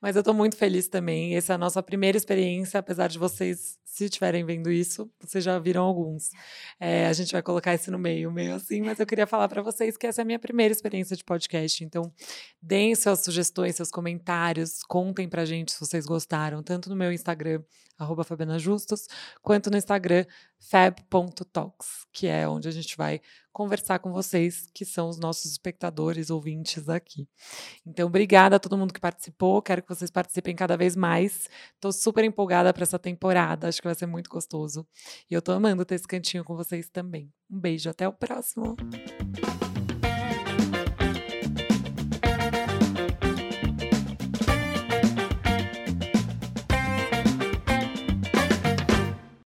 Mas 0.00 0.16
eu 0.16 0.22
tô 0.22 0.32
muito 0.32 0.56
feliz 0.56 0.88
também. 0.88 1.36
Essa 1.36 1.52
é 1.52 1.56
a 1.56 1.58
nossa 1.58 1.82
primeira 1.82 2.16
experiência, 2.16 2.78
apesar 2.78 3.08
de 3.08 3.18
vocês, 3.18 3.78
se 3.84 4.04
estiverem 4.04 4.44
vendo 4.44 4.70
isso, 4.70 5.10
vocês 5.20 5.42
já 5.42 5.58
viram 5.58 5.82
alguns. 5.82 6.30
É, 6.78 7.06
a 7.06 7.12
gente 7.12 7.32
vai 7.32 7.42
colocar 7.42 7.74
esse 7.74 7.90
no 7.90 7.98
meio, 7.98 8.30
meio 8.30 8.54
assim, 8.54 8.80
mas 8.80 9.00
eu 9.00 9.06
queria 9.06 9.26
falar 9.26 9.48
para 9.48 9.60
vocês 9.60 9.96
que 9.96 10.06
essa 10.06 10.20
é 10.20 10.22
a 10.22 10.24
minha 10.24 10.38
primeira 10.38 10.72
experiência 10.72 11.16
de 11.16 11.24
podcast. 11.24 11.82
Então, 11.82 12.12
deem 12.62 12.94
suas 12.94 13.24
sugestões, 13.24 13.74
seus 13.74 13.90
comentários, 13.90 14.82
contem 14.84 15.28
pra 15.28 15.44
gente 15.44 15.72
se 15.72 15.80
vocês 15.80 16.06
gostaram, 16.06 16.62
tanto 16.62 16.88
no 16.88 16.96
meu 16.96 17.12
Instagram, 17.12 17.60
arroba 17.98 18.24
Fabiana 18.24 18.58
Justus, 18.58 19.08
quanto 19.42 19.70
no 19.70 19.76
Instagram, 19.76 20.24
fab.talks, 20.58 22.06
que 22.12 22.26
é 22.26 22.48
onde 22.48 22.68
a 22.68 22.70
gente 22.70 22.96
vai 22.96 23.20
conversar 23.52 23.98
com 23.98 24.12
vocês, 24.12 24.68
que 24.72 24.84
são 24.84 25.08
os 25.08 25.18
nossos 25.18 25.50
espectadores, 25.50 26.30
ouvintes 26.30 26.88
aqui. 26.88 27.28
Então, 27.84 28.06
obrigada 28.06 28.56
a 28.56 28.58
todo 28.60 28.78
mundo 28.78 28.94
que 28.94 29.00
participou. 29.00 29.60
Quero 29.60 29.82
que 29.82 29.88
vocês 29.88 30.10
participem 30.10 30.54
cada 30.54 30.76
vez 30.76 30.94
mais. 30.94 31.48
Tô 31.80 31.90
super 31.90 32.24
empolgada 32.24 32.72
para 32.72 32.84
essa 32.84 32.98
temporada. 32.98 33.68
Acho 33.68 33.80
que 33.82 33.88
vai 33.88 33.96
ser 33.96 34.06
muito 34.06 34.30
gostoso. 34.30 34.86
E 35.28 35.34
eu 35.34 35.42
tô 35.42 35.50
amando 35.50 35.84
ter 35.84 35.96
esse 35.96 36.06
cantinho 36.06 36.44
com 36.44 36.54
vocês 36.54 36.88
também. 36.88 37.32
Um 37.50 37.58
beijo, 37.58 37.90
até 37.90 38.06
o 38.06 38.12
próximo. 38.12 38.76